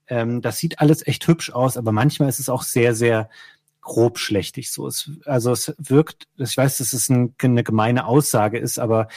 Ähm, 0.08 0.42
das 0.42 0.58
sieht 0.58 0.78
alles 0.78 1.06
echt 1.06 1.26
hübsch 1.26 1.50
aus, 1.50 1.78
aber 1.78 1.92
manchmal 1.92 2.28
ist 2.28 2.40
es 2.40 2.50
auch 2.50 2.62
sehr 2.62 2.94
sehr 2.94 3.30
grob 3.82 4.18
schlechtig 4.18 4.70
so. 4.70 4.86
Es, 4.86 5.10
also 5.26 5.52
es 5.52 5.74
wirkt, 5.78 6.26
ich 6.38 6.56
weiß, 6.56 6.78
dass 6.78 6.92
es 6.92 7.10
ein, 7.10 7.34
eine 7.42 7.64
gemeine 7.64 8.06
Aussage 8.06 8.58
ist, 8.58 8.78
aber 8.78 9.08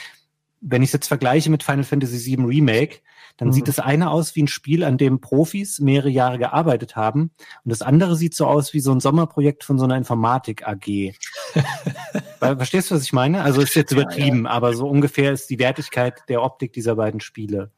wenn 0.60 0.82
ich 0.82 0.90
es 0.90 0.94
jetzt 0.94 1.08
vergleiche 1.08 1.50
mit 1.50 1.62
Final 1.62 1.84
Fantasy 1.84 2.36
VII 2.36 2.44
Remake, 2.44 2.98
dann 3.36 3.48
mhm. 3.48 3.52
sieht 3.52 3.68
das 3.68 3.78
eine 3.78 4.10
aus 4.10 4.34
wie 4.36 4.42
ein 4.42 4.48
Spiel, 4.48 4.84
an 4.84 4.98
dem 4.98 5.20
Profis 5.20 5.80
mehrere 5.80 6.10
Jahre 6.10 6.38
gearbeitet 6.38 6.96
haben 6.96 7.30
und 7.64 7.70
das 7.70 7.82
andere 7.82 8.16
sieht 8.16 8.34
so 8.34 8.46
aus 8.46 8.72
wie 8.72 8.80
so 8.80 8.92
ein 8.92 9.00
Sommerprojekt 9.00 9.64
von 9.64 9.78
so 9.78 9.84
einer 9.84 9.96
Informatik 9.96 10.66
AG. 10.66 11.14
Verstehst 12.38 12.90
du, 12.90 12.94
was 12.94 13.02
ich 13.02 13.12
meine? 13.12 13.42
Also 13.42 13.60
ist 13.60 13.74
jetzt 13.74 13.92
übertrieben, 13.92 14.44
ja, 14.44 14.50
ja. 14.50 14.56
aber 14.56 14.74
so 14.74 14.88
ungefähr 14.88 15.32
ist 15.32 15.50
die 15.50 15.58
Wertigkeit 15.58 16.22
der 16.28 16.42
Optik 16.42 16.72
dieser 16.72 16.96
beiden 16.96 17.20
Spiele. 17.20 17.70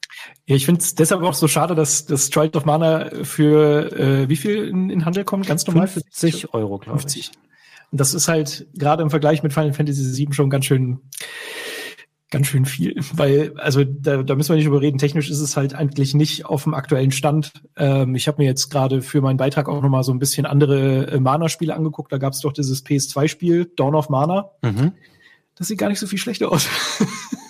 Ja, 0.46 0.56
ich 0.56 0.64
finde 0.64 0.80
es 0.80 0.94
deshalb 0.94 1.22
auch 1.22 1.34
so 1.34 1.48
schade, 1.48 1.74
dass 1.74 2.06
das 2.06 2.30
Trial 2.30 2.50
of 2.54 2.64
Mana 2.64 3.10
für 3.22 3.92
äh, 3.92 4.28
wie 4.28 4.36
viel 4.36 4.68
in, 4.68 4.90
in 4.90 5.04
Handel 5.04 5.24
kommt? 5.24 5.46
Ganz 5.46 5.66
normal? 5.66 5.86
50 5.86 6.54
Euro, 6.54 6.78
glaube 6.78 7.02
ich. 7.06 7.32
Und 7.90 8.00
das 8.00 8.14
ist 8.14 8.28
halt 8.28 8.66
gerade 8.74 9.02
im 9.02 9.10
Vergleich 9.10 9.42
mit 9.42 9.52
Final 9.52 9.72
Fantasy 9.72 10.26
VII 10.26 10.34
schon 10.34 10.50
ganz 10.50 10.66
schön 10.66 11.00
ganz 12.30 12.46
schön 12.46 12.66
viel, 12.66 12.94
weil, 13.14 13.54
also 13.56 13.84
da, 13.84 14.22
da 14.22 14.34
müssen 14.34 14.50
wir 14.50 14.56
nicht 14.56 14.66
überreden, 14.66 14.98
technisch 14.98 15.30
ist 15.30 15.40
es 15.40 15.56
halt 15.56 15.74
eigentlich 15.74 16.14
nicht 16.14 16.44
auf 16.44 16.64
dem 16.64 16.74
aktuellen 16.74 17.10
Stand. 17.10 17.52
Ähm, 17.76 18.14
ich 18.14 18.28
habe 18.28 18.42
mir 18.42 18.46
jetzt 18.46 18.68
gerade 18.70 19.00
für 19.00 19.22
meinen 19.22 19.38
Beitrag 19.38 19.68
auch 19.68 19.80
nochmal 19.80 20.04
so 20.04 20.12
ein 20.12 20.18
bisschen 20.18 20.44
andere 20.44 21.10
äh, 21.10 21.20
Mana-Spiele 21.20 21.74
angeguckt. 21.74 22.12
Da 22.12 22.18
gab 22.18 22.34
es 22.34 22.40
doch 22.40 22.52
dieses 22.52 22.84
PS2-Spiel, 22.84 23.72
Dawn 23.76 23.94
of 23.94 24.10
Mana. 24.10 24.50
Mhm. 24.62 24.92
Das 25.54 25.68
sieht 25.68 25.78
gar 25.78 25.88
nicht 25.88 25.98
so 25.98 26.06
viel 26.06 26.18
schlechter 26.18 26.52
aus. 26.52 26.68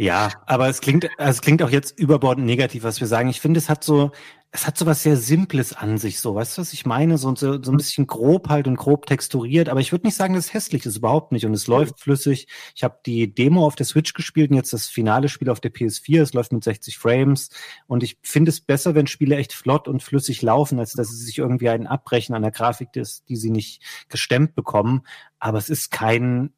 ja, 0.00 0.30
aber 0.46 0.66
es 0.70 0.80
klingt, 0.80 1.10
es 1.18 1.42
klingt 1.42 1.62
auch 1.62 1.68
jetzt 1.68 1.98
überbordend 1.98 2.46
negativ, 2.46 2.84
was 2.84 3.00
wir 3.00 3.06
sagen. 3.06 3.28
Ich 3.28 3.38
finde, 3.38 3.58
es 3.58 3.68
hat 3.68 3.84
so, 3.84 4.12
es 4.50 4.66
hat 4.66 4.78
so 4.78 4.86
was 4.86 5.02
sehr 5.02 5.18
Simples 5.18 5.74
an 5.74 5.98
sich, 5.98 6.20
so, 6.20 6.34
weißt 6.34 6.56
du, 6.56 6.62
was 6.62 6.72
ich 6.72 6.86
meine? 6.86 7.18
So, 7.18 7.36
so, 7.36 7.62
so 7.62 7.70
ein 7.70 7.76
bisschen 7.76 8.06
grob 8.06 8.48
halt 8.48 8.66
und 8.66 8.76
grob 8.76 9.04
texturiert, 9.04 9.68
aber 9.68 9.80
ich 9.80 9.92
würde 9.92 10.06
nicht 10.06 10.16
sagen, 10.16 10.32
dass 10.32 10.46
es 10.46 10.54
hässlich 10.54 10.86
ist, 10.86 10.96
überhaupt 10.96 11.32
nicht. 11.32 11.44
Und 11.44 11.52
es 11.52 11.66
läuft 11.66 12.00
flüssig. 12.00 12.48
Ich 12.74 12.82
habe 12.82 12.96
die 13.04 13.34
Demo 13.34 13.66
auf 13.66 13.76
der 13.76 13.84
Switch 13.84 14.14
gespielt 14.14 14.50
und 14.50 14.56
jetzt 14.56 14.72
das 14.72 14.86
finale 14.86 15.28
Spiel 15.28 15.50
auf 15.50 15.60
der 15.60 15.70
PS4. 15.70 16.22
Es 16.22 16.32
läuft 16.32 16.52
mit 16.54 16.64
60 16.64 16.96
Frames. 16.96 17.50
Und 17.86 18.02
ich 18.02 18.16
finde 18.22 18.48
es 18.48 18.62
besser, 18.62 18.94
wenn 18.94 19.06
Spiele 19.06 19.36
echt 19.36 19.52
flott 19.52 19.86
und 19.86 20.02
flüssig 20.02 20.40
laufen, 20.40 20.78
als 20.78 20.94
dass 20.94 21.10
sie 21.10 21.22
sich 21.26 21.36
irgendwie 21.36 21.68
einen 21.68 21.86
abbrechen 21.86 22.34
an 22.34 22.40
der 22.40 22.52
Grafik, 22.52 22.90
die, 22.94 23.02
die 23.28 23.36
sie 23.36 23.50
nicht 23.50 23.82
gestemmt 24.08 24.54
bekommen. 24.54 25.02
Aber 25.38 25.58
es 25.58 25.68
ist 25.68 25.90
kein, 25.90 26.54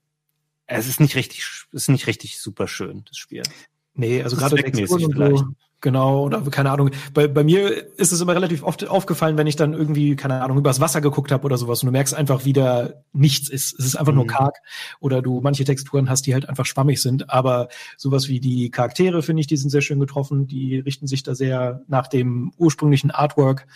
es 0.72 0.86
ist 0.88 1.00
nicht 1.00 1.14
richtig, 1.16 1.40
es 1.40 1.64
ist 1.72 1.88
nicht 1.88 2.06
richtig 2.06 2.38
super 2.38 2.68
schön, 2.68 3.04
das 3.06 3.16
Spiel. 3.16 3.42
Nee, 3.94 4.22
also 4.22 4.36
gerade 4.36 4.56
Texturen 4.56 5.04
und 5.04 5.38
so, 5.38 5.44
Genau, 5.82 6.22
oder 6.26 6.40
keine 6.42 6.70
Ahnung. 6.70 6.90
Bei, 7.12 7.26
bei 7.26 7.42
mir 7.42 7.98
ist 7.98 8.12
es 8.12 8.20
immer 8.20 8.36
relativ 8.36 8.62
oft 8.62 8.88
aufgefallen, 8.88 9.36
wenn 9.36 9.48
ich 9.48 9.56
dann 9.56 9.72
irgendwie, 9.74 10.14
keine 10.14 10.40
Ahnung, 10.40 10.58
übers 10.58 10.78
Wasser 10.78 11.00
geguckt 11.00 11.32
habe 11.32 11.44
oder 11.44 11.58
sowas 11.58 11.82
und 11.82 11.88
du 11.88 11.92
merkst 11.92 12.14
einfach, 12.14 12.44
wie 12.44 12.52
da 12.52 12.90
nichts 13.12 13.48
ist. 13.48 13.76
Es 13.80 13.86
ist 13.86 13.96
einfach 13.96 14.12
mhm. 14.12 14.18
nur 14.18 14.26
karg. 14.28 14.58
Oder 15.00 15.22
du 15.22 15.40
manche 15.40 15.64
Texturen 15.64 16.08
hast, 16.08 16.24
die 16.26 16.34
halt 16.34 16.48
einfach 16.48 16.66
schwammig 16.66 17.02
sind. 17.02 17.30
Aber 17.30 17.68
sowas 17.96 18.28
wie 18.28 18.38
die 18.38 18.70
Charaktere, 18.70 19.22
finde 19.22 19.40
ich, 19.40 19.48
die 19.48 19.56
sind 19.56 19.70
sehr 19.70 19.80
schön 19.80 19.98
getroffen. 19.98 20.46
Die 20.46 20.78
richten 20.78 21.08
sich 21.08 21.24
da 21.24 21.34
sehr 21.34 21.82
nach 21.88 22.06
dem 22.06 22.52
ursprünglichen 22.58 23.10
Artwork. 23.10 23.66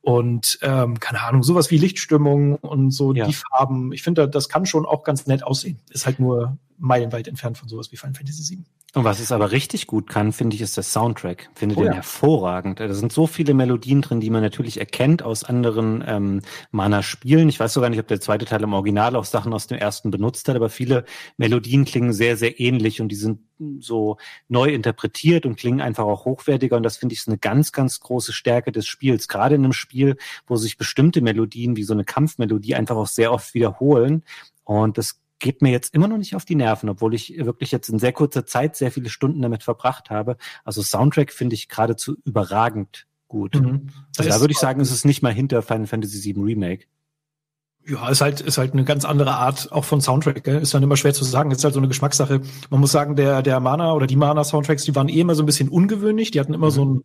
Und 0.00 0.58
ähm, 0.62 0.98
keine 0.98 1.20
Ahnung, 1.20 1.42
sowas 1.42 1.70
wie 1.70 1.76
Lichtstimmung 1.76 2.54
und 2.54 2.90
so 2.90 3.12
ja. 3.12 3.26
die 3.26 3.34
Farben. 3.34 3.92
Ich 3.92 4.02
finde, 4.02 4.30
das 4.30 4.48
kann 4.48 4.64
schon 4.64 4.86
auch 4.86 5.04
ganz 5.04 5.26
nett 5.26 5.42
aussehen. 5.42 5.78
Ist 5.90 6.06
halt 6.06 6.20
nur 6.20 6.56
meilenweit 6.78 7.28
entfernt 7.28 7.58
von 7.58 7.68
sowas 7.68 7.92
wie 7.92 7.96
Final 7.96 8.14
Fantasy 8.14 8.56
VII. 8.56 8.64
Und 8.92 9.04
was 9.04 9.20
es 9.20 9.30
aber 9.30 9.52
richtig 9.52 9.86
gut 9.86 10.08
kann, 10.08 10.32
finde 10.32 10.56
ich, 10.56 10.62
ist 10.62 10.76
der 10.76 10.82
Soundtrack. 10.82 11.48
Finde 11.54 11.76
oh, 11.76 11.82
den 11.82 11.88
ja. 11.88 11.94
hervorragend. 11.94 12.80
Da 12.80 12.92
sind 12.92 13.12
so 13.12 13.28
viele 13.28 13.54
Melodien 13.54 14.02
drin, 14.02 14.20
die 14.20 14.30
man 14.30 14.42
natürlich 14.42 14.80
erkennt 14.80 15.22
aus 15.22 15.44
anderen 15.44 16.02
ähm, 16.04 16.40
Mana-Spielen. 16.72 17.48
Ich 17.48 17.60
weiß 17.60 17.72
sogar 17.72 17.88
nicht, 17.88 18.00
ob 18.00 18.08
der 18.08 18.20
zweite 18.20 18.46
Teil 18.46 18.64
im 18.64 18.72
Original 18.72 19.14
auch 19.14 19.24
Sachen 19.24 19.52
aus 19.52 19.68
dem 19.68 19.78
ersten 19.78 20.10
benutzt 20.10 20.48
hat, 20.48 20.56
aber 20.56 20.70
viele 20.70 21.04
Melodien 21.36 21.84
klingen 21.84 22.12
sehr, 22.12 22.36
sehr 22.36 22.58
ähnlich 22.58 23.00
und 23.00 23.08
die 23.08 23.16
sind 23.16 23.40
so 23.78 24.16
neu 24.48 24.70
interpretiert 24.70 25.46
und 25.46 25.56
klingen 25.56 25.80
einfach 25.80 26.04
auch 26.04 26.24
hochwertiger. 26.24 26.76
Und 26.76 26.82
das 26.82 26.96
finde 26.96 27.12
ich 27.12 27.20
ist 27.20 27.28
eine 27.28 27.38
ganz, 27.38 27.70
ganz 27.70 28.00
große 28.00 28.32
Stärke 28.32 28.72
des 28.72 28.88
Spiels. 28.88 29.28
Gerade 29.28 29.54
in 29.54 29.62
einem 29.62 29.72
Spiel, 29.72 30.16
wo 30.48 30.56
sich 30.56 30.78
bestimmte 30.78 31.20
Melodien 31.20 31.76
wie 31.76 31.84
so 31.84 31.92
eine 31.92 32.04
Kampfmelodie 32.04 32.74
einfach 32.74 32.96
auch 32.96 33.06
sehr 33.06 33.32
oft 33.32 33.54
wiederholen. 33.54 34.24
Und 34.64 34.98
das 34.98 35.20
geht 35.40 35.62
mir 35.62 35.70
jetzt 35.70 35.94
immer 35.94 36.06
noch 36.06 36.18
nicht 36.18 36.36
auf 36.36 36.44
die 36.44 36.54
Nerven, 36.54 36.88
obwohl 36.88 37.14
ich 37.14 37.36
wirklich 37.36 37.72
jetzt 37.72 37.88
in 37.88 37.98
sehr 37.98 38.12
kurzer 38.12 38.46
Zeit 38.46 38.76
sehr 38.76 38.92
viele 38.92 39.08
Stunden 39.08 39.42
damit 39.42 39.62
verbracht 39.62 40.10
habe. 40.10 40.36
Also 40.64 40.82
Soundtrack 40.82 41.32
finde 41.32 41.54
ich 41.54 41.68
geradezu 41.68 42.16
überragend 42.24 43.06
gut. 43.26 43.54
Mhm. 43.54 43.88
Also 44.18 44.30
da 44.30 44.40
würde 44.40 44.52
ich 44.52 44.58
sagen, 44.58 44.80
ist 44.80 44.90
es 44.92 45.04
nicht 45.04 45.22
mal 45.22 45.32
hinter 45.32 45.62
Final 45.62 45.86
Fantasy 45.86 46.22
VII 46.22 46.42
Remake. 46.42 46.86
Ja, 47.86 48.10
ist 48.10 48.20
halt, 48.20 48.42
ist 48.42 48.58
halt 48.58 48.74
eine 48.74 48.84
ganz 48.84 49.06
andere 49.06 49.32
Art 49.32 49.72
auch 49.72 49.86
von 49.86 50.02
Soundtrack, 50.02 50.44
gell? 50.44 50.60
Ist 50.60 50.74
dann 50.74 50.82
immer 50.82 50.98
schwer 50.98 51.14
zu 51.14 51.24
sagen. 51.24 51.50
Ist 51.50 51.64
halt 51.64 51.72
so 51.72 51.80
eine 51.80 51.88
Geschmackssache. 51.88 52.42
Man 52.68 52.80
muss 52.80 52.92
sagen, 52.92 53.16
der, 53.16 53.40
der 53.40 53.58
Mana 53.58 53.94
oder 53.94 54.06
die 54.06 54.16
Mana-Soundtracks, 54.16 54.84
die 54.84 54.94
waren 54.94 55.08
eh 55.08 55.20
immer 55.20 55.34
so 55.34 55.42
ein 55.42 55.46
bisschen 55.46 55.70
ungewöhnlich. 55.70 56.30
Die 56.30 56.40
hatten 56.40 56.52
immer 56.52 56.66
mhm. 56.66 56.72
so 56.72 56.84
ein, 56.84 57.04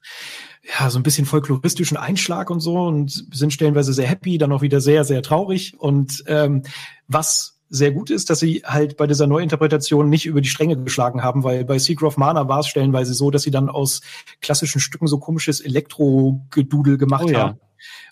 ja, 0.78 0.90
so 0.90 1.00
ein 1.00 1.04
bisschen 1.04 1.26
folkloristischen 1.26 1.96
Einschlag 1.96 2.50
und 2.50 2.60
so 2.60 2.84
und 2.88 3.26
sind 3.34 3.54
stellenweise 3.54 3.94
sehr 3.94 4.08
happy, 4.08 4.38
dann 4.38 4.52
auch 4.52 4.62
wieder 4.62 4.82
sehr, 4.82 5.06
sehr 5.06 5.22
traurig. 5.22 5.76
Und 5.80 6.26
ähm, 6.28 6.64
was 7.08 7.55
sehr 7.70 7.92
gut 7.92 8.10
ist, 8.10 8.30
dass 8.30 8.40
sie 8.40 8.62
halt 8.64 8.98
bei 8.98 9.08
dieser 9.08 9.28
Neuinterpretation 9.28 10.10
nicht 10.10 10.26
über 10.26 10.42
die 10.42 10.50
Stränge 10.50 10.78
geschlagen 10.78 11.24
haben, 11.24 11.44
weil 11.44 11.66
bei 11.66 11.80
Secret 11.80 12.08
of 12.08 12.18
Mana 12.18 12.48
war 12.48 12.60
es 12.60 12.68
stellenweise 12.68 13.14
so, 13.14 13.32
dass 13.32 13.44
sie 13.44 13.52
dann 13.52 13.70
aus 13.70 14.02
klassischen 14.42 14.80
Stücken 14.80 15.08
so 15.08 15.20
komisches 15.20 15.62
Elektro-Gedudel 15.62 16.98
gemacht 16.98 17.26
oh, 17.28 17.32
ja. 17.32 17.40
haben. 17.40 17.60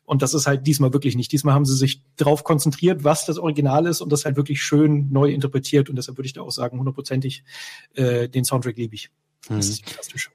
Und 0.06 0.22
das 0.22 0.34
ist 0.34 0.48
halt 0.48 0.68
diesmal 0.68 0.92
wirklich 0.92 1.16
nicht. 1.16 1.32
Diesmal 1.32 1.54
haben 1.54 1.66
sie 1.66 1.76
sich 1.76 2.02
darauf 2.18 2.44
konzentriert, 2.44 3.04
was 3.04 3.26
das 3.26 3.38
Original 3.38 3.88
ist 3.88 4.02
und 4.02 4.12
das 4.12 4.26
halt 4.26 4.36
wirklich 4.36 4.62
schön 4.62 5.10
neu 5.12 5.32
interpretiert. 5.32 5.90
Und 5.90 5.96
deshalb 5.96 6.18
würde 6.18 6.26
ich 6.28 6.34
da 6.34 6.42
auch 6.42 6.52
sagen, 6.52 6.78
hundertprozentig 6.78 7.44
äh, 7.96 8.28
den 8.28 8.44
Soundtrack 8.44 8.78
liebe 8.78 8.96
ich. 8.96 9.10
Das 9.48 9.52
mhm. 9.52 9.60
ist 9.60 9.86
fantastisch. 9.86 10.30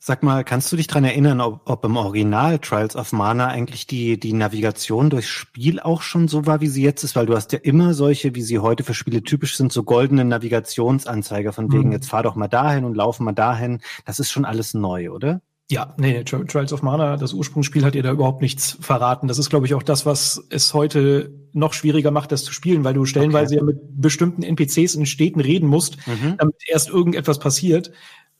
Sag 0.00 0.22
mal, 0.22 0.44
kannst 0.44 0.70
du 0.70 0.76
dich 0.76 0.86
dran 0.86 1.02
erinnern, 1.02 1.40
ob, 1.40 1.68
ob 1.68 1.84
im 1.84 1.96
Original 1.96 2.60
Trials 2.60 2.94
of 2.94 3.12
Mana 3.12 3.48
eigentlich 3.48 3.86
die, 3.88 4.18
die 4.18 4.32
Navigation 4.32 5.10
durchs 5.10 5.28
Spiel 5.28 5.80
auch 5.80 6.02
schon 6.02 6.28
so 6.28 6.46
war, 6.46 6.60
wie 6.60 6.68
sie 6.68 6.84
jetzt 6.84 7.02
ist? 7.02 7.16
Weil 7.16 7.26
du 7.26 7.34
hast 7.34 7.52
ja 7.52 7.58
immer 7.58 7.94
solche, 7.94 8.34
wie 8.36 8.42
sie 8.42 8.60
heute 8.60 8.84
für 8.84 8.94
Spiele 8.94 9.24
typisch 9.24 9.56
sind, 9.56 9.72
so 9.72 9.82
goldene 9.82 10.24
Navigationsanzeiger 10.24 11.52
von 11.52 11.72
wegen, 11.72 11.88
mhm. 11.88 11.92
jetzt 11.92 12.08
fahr 12.08 12.22
doch 12.22 12.36
mal 12.36 12.46
dahin 12.46 12.84
und 12.84 12.94
lauf 12.94 13.18
mal 13.18 13.32
dahin. 13.32 13.80
Das 14.04 14.20
ist 14.20 14.30
schon 14.30 14.44
alles 14.44 14.72
neu, 14.72 15.10
oder? 15.10 15.42
Ja, 15.70 15.94
nee, 15.98 16.12
nee, 16.12 16.24
Trials 16.24 16.72
of 16.72 16.82
Mana, 16.82 17.18
das 17.18 17.34
Ursprungsspiel 17.34 17.84
hat 17.84 17.94
ihr 17.94 18.02
da 18.02 18.12
überhaupt 18.12 18.40
nichts 18.40 18.78
verraten. 18.80 19.28
Das 19.28 19.38
ist, 19.38 19.50
glaube 19.50 19.66
ich, 19.66 19.74
auch 19.74 19.82
das, 19.82 20.06
was 20.06 20.42
es 20.48 20.72
heute 20.72 21.30
noch 21.52 21.74
schwieriger 21.74 22.10
macht, 22.10 22.32
das 22.32 22.44
zu 22.44 22.52
spielen, 22.52 22.84
weil 22.84 22.94
du 22.94 23.04
stellenweise 23.04 23.56
okay. 23.56 23.60
ja 23.60 23.64
mit 23.64 24.00
bestimmten 24.00 24.42
NPCs 24.44 24.94
in 24.94 25.04
Städten 25.04 25.40
reden 25.40 25.68
musst, 25.68 25.98
mhm. 26.06 26.36
damit 26.38 26.54
erst 26.68 26.88
irgendetwas 26.88 27.38
passiert 27.40 27.90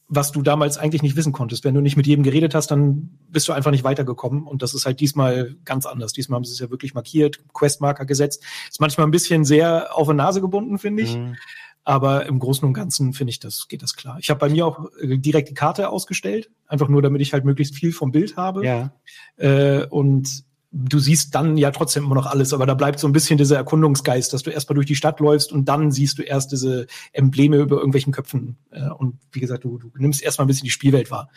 was 0.08 0.32
du 0.32 0.40
damals 0.42 0.78
eigentlich 0.78 1.02
nicht 1.02 1.16
wissen 1.16 1.32
konntest. 1.32 1.64
Wenn 1.64 1.74
du 1.74 1.82
nicht 1.82 1.96
mit 1.96 2.06
jedem 2.06 2.22
geredet 2.22 2.54
hast, 2.54 2.70
dann 2.70 3.10
bist 3.28 3.46
du 3.46 3.52
einfach 3.52 3.70
nicht 3.70 3.84
weitergekommen. 3.84 4.46
Und 4.46 4.62
das 4.62 4.72
ist 4.72 4.86
halt 4.86 5.00
diesmal 5.00 5.54
ganz 5.66 5.84
anders. 5.84 6.14
Diesmal 6.14 6.36
haben 6.36 6.44
sie 6.44 6.52
es 6.52 6.58
ja 6.58 6.70
wirklich 6.70 6.94
markiert, 6.94 7.40
Questmarker 7.52 8.06
gesetzt. 8.06 8.42
Ist 8.70 8.80
manchmal 8.80 9.06
ein 9.06 9.10
bisschen 9.10 9.44
sehr 9.44 9.94
auf 9.94 10.08
die 10.08 10.14
Nase 10.14 10.40
gebunden, 10.40 10.78
finde 10.78 11.02
ich. 11.02 11.16
Mhm. 11.16 11.36
Aber 11.84 12.26
im 12.26 12.38
Großen 12.38 12.66
und 12.66 12.74
Ganzen 12.74 13.12
finde 13.12 13.30
ich, 13.30 13.38
das 13.38 13.68
geht 13.68 13.82
das 13.82 13.96
klar. 13.96 14.18
Ich 14.20 14.30
habe 14.30 14.40
bei 14.40 14.48
mir 14.48 14.66
auch 14.66 14.86
äh, 15.00 15.18
direkt 15.18 15.50
die 15.50 15.54
Karte 15.54 15.90
ausgestellt, 15.90 16.50
einfach 16.66 16.88
nur, 16.88 17.02
damit 17.02 17.20
ich 17.20 17.32
halt 17.32 17.44
möglichst 17.44 17.74
viel 17.74 17.92
vom 17.92 18.10
Bild 18.10 18.36
habe. 18.36 18.64
Ja. 18.64 18.92
Äh, 19.36 19.86
und 19.86 20.44
du 20.70 20.98
siehst 20.98 21.34
dann 21.34 21.56
ja 21.56 21.70
trotzdem 21.70 22.04
immer 22.04 22.14
noch 22.14 22.26
alles, 22.26 22.52
aber 22.52 22.66
da 22.66 22.74
bleibt 22.74 22.98
so 22.98 23.06
ein 23.06 23.12
bisschen 23.12 23.38
dieser 23.38 23.56
Erkundungsgeist, 23.56 24.32
dass 24.32 24.42
du 24.42 24.50
erstmal 24.50 24.74
durch 24.74 24.86
die 24.86 24.96
Stadt 24.96 25.20
läufst 25.20 25.52
und 25.52 25.66
dann 25.66 25.90
siehst 25.90 26.18
du 26.18 26.22
erst 26.22 26.52
diese 26.52 26.86
Embleme 27.12 27.56
über 27.56 27.76
irgendwelchen 27.76 28.12
Köpfen. 28.12 28.58
Äh, 28.70 28.90
und 28.90 29.18
wie 29.32 29.40
gesagt, 29.40 29.64
du, 29.64 29.78
du 29.78 29.90
nimmst 29.96 30.22
erstmal 30.22 30.44
ein 30.44 30.48
bisschen 30.48 30.66
die 30.66 30.70
Spielwelt 30.70 31.10
wahr. 31.10 31.30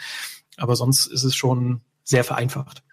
Aber 0.58 0.76
sonst 0.76 1.08
ist 1.08 1.24
es 1.24 1.36
schon 1.36 1.82
sehr 2.04 2.24
vereinfacht. 2.24 2.84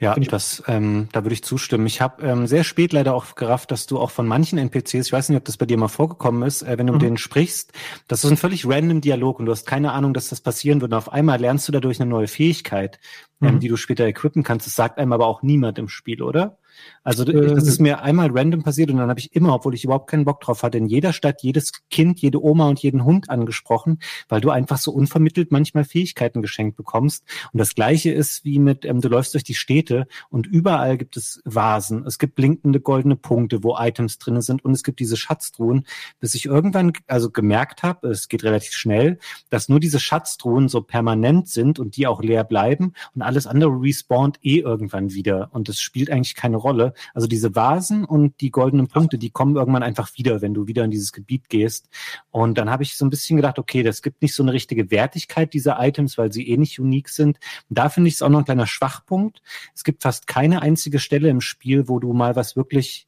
Ja, 0.00 0.14
das, 0.14 0.62
ähm, 0.66 1.08
da 1.12 1.24
würde 1.24 1.34
ich 1.34 1.42
zustimmen. 1.42 1.86
Ich 1.86 2.00
habe 2.00 2.22
ähm, 2.22 2.46
sehr 2.46 2.64
spät 2.64 2.92
leider 2.92 3.14
auch 3.14 3.34
gerafft, 3.34 3.70
dass 3.70 3.86
du 3.86 3.98
auch 3.98 4.10
von 4.10 4.26
manchen 4.26 4.58
NPCs, 4.58 5.06
ich 5.06 5.12
weiß 5.12 5.28
nicht, 5.28 5.38
ob 5.38 5.44
das 5.44 5.56
bei 5.56 5.66
dir 5.66 5.76
mal 5.76 5.88
vorgekommen 5.88 6.42
ist, 6.42 6.62
äh, 6.62 6.78
wenn 6.78 6.86
du 6.86 6.92
mhm. 6.92 6.98
mit 6.98 7.06
denen 7.06 7.16
sprichst, 7.16 7.72
das 8.08 8.24
ist 8.24 8.30
ein 8.30 8.36
völlig 8.36 8.66
random 8.66 9.00
Dialog 9.00 9.38
und 9.38 9.46
du 9.46 9.52
hast 9.52 9.66
keine 9.66 9.92
Ahnung, 9.92 10.14
dass 10.14 10.28
das 10.28 10.40
passieren 10.40 10.80
wird. 10.80 10.92
Und 10.92 10.98
auf 10.98 11.12
einmal 11.12 11.40
lernst 11.40 11.68
du 11.68 11.72
dadurch 11.72 12.00
eine 12.00 12.10
neue 12.10 12.28
Fähigkeit, 12.28 12.98
ähm, 13.40 13.54
mhm. 13.54 13.60
die 13.60 13.68
du 13.68 13.76
später 13.76 14.06
equippen 14.06 14.42
kannst. 14.42 14.66
Das 14.66 14.74
sagt 14.74 14.98
einem 14.98 15.12
aber 15.12 15.26
auch 15.26 15.42
niemand 15.42 15.78
im 15.78 15.88
Spiel, 15.88 16.22
oder? 16.22 16.58
Also 17.04 17.24
äh, 17.24 17.54
das 17.54 17.66
ist 17.66 17.80
mir 17.80 18.02
einmal 18.02 18.30
random 18.30 18.62
passiert 18.62 18.90
und 18.90 18.98
dann 18.98 19.08
habe 19.08 19.20
ich 19.20 19.34
immer, 19.34 19.54
obwohl 19.54 19.74
ich 19.74 19.84
überhaupt 19.84 20.10
keinen 20.10 20.24
Bock 20.24 20.40
drauf 20.40 20.62
hatte, 20.62 20.78
in 20.78 20.86
jeder 20.86 21.12
Stadt 21.12 21.42
jedes 21.42 21.72
Kind, 21.90 22.20
jede 22.20 22.42
Oma 22.42 22.68
und 22.68 22.80
jeden 22.80 23.04
Hund 23.04 23.30
angesprochen, 23.30 23.98
weil 24.28 24.40
du 24.40 24.50
einfach 24.50 24.78
so 24.78 24.92
unvermittelt 24.92 25.50
manchmal 25.50 25.84
Fähigkeiten 25.84 26.42
geschenkt 26.42 26.76
bekommst. 26.76 27.24
Und 27.52 27.58
das 27.58 27.74
gleiche 27.74 28.10
ist 28.10 28.44
wie 28.44 28.58
mit, 28.58 28.84
ähm, 28.84 29.00
du 29.00 29.08
läufst 29.08 29.34
durch 29.34 29.44
die 29.44 29.54
Städte 29.54 30.06
und 30.28 30.46
überall 30.46 30.98
gibt 30.98 31.16
es 31.16 31.40
Vasen, 31.44 32.04
es 32.06 32.18
gibt 32.18 32.34
blinkende 32.34 32.80
goldene 32.80 33.16
Punkte, 33.16 33.62
wo 33.64 33.76
Items 33.78 34.18
drinne 34.18 34.42
sind 34.42 34.64
und 34.64 34.72
es 34.72 34.82
gibt 34.82 35.00
diese 35.00 35.16
Schatztruhen, 35.16 35.84
bis 36.20 36.34
ich 36.34 36.46
irgendwann 36.46 36.92
also 37.06 37.30
gemerkt 37.30 37.82
habe, 37.82 38.08
es 38.08 38.28
geht 38.28 38.44
relativ 38.44 38.72
schnell, 38.72 39.18
dass 39.50 39.68
nur 39.68 39.80
diese 39.80 40.00
Schatztruhen 40.00 40.68
so 40.68 40.82
permanent 40.82 41.48
sind 41.48 41.78
und 41.78 41.96
die 41.96 42.06
auch 42.06 42.22
leer 42.22 42.44
bleiben 42.44 42.92
und 43.14 43.22
alles 43.22 43.46
andere 43.46 43.70
respawnt 43.70 44.38
eh 44.42 44.58
irgendwann 44.58 45.12
wieder. 45.12 45.48
Und 45.52 45.68
es 45.68 45.80
spielt 45.80 46.10
eigentlich 46.10 46.34
keine 46.34 46.56
Rolle 46.56 46.67
Rolle. 46.68 46.92
Also 47.14 47.26
diese 47.26 47.54
Vasen 47.54 48.04
und 48.04 48.40
die 48.40 48.50
goldenen 48.50 48.88
Punkte, 48.88 49.18
die 49.18 49.30
kommen 49.30 49.56
irgendwann 49.56 49.82
einfach 49.82 50.10
wieder, 50.16 50.42
wenn 50.42 50.54
du 50.54 50.66
wieder 50.66 50.84
in 50.84 50.90
dieses 50.90 51.12
Gebiet 51.12 51.48
gehst. 51.48 51.88
Und 52.30 52.58
dann 52.58 52.70
habe 52.70 52.82
ich 52.82 52.96
so 52.96 53.06
ein 53.06 53.10
bisschen 53.10 53.36
gedacht, 53.36 53.58
okay, 53.58 53.82
das 53.82 54.02
gibt 54.02 54.20
nicht 54.20 54.34
so 54.34 54.42
eine 54.42 54.52
richtige 54.52 54.90
Wertigkeit 54.90 55.54
dieser 55.54 55.78
Items, 55.80 56.18
weil 56.18 56.32
sie 56.32 56.48
eh 56.48 56.56
nicht 56.56 56.78
unique 56.78 57.08
sind. 57.08 57.38
Und 57.68 57.78
da 57.78 57.88
finde 57.88 58.08
ich 58.08 58.14
es 58.14 58.22
auch 58.22 58.28
noch 58.28 58.40
ein 58.40 58.44
kleiner 58.44 58.66
Schwachpunkt. 58.66 59.42
Es 59.74 59.84
gibt 59.84 60.02
fast 60.02 60.26
keine 60.26 60.62
einzige 60.62 60.98
Stelle 60.98 61.28
im 61.28 61.40
Spiel, 61.40 61.88
wo 61.88 61.98
du 61.98 62.12
mal 62.12 62.36
was 62.36 62.56
wirklich 62.56 63.06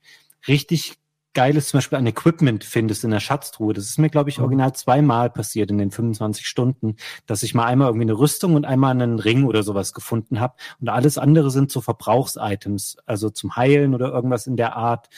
richtig 0.49 1.00
Geiles 1.33 1.69
zum 1.69 1.79
Beispiel 1.79 1.99
an 1.99 2.07
Equipment 2.07 2.65
findest 2.65 3.05
in 3.05 3.11
der 3.11 3.21
Schatztruhe. 3.21 3.73
Das 3.73 3.87
ist 3.87 3.99
mir, 3.99 4.11
glaube 4.11 4.31
ich, 4.31 4.39
mhm. 4.39 4.45
original 4.45 4.75
zweimal 4.75 5.31
passiert 5.31 5.71
in 5.71 5.79
den 5.79 5.91
25 5.91 6.47
Stunden, 6.47 6.97
dass 7.27 7.43
ich 7.43 7.55
mal 7.55 7.67
einmal 7.67 7.89
irgendwie 7.89 8.07
eine 8.07 8.19
Rüstung 8.19 8.55
und 8.55 8.65
einmal 8.65 8.91
einen 8.91 9.19
Ring 9.19 9.45
oder 9.45 9.63
sowas 9.63 9.93
gefunden 9.93 10.41
habe. 10.41 10.55
Und 10.81 10.89
alles 10.89 11.19
andere 11.19 11.51
sind 11.51 11.71
so 11.71 11.81
Verbrauchsitems, 11.81 12.97
also 13.07 13.31
zum 13.31 13.57
Heilen 13.57 13.95
oder 13.95 14.13
irgendwas 14.13 14.47
in 14.47 14.57
der 14.57 14.77
Art. 14.77 15.09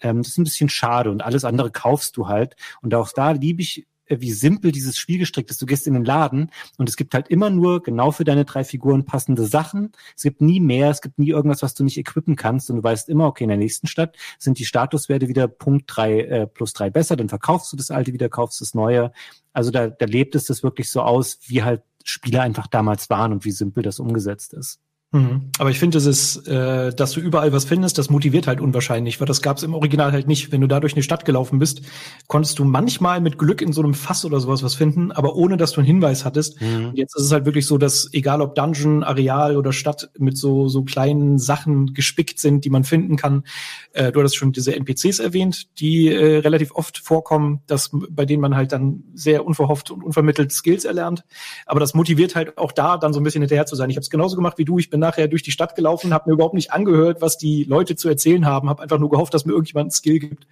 Ähm, 0.00 0.18
das 0.18 0.28
ist 0.28 0.38
ein 0.38 0.44
bisschen 0.44 0.68
schade 0.68 1.10
und 1.10 1.22
alles 1.22 1.44
andere 1.44 1.70
kaufst 1.70 2.16
du 2.16 2.28
halt. 2.28 2.56
Und 2.82 2.94
auch 2.94 3.10
da 3.12 3.30
liebe 3.30 3.62
ich 3.62 3.86
wie 4.20 4.32
simpel 4.32 4.72
dieses 4.72 4.96
Spiel 4.96 5.18
gestrickt 5.18 5.50
ist. 5.50 5.62
Du 5.62 5.66
gehst 5.66 5.86
in 5.86 5.94
den 5.94 6.04
Laden 6.04 6.50
und 6.78 6.88
es 6.88 6.96
gibt 6.96 7.14
halt 7.14 7.28
immer 7.28 7.50
nur 7.50 7.82
genau 7.82 8.10
für 8.10 8.24
deine 8.24 8.44
drei 8.44 8.64
Figuren 8.64 9.04
passende 9.04 9.46
Sachen. 9.46 9.92
Es 10.16 10.22
gibt 10.22 10.40
nie 10.40 10.60
mehr, 10.60 10.90
es 10.90 11.00
gibt 11.00 11.18
nie 11.18 11.30
irgendwas, 11.30 11.62
was 11.62 11.74
du 11.74 11.84
nicht 11.84 11.98
equippen 11.98 12.36
kannst 12.36 12.70
und 12.70 12.76
du 12.76 12.82
weißt 12.82 13.08
immer, 13.08 13.26
okay, 13.26 13.44
in 13.44 13.48
der 13.48 13.58
nächsten 13.58 13.86
Stadt 13.86 14.16
sind 14.38 14.58
die 14.58 14.64
Statuswerte 14.64 15.28
wieder 15.28 15.48
Punkt 15.48 15.84
drei 15.86 16.20
äh, 16.20 16.46
plus 16.46 16.72
drei 16.72 16.90
besser, 16.90 17.16
dann 17.16 17.28
verkaufst 17.28 17.72
du 17.72 17.76
das 17.76 17.90
alte 17.90 18.12
wieder, 18.12 18.28
kaufst 18.28 18.60
das 18.60 18.74
neue. 18.74 19.12
Also 19.52 19.70
da, 19.70 19.88
da 19.88 20.06
lebt 20.06 20.34
es 20.34 20.44
das 20.44 20.62
wirklich 20.62 20.90
so 20.90 21.02
aus, 21.02 21.38
wie 21.46 21.62
halt 21.62 21.82
Spiele 22.04 22.40
einfach 22.40 22.66
damals 22.66 23.10
waren 23.10 23.32
und 23.32 23.44
wie 23.44 23.52
simpel 23.52 23.82
das 23.82 24.00
umgesetzt 24.00 24.54
ist. 24.54 24.80
Mhm. 25.12 25.50
Aber 25.58 25.68
ich 25.68 25.78
finde, 25.78 25.98
es 25.98 26.06
ist, 26.06 26.48
äh, 26.48 26.92
dass 26.94 27.12
du 27.12 27.20
überall 27.20 27.52
was 27.52 27.66
findest, 27.66 27.98
das 27.98 28.08
motiviert 28.08 28.46
halt 28.46 28.62
unwahrscheinlich, 28.62 29.20
weil 29.20 29.26
das 29.26 29.42
gab 29.42 29.58
es 29.58 29.62
im 29.62 29.74
Original 29.74 30.10
halt 30.10 30.26
nicht. 30.26 30.52
Wenn 30.52 30.62
du 30.62 30.66
da 30.66 30.80
durch 30.80 30.94
eine 30.94 31.02
Stadt 31.02 31.26
gelaufen 31.26 31.58
bist, 31.58 31.82
konntest 32.28 32.58
du 32.58 32.64
manchmal 32.64 33.20
mit 33.20 33.38
Glück 33.38 33.60
in 33.60 33.74
so 33.74 33.82
einem 33.82 33.92
Fass 33.92 34.24
oder 34.24 34.40
sowas 34.40 34.62
was 34.62 34.74
finden, 34.74 35.12
aber 35.12 35.36
ohne, 35.36 35.58
dass 35.58 35.72
du 35.72 35.80
einen 35.80 35.86
Hinweis 35.86 36.24
hattest. 36.24 36.60
Mhm. 36.62 36.86
Und 36.86 36.96
jetzt 36.96 37.14
ist 37.14 37.24
es 37.24 37.32
halt 37.32 37.44
wirklich 37.44 37.66
so, 37.66 37.76
dass 37.76 38.08
egal 38.12 38.40
ob 38.40 38.54
Dungeon, 38.54 39.02
Areal 39.02 39.58
oder 39.58 39.74
Stadt 39.74 40.10
mit 40.18 40.38
so 40.38 40.68
so 40.68 40.82
kleinen 40.82 41.38
Sachen 41.38 41.92
gespickt 41.92 42.40
sind, 42.40 42.64
die 42.64 42.70
man 42.70 42.84
finden 42.84 43.16
kann. 43.16 43.44
Äh, 43.92 44.12
du 44.12 44.20
hattest 44.20 44.36
schon 44.36 44.52
diese 44.52 44.74
NPCs 44.74 45.18
erwähnt, 45.18 45.78
die 45.78 46.08
äh, 46.08 46.38
relativ 46.38 46.72
oft 46.72 46.96
vorkommen, 46.96 47.60
dass 47.66 47.90
bei 47.92 48.24
denen 48.24 48.40
man 48.40 48.56
halt 48.56 48.72
dann 48.72 49.04
sehr 49.12 49.44
unverhofft 49.44 49.90
und 49.90 50.02
unvermittelt 50.02 50.52
Skills 50.52 50.86
erlernt. 50.86 51.24
Aber 51.66 51.80
das 51.80 51.92
motiviert 51.92 52.34
halt 52.34 52.56
auch 52.56 52.72
da 52.72 52.96
dann 52.96 53.12
so 53.12 53.20
ein 53.20 53.24
bisschen 53.24 53.42
hinterher 53.42 53.66
zu 53.66 53.76
sein. 53.76 53.90
Ich 53.90 53.96
habe 53.96 54.02
es 54.02 54.10
genauso 54.10 54.36
gemacht 54.36 54.56
wie 54.56 54.64
du. 54.64 54.78
Ich 54.78 54.88
bin 54.88 55.01
nachher 55.02 55.28
durch 55.28 55.42
die 55.42 55.50
Stadt 55.50 55.76
gelaufen, 55.76 56.14
habe 56.14 56.30
mir 56.30 56.34
überhaupt 56.34 56.54
nicht 56.54 56.72
angehört, 56.72 57.20
was 57.20 57.36
die 57.36 57.64
Leute 57.64 57.96
zu 57.96 58.08
erzählen 58.08 58.46
haben, 58.46 58.70
habe 58.70 58.82
einfach 58.82 58.98
nur 58.98 59.10
gehofft, 59.10 59.34
dass 59.34 59.44
mir 59.44 59.52
irgendjemand 59.52 59.86
einen 59.86 59.90
Skill 59.90 60.18
gibt. 60.18 60.46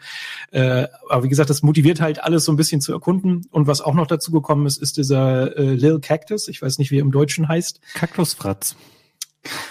Äh, 0.50 0.88
aber 1.08 1.24
wie 1.24 1.30
gesagt, 1.30 1.48
das 1.48 1.62
motiviert 1.62 2.02
halt 2.02 2.22
alles 2.22 2.44
so 2.44 2.52
ein 2.52 2.56
bisschen 2.56 2.82
zu 2.82 2.92
erkunden. 2.92 3.46
Und 3.50 3.66
was 3.66 3.80
auch 3.80 3.94
noch 3.94 4.06
dazu 4.06 4.30
gekommen 4.30 4.66
ist, 4.66 4.76
ist 4.82 4.98
dieser 4.98 5.56
äh, 5.56 5.74
Lil 5.74 6.00
Cactus. 6.00 6.48
Ich 6.48 6.60
weiß 6.60 6.78
nicht, 6.78 6.90
wie 6.90 6.98
er 6.98 7.02
im 7.02 7.12
Deutschen 7.12 7.48
heißt. 7.48 7.80
Kaktusfratz. 7.94 8.76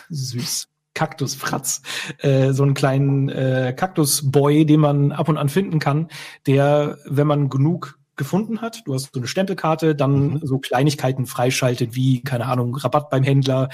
Süß. 0.09 0.67
Kaktusfratz, 0.95 1.81
äh, 2.17 2.51
so 2.51 2.63
einen 2.63 2.73
kleinen 2.73 3.29
äh, 3.29 3.73
Kaktusboy, 3.77 4.65
den 4.65 4.81
man 4.81 5.11
ab 5.13 5.29
und 5.29 5.37
an 5.37 5.47
finden 5.47 5.79
kann, 5.79 6.09
der, 6.45 6.97
wenn 7.05 7.27
man 7.27 7.49
genug 7.49 7.98
gefunden 8.19 8.61
hat. 8.61 8.83
Du 8.85 8.93
hast 8.93 9.09
so 9.11 9.19
eine 9.19 9.27
Stempelkarte, 9.27 9.95
dann 9.95 10.33
mhm. 10.33 10.39
so 10.43 10.59
Kleinigkeiten 10.59 11.25
freischaltet, 11.25 11.95
wie, 11.95 12.21
keine 12.21 12.45
Ahnung, 12.45 12.75
Rabatt 12.75 13.09
beim 13.09 13.23
Händler, 13.23 13.69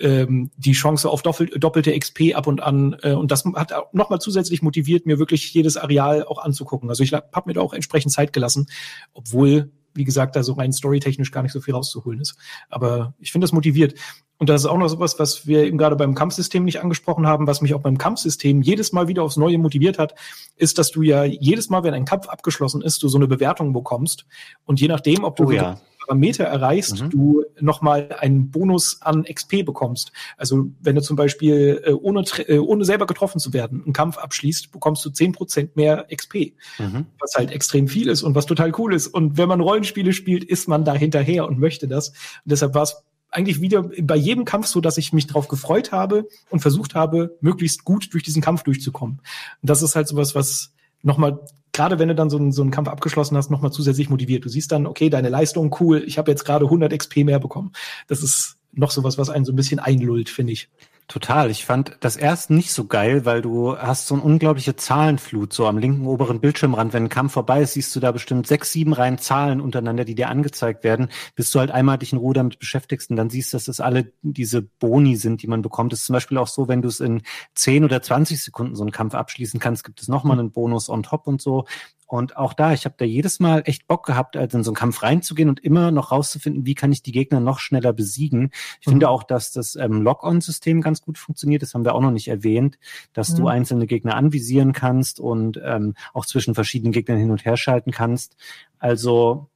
ähm, 0.00 0.50
die 0.56 0.72
Chance 0.72 1.08
auf 1.08 1.22
doppel, 1.22 1.46
doppelte 1.46 1.96
XP 1.96 2.34
ab 2.34 2.48
und 2.48 2.60
an. 2.60 2.96
Äh, 3.02 3.12
und 3.12 3.30
das 3.30 3.44
hat 3.44 3.72
nochmal 3.92 4.18
zusätzlich 4.18 4.62
motiviert, 4.62 5.06
mir 5.06 5.20
wirklich 5.20 5.54
jedes 5.54 5.76
Areal 5.76 6.24
auch 6.24 6.42
anzugucken. 6.42 6.88
Also 6.88 7.04
ich 7.04 7.12
habe 7.12 7.42
mir 7.44 7.52
da 7.52 7.60
auch 7.60 7.74
entsprechend 7.74 8.10
Zeit 8.10 8.32
gelassen, 8.32 8.66
obwohl 9.12 9.70
wie 9.94 10.04
gesagt, 10.04 10.36
da 10.36 10.42
so 10.42 10.54
rein 10.54 10.72
storytechnisch 10.72 11.30
gar 11.30 11.42
nicht 11.42 11.52
so 11.52 11.60
viel 11.60 11.74
rauszuholen 11.74 12.20
ist. 12.20 12.36
Aber 12.68 13.14
ich 13.18 13.32
finde 13.32 13.44
das 13.44 13.52
motiviert. 13.52 13.94
Und 14.38 14.48
das 14.48 14.62
ist 14.62 14.66
auch 14.66 14.78
noch 14.78 14.88
sowas, 14.88 15.18
was 15.18 15.46
wir 15.46 15.64
eben 15.64 15.78
gerade 15.78 15.94
beim 15.94 16.16
Kampfsystem 16.16 16.64
nicht 16.64 16.80
angesprochen 16.80 17.26
haben, 17.26 17.46
was 17.46 17.60
mich 17.60 17.74
auch 17.74 17.80
beim 17.80 17.96
Kampfsystem 17.96 18.60
jedes 18.60 18.92
Mal 18.92 19.06
wieder 19.06 19.22
aufs 19.22 19.36
Neue 19.36 19.56
motiviert 19.58 19.98
hat, 19.98 20.14
ist, 20.56 20.78
dass 20.78 20.90
du 20.90 21.02
ja 21.02 21.22
jedes 21.22 21.70
Mal, 21.70 21.84
wenn 21.84 21.94
ein 21.94 22.04
Kampf 22.04 22.28
abgeschlossen 22.28 22.82
ist, 22.82 23.02
du 23.02 23.08
so 23.08 23.18
eine 23.18 23.28
Bewertung 23.28 23.72
bekommst. 23.72 24.26
Und 24.64 24.80
je 24.80 24.88
nachdem, 24.88 25.22
ob 25.22 25.36
du 25.36 25.44
oh, 25.44 25.50
ja. 25.52 25.80
Parameter 26.06 26.44
erreichst, 26.44 27.02
mhm. 27.02 27.10
du 27.10 27.44
nochmal 27.60 28.16
einen 28.18 28.50
Bonus 28.50 29.00
an 29.02 29.24
XP 29.24 29.64
bekommst. 29.64 30.12
Also 30.36 30.66
wenn 30.80 30.96
du 30.96 31.02
zum 31.02 31.16
Beispiel 31.16 31.82
äh, 31.84 31.92
ohne, 31.92 32.24
äh, 32.46 32.58
ohne 32.58 32.84
selber 32.84 33.06
getroffen 33.06 33.38
zu 33.38 33.52
werden 33.52 33.82
einen 33.84 33.92
Kampf 33.92 34.18
abschließt, 34.18 34.72
bekommst 34.72 35.04
du 35.04 35.10
zehn 35.10 35.32
Prozent 35.32 35.76
mehr 35.76 36.06
XP. 36.14 36.54
Mhm. 36.78 37.06
Was 37.18 37.34
halt 37.34 37.50
extrem 37.50 37.88
viel 37.88 38.08
ist 38.08 38.22
und 38.22 38.34
was 38.34 38.46
total 38.46 38.72
cool 38.78 38.94
ist. 38.94 39.08
Und 39.08 39.36
wenn 39.36 39.48
man 39.48 39.60
Rollenspiele 39.60 40.12
spielt, 40.12 40.44
ist 40.44 40.68
man 40.68 40.84
da 40.84 40.94
hinterher 40.94 41.46
und 41.46 41.58
möchte 41.58 41.88
das. 41.88 42.08
Und 42.10 42.16
deshalb 42.46 42.74
war 42.74 42.82
es 42.82 43.02
eigentlich 43.30 43.60
wieder 43.60 43.90
bei 44.02 44.16
jedem 44.16 44.44
Kampf 44.44 44.66
so, 44.66 44.80
dass 44.80 44.98
ich 44.98 45.12
mich 45.12 45.26
darauf 45.26 45.48
gefreut 45.48 45.90
habe 45.90 46.28
und 46.50 46.60
versucht 46.60 46.94
habe, 46.94 47.36
möglichst 47.40 47.84
gut 47.84 48.12
durch 48.12 48.22
diesen 48.22 48.42
Kampf 48.42 48.62
durchzukommen. 48.62 49.20
Und 49.62 49.70
das 49.70 49.82
ist 49.82 49.96
halt 49.96 50.06
sowas, 50.06 50.34
was 50.34 50.72
nochmal, 51.02 51.40
gerade 51.72 51.98
wenn 51.98 52.08
du 52.08 52.14
dann 52.14 52.30
so 52.30 52.36
einen, 52.36 52.52
so 52.52 52.62
einen 52.62 52.70
Kampf 52.70 52.88
abgeschlossen 52.88 53.36
hast, 53.36 53.50
nochmal 53.50 53.72
zusätzlich 53.72 54.10
motiviert. 54.10 54.44
Du 54.44 54.48
siehst 54.48 54.72
dann, 54.72 54.86
okay, 54.86 55.10
deine 55.10 55.28
Leistung, 55.28 55.74
cool, 55.80 56.02
ich 56.06 56.18
habe 56.18 56.30
jetzt 56.30 56.44
gerade 56.44 56.66
100 56.66 56.96
XP 56.96 57.24
mehr 57.24 57.40
bekommen. 57.40 57.72
Das 58.08 58.22
ist 58.22 58.56
noch 58.72 58.90
sowas, 58.90 59.18
was 59.18 59.30
einen 59.30 59.44
so 59.44 59.52
ein 59.52 59.56
bisschen 59.56 59.80
einlullt, 59.80 60.28
finde 60.28 60.52
ich. 60.52 60.68
Total. 61.08 61.50
Ich 61.50 61.66
fand 61.66 61.98
das 62.00 62.16
erst 62.16 62.48
nicht 62.48 62.72
so 62.72 62.86
geil, 62.86 63.26
weil 63.26 63.42
du 63.42 63.76
hast 63.76 64.06
so 64.06 64.14
eine 64.14 64.22
unglaubliche 64.22 64.76
Zahlenflut 64.76 65.52
so 65.52 65.66
am 65.66 65.76
linken 65.76 66.06
oberen 66.06 66.40
Bildschirmrand. 66.40 66.94
Wenn 66.94 67.04
ein 67.04 67.08
Kampf 67.10 67.32
vorbei 67.32 67.60
ist, 67.60 67.74
siehst 67.74 67.94
du 67.94 68.00
da 68.00 68.12
bestimmt 68.12 68.46
sechs, 68.46 68.72
sieben 68.72 68.94
Reihen 68.94 69.18
Zahlen 69.18 69.60
untereinander, 69.60 70.06
die 70.06 70.14
dir 70.14 70.30
angezeigt 70.30 70.84
werden, 70.84 71.10
bis 71.34 71.50
du 71.50 71.58
halt 71.58 71.70
einmal 71.70 71.98
dich 71.98 72.12
in 72.12 72.18
Ruhe 72.18 72.32
damit 72.32 72.58
beschäftigst 72.58 73.10
und 73.10 73.16
dann 73.16 73.28
siehst, 73.28 73.52
dass 73.52 73.64
das 73.64 73.80
alle 73.80 74.12
diese 74.22 74.62
Boni 74.62 75.16
sind, 75.16 75.42
die 75.42 75.48
man 75.48 75.60
bekommt. 75.60 75.92
Das 75.92 76.00
ist 76.00 76.06
zum 76.06 76.14
Beispiel 76.14 76.38
auch 76.38 76.48
so, 76.48 76.68
wenn 76.68 76.80
du 76.80 76.88
es 76.88 77.00
in 77.00 77.22
zehn 77.54 77.84
oder 77.84 78.00
zwanzig 78.00 78.42
Sekunden 78.42 78.74
so 78.74 78.82
einen 78.82 78.92
Kampf 78.92 79.14
abschließen 79.14 79.60
kannst, 79.60 79.84
gibt 79.84 80.00
es 80.00 80.08
nochmal 80.08 80.38
einen 80.38 80.50
Bonus 80.50 80.88
on 80.88 81.02
top 81.02 81.26
und 81.26 81.42
so. 81.42 81.66
Und 82.12 82.36
auch 82.36 82.52
da, 82.52 82.74
ich 82.74 82.84
habe 82.84 82.94
da 82.98 83.06
jedes 83.06 83.40
Mal 83.40 83.62
echt 83.64 83.86
Bock 83.86 84.04
gehabt, 84.04 84.36
also 84.36 84.58
in 84.58 84.64
so 84.64 84.70
einen 84.72 84.76
Kampf 84.76 85.02
reinzugehen 85.02 85.48
und 85.48 85.60
immer 85.60 85.90
noch 85.90 86.12
rauszufinden, 86.12 86.66
wie 86.66 86.74
kann 86.74 86.92
ich 86.92 87.02
die 87.02 87.10
Gegner 87.10 87.40
noch 87.40 87.58
schneller 87.58 87.94
besiegen. 87.94 88.50
Ich 88.82 88.86
mhm. 88.86 88.90
finde 88.90 89.08
auch, 89.08 89.22
dass 89.22 89.50
das 89.50 89.76
ähm, 89.76 90.02
Lock-on-System 90.02 90.82
ganz 90.82 91.00
gut 91.00 91.16
funktioniert. 91.16 91.62
Das 91.62 91.72
haben 91.72 91.86
wir 91.86 91.94
auch 91.94 92.02
noch 92.02 92.10
nicht 92.10 92.28
erwähnt, 92.28 92.78
dass 93.14 93.30
mhm. 93.30 93.36
du 93.36 93.46
einzelne 93.48 93.86
Gegner 93.86 94.14
anvisieren 94.14 94.74
kannst 94.74 95.20
und 95.20 95.58
ähm, 95.64 95.94
auch 96.12 96.26
zwischen 96.26 96.54
verschiedenen 96.54 96.92
Gegnern 96.92 97.16
hin 97.16 97.30
und 97.30 97.46
her 97.46 97.56
schalten 97.56 97.92
kannst. 97.92 98.36
Also 98.78 99.48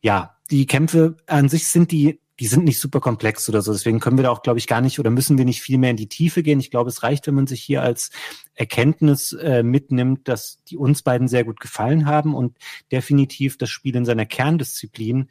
ja, 0.00 0.38
die 0.50 0.64
Kämpfe 0.64 1.18
an 1.26 1.50
sich 1.50 1.68
sind 1.68 1.92
die 1.92 2.20
die 2.40 2.46
sind 2.46 2.64
nicht 2.64 2.78
super 2.78 3.00
komplex 3.00 3.48
oder 3.48 3.62
so. 3.62 3.72
Deswegen 3.72 4.00
können 4.00 4.16
wir 4.16 4.22
da 4.22 4.30
auch, 4.30 4.42
glaube 4.42 4.58
ich, 4.58 4.66
gar 4.66 4.80
nicht 4.80 5.00
oder 5.00 5.10
müssen 5.10 5.38
wir 5.38 5.44
nicht 5.44 5.60
viel 5.60 5.78
mehr 5.78 5.90
in 5.90 5.96
die 5.96 6.08
Tiefe 6.08 6.42
gehen. 6.42 6.60
Ich 6.60 6.70
glaube, 6.70 6.88
es 6.88 7.02
reicht, 7.02 7.26
wenn 7.26 7.34
man 7.34 7.46
sich 7.46 7.62
hier 7.62 7.82
als 7.82 8.10
Erkenntnis 8.54 9.32
äh, 9.32 9.62
mitnimmt, 9.62 10.28
dass 10.28 10.62
die 10.64 10.76
uns 10.76 11.02
beiden 11.02 11.28
sehr 11.28 11.44
gut 11.44 11.60
gefallen 11.60 12.06
haben 12.06 12.34
und 12.34 12.56
definitiv 12.92 13.58
das 13.58 13.70
Spiel 13.70 13.96
in 13.96 14.04
seiner 14.04 14.26
Kerndisziplin 14.26 15.28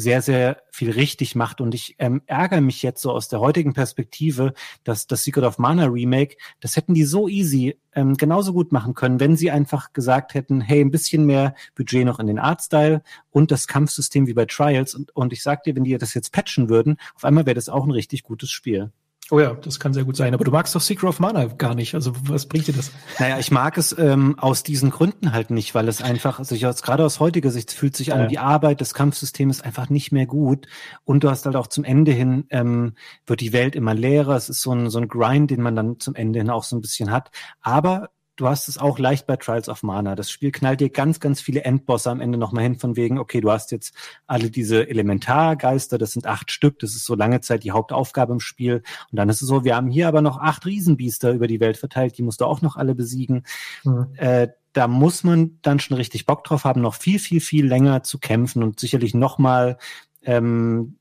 sehr, 0.00 0.22
sehr 0.22 0.62
viel 0.72 0.90
richtig 0.90 1.36
macht. 1.36 1.60
Und 1.60 1.74
ich 1.74 1.94
ähm, 1.98 2.22
ärgere 2.26 2.60
mich 2.60 2.82
jetzt 2.82 3.02
so 3.02 3.12
aus 3.12 3.28
der 3.28 3.40
heutigen 3.40 3.72
Perspektive, 3.72 4.54
dass 4.82 5.06
das 5.06 5.24
Secret 5.24 5.44
of 5.44 5.58
Mana 5.58 5.86
Remake, 5.86 6.36
das 6.60 6.76
hätten 6.76 6.94
die 6.94 7.04
so 7.04 7.28
easy 7.28 7.76
ähm, 7.94 8.16
genauso 8.16 8.52
gut 8.52 8.72
machen 8.72 8.94
können, 8.94 9.20
wenn 9.20 9.36
sie 9.36 9.50
einfach 9.50 9.92
gesagt 9.92 10.34
hätten, 10.34 10.60
hey, 10.60 10.80
ein 10.80 10.90
bisschen 10.90 11.26
mehr 11.26 11.54
Budget 11.74 12.04
noch 12.04 12.18
in 12.18 12.26
den 12.26 12.38
Artstyle 12.38 13.02
und 13.30 13.50
das 13.50 13.68
Kampfsystem 13.68 14.26
wie 14.26 14.34
bei 14.34 14.46
Trials. 14.46 14.94
Und, 14.94 15.14
und 15.14 15.32
ich 15.32 15.42
sag 15.42 15.62
dir, 15.64 15.76
wenn 15.76 15.84
die 15.84 15.96
das 15.98 16.14
jetzt 16.14 16.32
patchen 16.32 16.68
würden, 16.68 16.96
auf 17.14 17.24
einmal 17.24 17.46
wäre 17.46 17.54
das 17.54 17.68
auch 17.68 17.84
ein 17.84 17.90
richtig 17.90 18.22
gutes 18.22 18.50
Spiel. 18.50 18.90
Oh 19.30 19.38
ja, 19.38 19.54
das 19.54 19.78
kann 19.78 19.92
sehr 19.92 20.04
gut 20.04 20.16
sein. 20.16 20.34
Aber 20.34 20.44
du 20.44 20.50
magst 20.50 20.74
doch 20.74 20.80
Secret 20.80 21.08
of 21.08 21.20
Mana 21.20 21.44
gar 21.46 21.74
nicht. 21.74 21.94
Also 21.94 22.12
was 22.22 22.46
bringt 22.46 22.66
dir 22.66 22.72
das? 22.74 22.90
Naja, 23.18 23.38
ich 23.38 23.52
mag 23.52 23.78
es 23.78 23.96
ähm, 23.96 24.36
aus 24.38 24.64
diesen 24.64 24.90
Gründen 24.90 25.32
halt 25.32 25.50
nicht, 25.50 25.74
weil 25.74 25.86
es 25.86 26.02
einfach, 26.02 26.40
also 26.40 26.54
ich, 26.54 26.62
gerade 26.62 27.04
aus 27.04 27.20
heutiger 27.20 27.50
Sicht 27.50 27.70
fühlt 27.70 27.96
sich 27.96 28.12
an, 28.12 28.22
ja. 28.22 28.26
die 28.26 28.38
Arbeit 28.38 28.80
des 28.80 28.92
Kampfsystems 28.92 29.60
einfach 29.60 29.88
nicht 29.88 30.10
mehr 30.10 30.26
gut. 30.26 30.66
Und 31.04 31.22
du 31.22 31.30
hast 31.30 31.46
halt 31.46 31.54
auch 31.54 31.68
zum 31.68 31.84
Ende 31.84 32.10
hin, 32.10 32.46
ähm, 32.50 32.94
wird 33.24 33.40
die 33.40 33.52
Welt 33.52 33.76
immer 33.76 33.94
leerer. 33.94 34.34
Es 34.34 34.48
ist 34.48 34.62
so 34.62 34.72
ein, 34.72 34.90
so 34.90 34.98
ein 34.98 35.08
Grind, 35.08 35.50
den 35.50 35.62
man 35.62 35.76
dann 35.76 36.00
zum 36.00 36.16
Ende 36.16 36.40
hin 36.40 36.50
auch 36.50 36.64
so 36.64 36.76
ein 36.76 36.80
bisschen 36.80 37.12
hat. 37.12 37.30
Aber 37.60 38.10
du 38.40 38.48
hast 38.48 38.68
es 38.68 38.78
auch 38.78 38.98
leicht 38.98 39.26
bei 39.26 39.36
Trials 39.36 39.68
of 39.68 39.82
Mana. 39.82 40.16
Das 40.16 40.30
Spiel 40.30 40.50
knallt 40.50 40.80
dir 40.80 40.88
ganz, 40.88 41.20
ganz 41.20 41.40
viele 41.40 41.62
Endbosse 41.64 42.10
am 42.10 42.20
Ende 42.20 42.38
nochmal 42.38 42.64
hin, 42.64 42.78
von 42.78 42.96
wegen, 42.96 43.18
okay, 43.18 43.40
du 43.40 43.50
hast 43.50 43.70
jetzt 43.70 43.94
alle 44.26 44.50
diese 44.50 44.88
Elementargeister, 44.88 45.98
das 45.98 46.12
sind 46.12 46.26
acht 46.26 46.50
Stück, 46.50 46.78
das 46.78 46.94
ist 46.94 47.04
so 47.04 47.14
lange 47.14 47.42
Zeit 47.42 47.64
die 47.64 47.72
Hauptaufgabe 47.72 48.32
im 48.32 48.40
Spiel. 48.40 48.82
Und 49.10 49.16
dann 49.16 49.28
ist 49.28 49.42
es 49.42 49.48
so, 49.48 49.64
wir 49.64 49.76
haben 49.76 49.88
hier 49.88 50.08
aber 50.08 50.22
noch 50.22 50.38
acht 50.38 50.64
Riesenbiester 50.64 51.32
über 51.32 51.46
die 51.46 51.60
Welt 51.60 51.76
verteilt, 51.76 52.16
die 52.16 52.22
musst 52.22 52.40
du 52.40 52.46
auch 52.46 52.62
noch 52.62 52.76
alle 52.76 52.94
besiegen. 52.94 53.44
Mhm. 53.84 54.06
Äh, 54.16 54.48
da 54.72 54.88
muss 54.88 55.24
man 55.24 55.58
dann 55.62 55.80
schon 55.80 55.96
richtig 55.96 56.26
Bock 56.26 56.44
drauf 56.44 56.64
haben, 56.64 56.80
noch 56.80 56.94
viel, 56.94 57.18
viel, 57.18 57.40
viel 57.40 57.66
länger 57.66 58.02
zu 58.02 58.18
kämpfen 58.18 58.62
und 58.62 58.80
sicherlich 58.80 59.14
nochmal 59.14 59.76
ähm, 60.22 60.96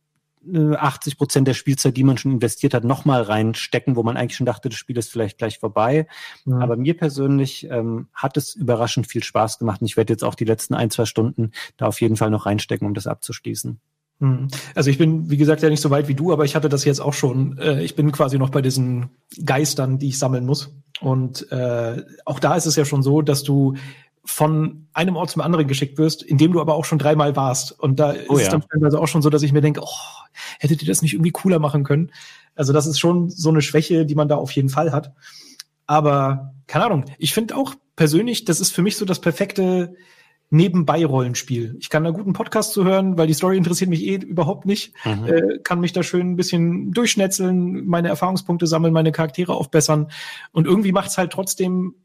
80 0.47 1.17
Prozent 1.17 1.47
der 1.47 1.53
Spielzeit, 1.53 1.97
die 1.97 2.03
man 2.03 2.17
schon 2.17 2.31
investiert 2.31 2.73
hat, 2.73 2.83
nochmal 2.83 3.21
reinstecken, 3.21 3.95
wo 3.95 4.03
man 4.03 4.17
eigentlich 4.17 4.37
schon 4.37 4.45
dachte, 4.45 4.69
das 4.69 4.77
Spiel 4.77 4.97
ist 4.97 5.11
vielleicht 5.11 5.37
gleich 5.37 5.59
vorbei. 5.59 6.07
Mhm. 6.45 6.61
Aber 6.61 6.77
mir 6.77 6.95
persönlich 6.95 7.67
ähm, 7.69 8.07
hat 8.13 8.37
es 8.37 8.55
überraschend 8.55 9.07
viel 9.07 9.23
Spaß 9.23 9.59
gemacht 9.59 9.81
und 9.81 9.87
ich 9.87 9.97
werde 9.97 10.13
jetzt 10.13 10.23
auch 10.23 10.35
die 10.35 10.45
letzten 10.45 10.73
ein, 10.73 10.89
zwei 10.91 11.05
Stunden 11.05 11.51
da 11.77 11.87
auf 11.87 12.01
jeden 12.01 12.15
Fall 12.15 12.29
noch 12.29 12.45
reinstecken, 12.45 12.87
um 12.87 12.93
das 12.93 13.07
abzuschließen. 13.07 13.79
Mhm. 14.19 14.47
Also 14.75 14.89
ich 14.89 14.97
bin, 14.97 15.29
wie 15.29 15.37
gesagt, 15.37 15.61
ja 15.61 15.69
nicht 15.69 15.81
so 15.81 15.89
weit 15.89 16.07
wie 16.07 16.15
du, 16.15 16.31
aber 16.31 16.45
ich 16.45 16.55
hatte 16.55 16.69
das 16.69 16.85
jetzt 16.85 16.99
auch 16.99 17.13
schon. 17.13 17.57
Äh, 17.57 17.83
ich 17.83 17.95
bin 17.95 18.11
quasi 18.11 18.37
noch 18.37 18.49
bei 18.49 18.61
diesen 18.61 19.09
Geistern, 19.43 19.99
die 19.99 20.09
ich 20.09 20.19
sammeln 20.19 20.45
muss. 20.45 20.73
Und 21.01 21.49
äh, 21.51 22.03
auch 22.25 22.39
da 22.39 22.55
ist 22.55 22.65
es 22.65 22.75
ja 22.75 22.85
schon 22.85 23.03
so, 23.03 23.21
dass 23.21 23.43
du 23.43 23.75
von 24.29 24.87
einem 24.93 25.15
Ort 25.15 25.31
zum 25.31 25.41
anderen 25.41 25.67
geschickt 25.67 25.97
wirst, 25.97 26.21
in 26.21 26.37
dem 26.37 26.53
du 26.53 26.61
aber 26.61 26.75
auch 26.75 26.85
schon 26.85 26.99
dreimal 26.99 27.35
warst. 27.35 27.77
Und 27.77 27.99
da 27.99 28.13
oh, 28.27 28.35
ist 28.35 28.41
ja. 28.41 28.45
es 28.45 28.49
dann 28.49 28.61
teilweise 28.61 28.99
auch 28.99 29.07
schon 29.07 29.23
so, 29.23 29.29
dass 29.31 29.41
ich 29.41 29.51
mir 29.51 29.61
denke, 29.61 29.81
oh, 29.83 30.27
hättet 30.59 30.83
ihr 30.83 30.87
das 30.87 31.01
nicht 31.01 31.13
irgendwie 31.13 31.31
cooler 31.31 31.57
machen 31.57 31.83
können? 31.83 32.11
Also 32.55 32.71
das 32.71 32.85
ist 32.85 32.99
schon 32.99 33.29
so 33.29 33.49
eine 33.49 33.63
Schwäche, 33.63 34.05
die 34.05 34.13
man 34.13 34.27
da 34.27 34.35
auf 34.35 34.51
jeden 34.51 34.69
Fall 34.69 34.91
hat. 34.91 35.13
Aber 35.87 36.53
keine 36.67 36.85
Ahnung, 36.85 37.05
ich 37.17 37.33
finde 37.33 37.57
auch 37.57 37.73
persönlich, 37.95 38.45
das 38.45 38.59
ist 38.59 38.71
für 38.71 38.83
mich 38.83 38.97
so 38.97 39.03
das 39.05 39.19
perfekte 39.19 39.95
Nebenbei-Rollenspiel. 40.51 41.75
Ich 41.79 41.89
kann 41.89 42.03
da 42.03 42.11
guten 42.11 42.33
Podcast 42.33 42.73
zu 42.73 42.85
hören, 42.85 43.17
weil 43.17 43.27
die 43.27 43.33
Story 43.33 43.57
interessiert 43.57 43.89
mich 43.89 44.05
eh 44.05 44.15
überhaupt 44.17 44.67
nicht. 44.67 44.93
Mhm. 45.05 45.25
Äh, 45.25 45.59
kann 45.63 45.79
mich 45.79 45.91
da 45.91 46.03
schön 46.03 46.31
ein 46.31 46.35
bisschen 46.35 46.91
durchschnetzeln, 46.91 47.87
meine 47.87 48.09
Erfahrungspunkte 48.09 48.67
sammeln, 48.67 48.93
meine 48.93 49.11
Charaktere 49.11 49.55
aufbessern. 49.55 50.11
Und 50.51 50.67
irgendwie 50.67 50.91
macht 50.91 51.09
es 51.09 51.17
halt 51.17 51.31
trotzdem 51.31 51.95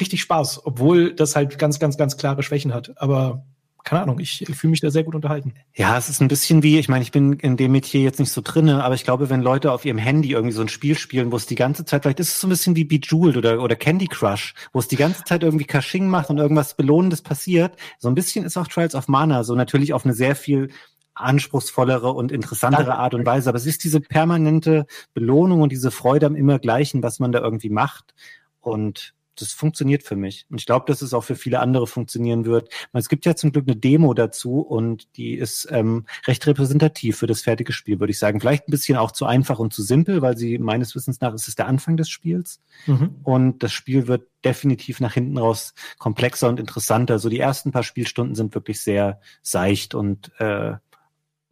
richtig 0.00 0.22
Spaß, 0.22 0.64
obwohl 0.64 1.14
das 1.14 1.36
halt 1.36 1.58
ganz, 1.58 1.78
ganz, 1.78 1.96
ganz 1.96 2.16
klare 2.16 2.42
Schwächen 2.42 2.72
hat. 2.72 2.92
Aber 2.96 3.44
keine 3.84 4.02
Ahnung, 4.02 4.20
ich, 4.20 4.44
fühle 4.54 4.70
mich 4.70 4.80
da 4.80 4.90
sehr 4.90 5.02
gut 5.02 5.14
unterhalten. 5.14 5.54
Ja, 5.74 5.98
es 5.98 6.08
ist 6.08 6.20
ein 6.20 6.28
bisschen 6.28 6.62
wie, 6.62 6.78
ich 6.78 6.88
meine, 6.88 7.02
ich 7.02 7.10
bin 7.10 7.32
in 7.34 7.56
dem 7.56 7.72
Metier 7.72 8.00
jetzt 8.00 8.20
nicht 8.20 8.30
so 8.30 8.40
drinne, 8.42 8.84
aber 8.84 8.94
ich 8.94 9.04
glaube, 9.04 9.28
wenn 9.28 9.42
Leute 9.42 9.72
auf 9.72 9.84
ihrem 9.84 9.98
Handy 9.98 10.30
irgendwie 10.30 10.54
so 10.54 10.62
ein 10.62 10.68
Spiel 10.68 10.96
spielen, 10.96 11.32
wo 11.32 11.36
es 11.36 11.46
die 11.46 11.56
ganze 11.56 11.84
Zeit, 11.84 12.02
vielleicht 12.02 12.20
ist 12.20 12.28
es 12.28 12.40
so 12.40 12.46
ein 12.46 12.50
bisschen 12.50 12.76
wie 12.76 12.84
Bejeweled 12.84 13.36
oder, 13.36 13.60
oder 13.60 13.74
Candy 13.74 14.06
Crush, 14.06 14.54
wo 14.72 14.78
es 14.78 14.88
die 14.88 14.96
ganze 14.96 15.24
Zeit 15.24 15.42
irgendwie 15.42 15.64
Caching 15.64 16.08
macht 16.08 16.30
und 16.30 16.38
irgendwas 16.38 16.76
Belohnendes 16.76 17.22
passiert. 17.22 17.76
So 17.98 18.08
ein 18.08 18.14
bisschen 18.14 18.44
ist 18.44 18.56
auch 18.56 18.68
Trials 18.68 18.94
of 18.94 19.08
Mana, 19.08 19.42
so 19.42 19.54
natürlich 19.56 19.92
auf 19.92 20.04
eine 20.04 20.14
sehr 20.14 20.36
viel 20.36 20.70
anspruchsvollere 21.14 22.12
und 22.12 22.32
interessantere 22.32 22.94
Art 22.94 23.14
und 23.14 23.26
Weise. 23.26 23.48
Aber 23.48 23.58
es 23.58 23.66
ist 23.66 23.84
diese 23.84 24.00
permanente 24.00 24.86
Belohnung 25.12 25.60
und 25.60 25.72
diese 25.72 25.90
Freude 25.90 26.26
am 26.26 26.36
immer 26.36 26.58
Gleichen, 26.58 27.02
was 27.02 27.18
man 27.18 27.32
da 27.32 27.40
irgendwie 27.40 27.68
macht. 27.68 28.14
Und 28.60 29.14
das 29.36 29.52
funktioniert 29.52 30.02
für 30.02 30.16
mich. 30.16 30.46
Und 30.50 30.60
ich 30.60 30.66
glaube, 30.66 30.84
dass 30.86 31.02
es 31.02 31.14
auch 31.14 31.24
für 31.24 31.36
viele 31.36 31.60
andere 31.60 31.86
funktionieren 31.86 32.44
wird. 32.44 32.68
Es 32.92 33.08
gibt 33.08 33.24
ja 33.24 33.34
zum 33.34 33.52
Glück 33.52 33.66
eine 33.66 33.76
Demo 33.76 34.14
dazu 34.14 34.60
und 34.60 35.16
die 35.16 35.34
ist 35.34 35.68
ähm, 35.70 36.06
recht 36.26 36.46
repräsentativ 36.46 37.18
für 37.18 37.26
das 37.26 37.42
fertige 37.42 37.72
Spiel, 37.72 37.98
würde 38.00 38.10
ich 38.10 38.18
sagen. 38.18 38.40
Vielleicht 38.40 38.68
ein 38.68 38.70
bisschen 38.70 38.98
auch 38.98 39.10
zu 39.10 39.26
einfach 39.26 39.58
und 39.58 39.72
zu 39.72 39.82
simpel, 39.82 40.22
weil 40.22 40.36
sie 40.36 40.58
meines 40.58 40.94
Wissens 40.94 41.20
nach 41.20 41.34
ist 41.34 41.48
es 41.48 41.54
der 41.54 41.66
Anfang 41.66 41.96
des 41.96 42.10
Spiels. 42.10 42.60
Mhm. 42.86 43.16
Und 43.22 43.62
das 43.62 43.72
Spiel 43.72 44.06
wird 44.06 44.28
definitiv 44.44 45.00
nach 45.00 45.14
hinten 45.14 45.38
raus 45.38 45.74
komplexer 45.98 46.48
und 46.48 46.60
interessanter. 46.60 47.18
So 47.18 47.28
die 47.28 47.38
ersten 47.38 47.72
paar 47.72 47.84
Spielstunden 47.84 48.34
sind 48.34 48.54
wirklich 48.54 48.80
sehr 48.80 49.20
seicht 49.42 49.94
und 49.94 50.30
äh, 50.38 50.74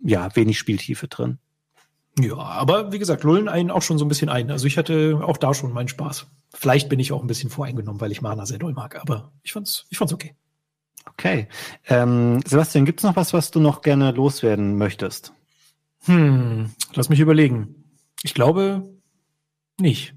ja, 0.03 0.37
wenig 0.37 0.59
Spieltiefe 0.59 1.09
drin. 1.09 1.39
Ja, 2.23 2.37
aber 2.37 2.93
wie 2.93 2.99
gesagt, 2.99 3.25
lullen 3.25 3.49
einen 3.49 3.71
auch 3.71 3.83
schon 3.83 3.99
so 3.99 4.05
ein 4.05 4.09
bisschen 4.09 4.29
ein. 4.29 4.51
Also 4.51 4.67
ich 4.67 4.77
hatte 4.77 5.21
auch 5.23 5.37
da 5.37 5.55
schon 5.55 5.73
meinen 5.73 5.89
Spaß. 5.89 6.27
Vielleicht 6.53 6.89
bin 6.89 6.99
ich 6.99 7.13
auch 7.13 7.21
ein 7.21 7.27
bisschen 7.27 7.51
voreingenommen, 7.51 8.01
weil 8.01 8.13
ich 8.13 8.23
Mana 8.23 8.47
sehr 8.47 8.59
doll 8.59 8.73
mag, 8.73 9.01
aber 9.01 9.33
ich 9.43 9.53
fand's, 9.53 9.87
ich 9.91 9.99
fand's 9.99 10.13
okay. 10.13 10.35
Okay. 11.07 11.49
Ähm, 11.87 12.41
Sebastian, 12.47 12.85
gibt's 12.85 13.03
noch 13.03 13.17
was, 13.17 13.33
was 13.33 13.51
du 13.51 13.61
noch 13.61 13.83
gerne 13.83 14.11
loswerden 14.11 14.77
möchtest? 14.77 15.33
Hm, 16.05 16.71
lass 16.95 17.09
mich 17.09 17.21
überlegen. 17.21 17.75
Ich 18.23 18.35
glaube 18.35 18.89
nicht. 19.79 20.15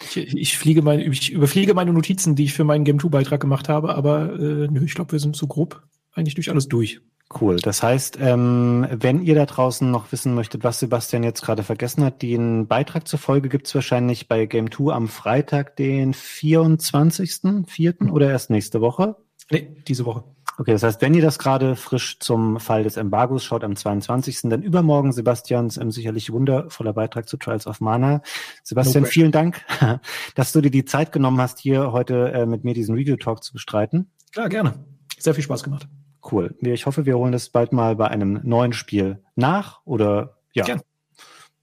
Ich, 0.00 0.16
ich 0.16 0.58
fliege 0.58 0.82
meine, 0.82 1.04
ich 1.04 1.32
überfliege 1.32 1.74
meine 1.74 1.92
Notizen, 1.92 2.36
die 2.36 2.44
ich 2.44 2.54
für 2.54 2.64
meinen 2.64 2.84
Game 2.84 3.00
2 3.00 3.08
Beitrag 3.08 3.40
gemacht 3.40 3.68
habe, 3.68 3.94
aber 3.94 4.34
äh, 4.34 4.68
nö, 4.68 4.84
ich 4.84 4.94
glaube, 4.94 5.12
wir 5.12 5.18
sind 5.18 5.34
so 5.34 5.46
grob 5.46 5.82
eigentlich 6.12 6.34
durch 6.34 6.50
alles 6.50 6.68
durch. 6.68 7.00
Cool. 7.40 7.56
Das 7.56 7.82
heißt, 7.82 8.18
ähm, 8.20 8.86
wenn 8.90 9.22
ihr 9.22 9.34
da 9.34 9.44
draußen 9.44 9.90
noch 9.90 10.12
wissen 10.12 10.34
möchtet, 10.34 10.64
was 10.64 10.80
Sebastian 10.80 11.22
jetzt 11.22 11.42
gerade 11.42 11.62
vergessen 11.62 12.02
hat, 12.02 12.22
den 12.22 12.66
Beitrag 12.66 13.06
zur 13.06 13.18
Folge 13.18 13.50
gibt's 13.50 13.74
wahrscheinlich 13.74 14.28
bei 14.28 14.46
Game 14.46 14.70
2 14.70 14.94
am 14.94 15.08
Freitag, 15.08 15.76
den 15.76 16.14
24.04. 16.14 18.04
Mhm. 18.04 18.10
oder 18.10 18.30
erst 18.30 18.48
nächste 18.48 18.80
Woche? 18.80 19.16
Nee, 19.50 19.76
diese 19.86 20.06
Woche. 20.06 20.24
Okay, 20.56 20.72
das 20.72 20.82
heißt, 20.82 21.02
wenn 21.02 21.14
ihr 21.14 21.22
das 21.22 21.38
gerade 21.38 21.76
frisch 21.76 22.18
zum 22.18 22.58
Fall 22.58 22.82
des 22.82 22.96
Embargos 22.96 23.44
schaut, 23.44 23.62
am 23.62 23.76
22., 23.76 24.40
dann 24.44 24.62
übermorgen 24.62 25.12
Sebastians 25.12 25.76
ähm, 25.76 25.90
sicherlich 25.90 26.32
wundervoller 26.32 26.94
Beitrag 26.94 27.28
zu 27.28 27.36
Trials 27.36 27.66
of 27.66 27.80
Mana. 27.80 28.22
Sebastian, 28.64 29.04
no 29.04 29.08
vielen 29.08 29.32
Dank, 29.32 29.64
dass 30.34 30.52
du 30.52 30.62
dir 30.62 30.70
die 30.70 30.84
Zeit 30.86 31.12
genommen 31.12 31.40
hast, 31.40 31.60
hier 31.60 31.92
heute 31.92 32.32
äh, 32.32 32.46
mit 32.46 32.64
mir 32.64 32.74
diesen 32.74 32.94
Review-Talk 32.94 33.44
zu 33.44 33.52
bestreiten. 33.52 34.10
Klar, 34.32 34.48
gerne. 34.48 34.84
Sehr 35.18 35.34
viel 35.34 35.44
Spaß 35.44 35.62
gemacht. 35.62 35.86
Cool. 36.30 36.56
Ich 36.60 36.86
hoffe, 36.86 37.06
wir 37.06 37.16
holen 37.16 37.32
das 37.32 37.50
bald 37.50 37.72
mal 37.72 37.96
bei 37.96 38.08
einem 38.08 38.40
neuen 38.42 38.72
Spiel 38.72 39.22
nach 39.36 39.80
oder 39.84 40.38
ja. 40.52 40.64
Gern. 40.64 40.80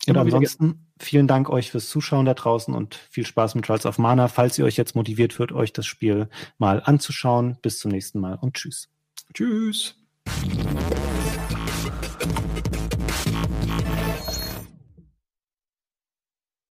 Und 0.08 0.18
ansonsten 0.18 0.88
vielen 1.00 1.28
Dank 1.28 1.50
euch 1.50 1.72
fürs 1.72 1.90
Zuschauen 1.90 2.26
da 2.26 2.34
draußen 2.34 2.74
und 2.74 2.96
viel 2.96 3.26
Spaß 3.26 3.56
mit 3.56 3.66
Trials 3.66 3.86
of 3.86 3.98
Mana. 3.98 4.28
Falls 4.28 4.58
ihr 4.58 4.66
euch 4.66 4.78
jetzt 4.78 4.96
motiviert 4.96 5.34
fühlt, 5.34 5.52
euch 5.52 5.74
das 5.74 5.86
Spiel 5.86 6.30
mal 6.58 6.82
anzuschauen. 6.84 7.58
Bis 7.62 7.80
zum 7.80 7.92
nächsten 7.92 8.20
Mal 8.20 8.38
und 8.40 8.54
tschüss. 8.56 8.90
Tschüss. 9.34 9.96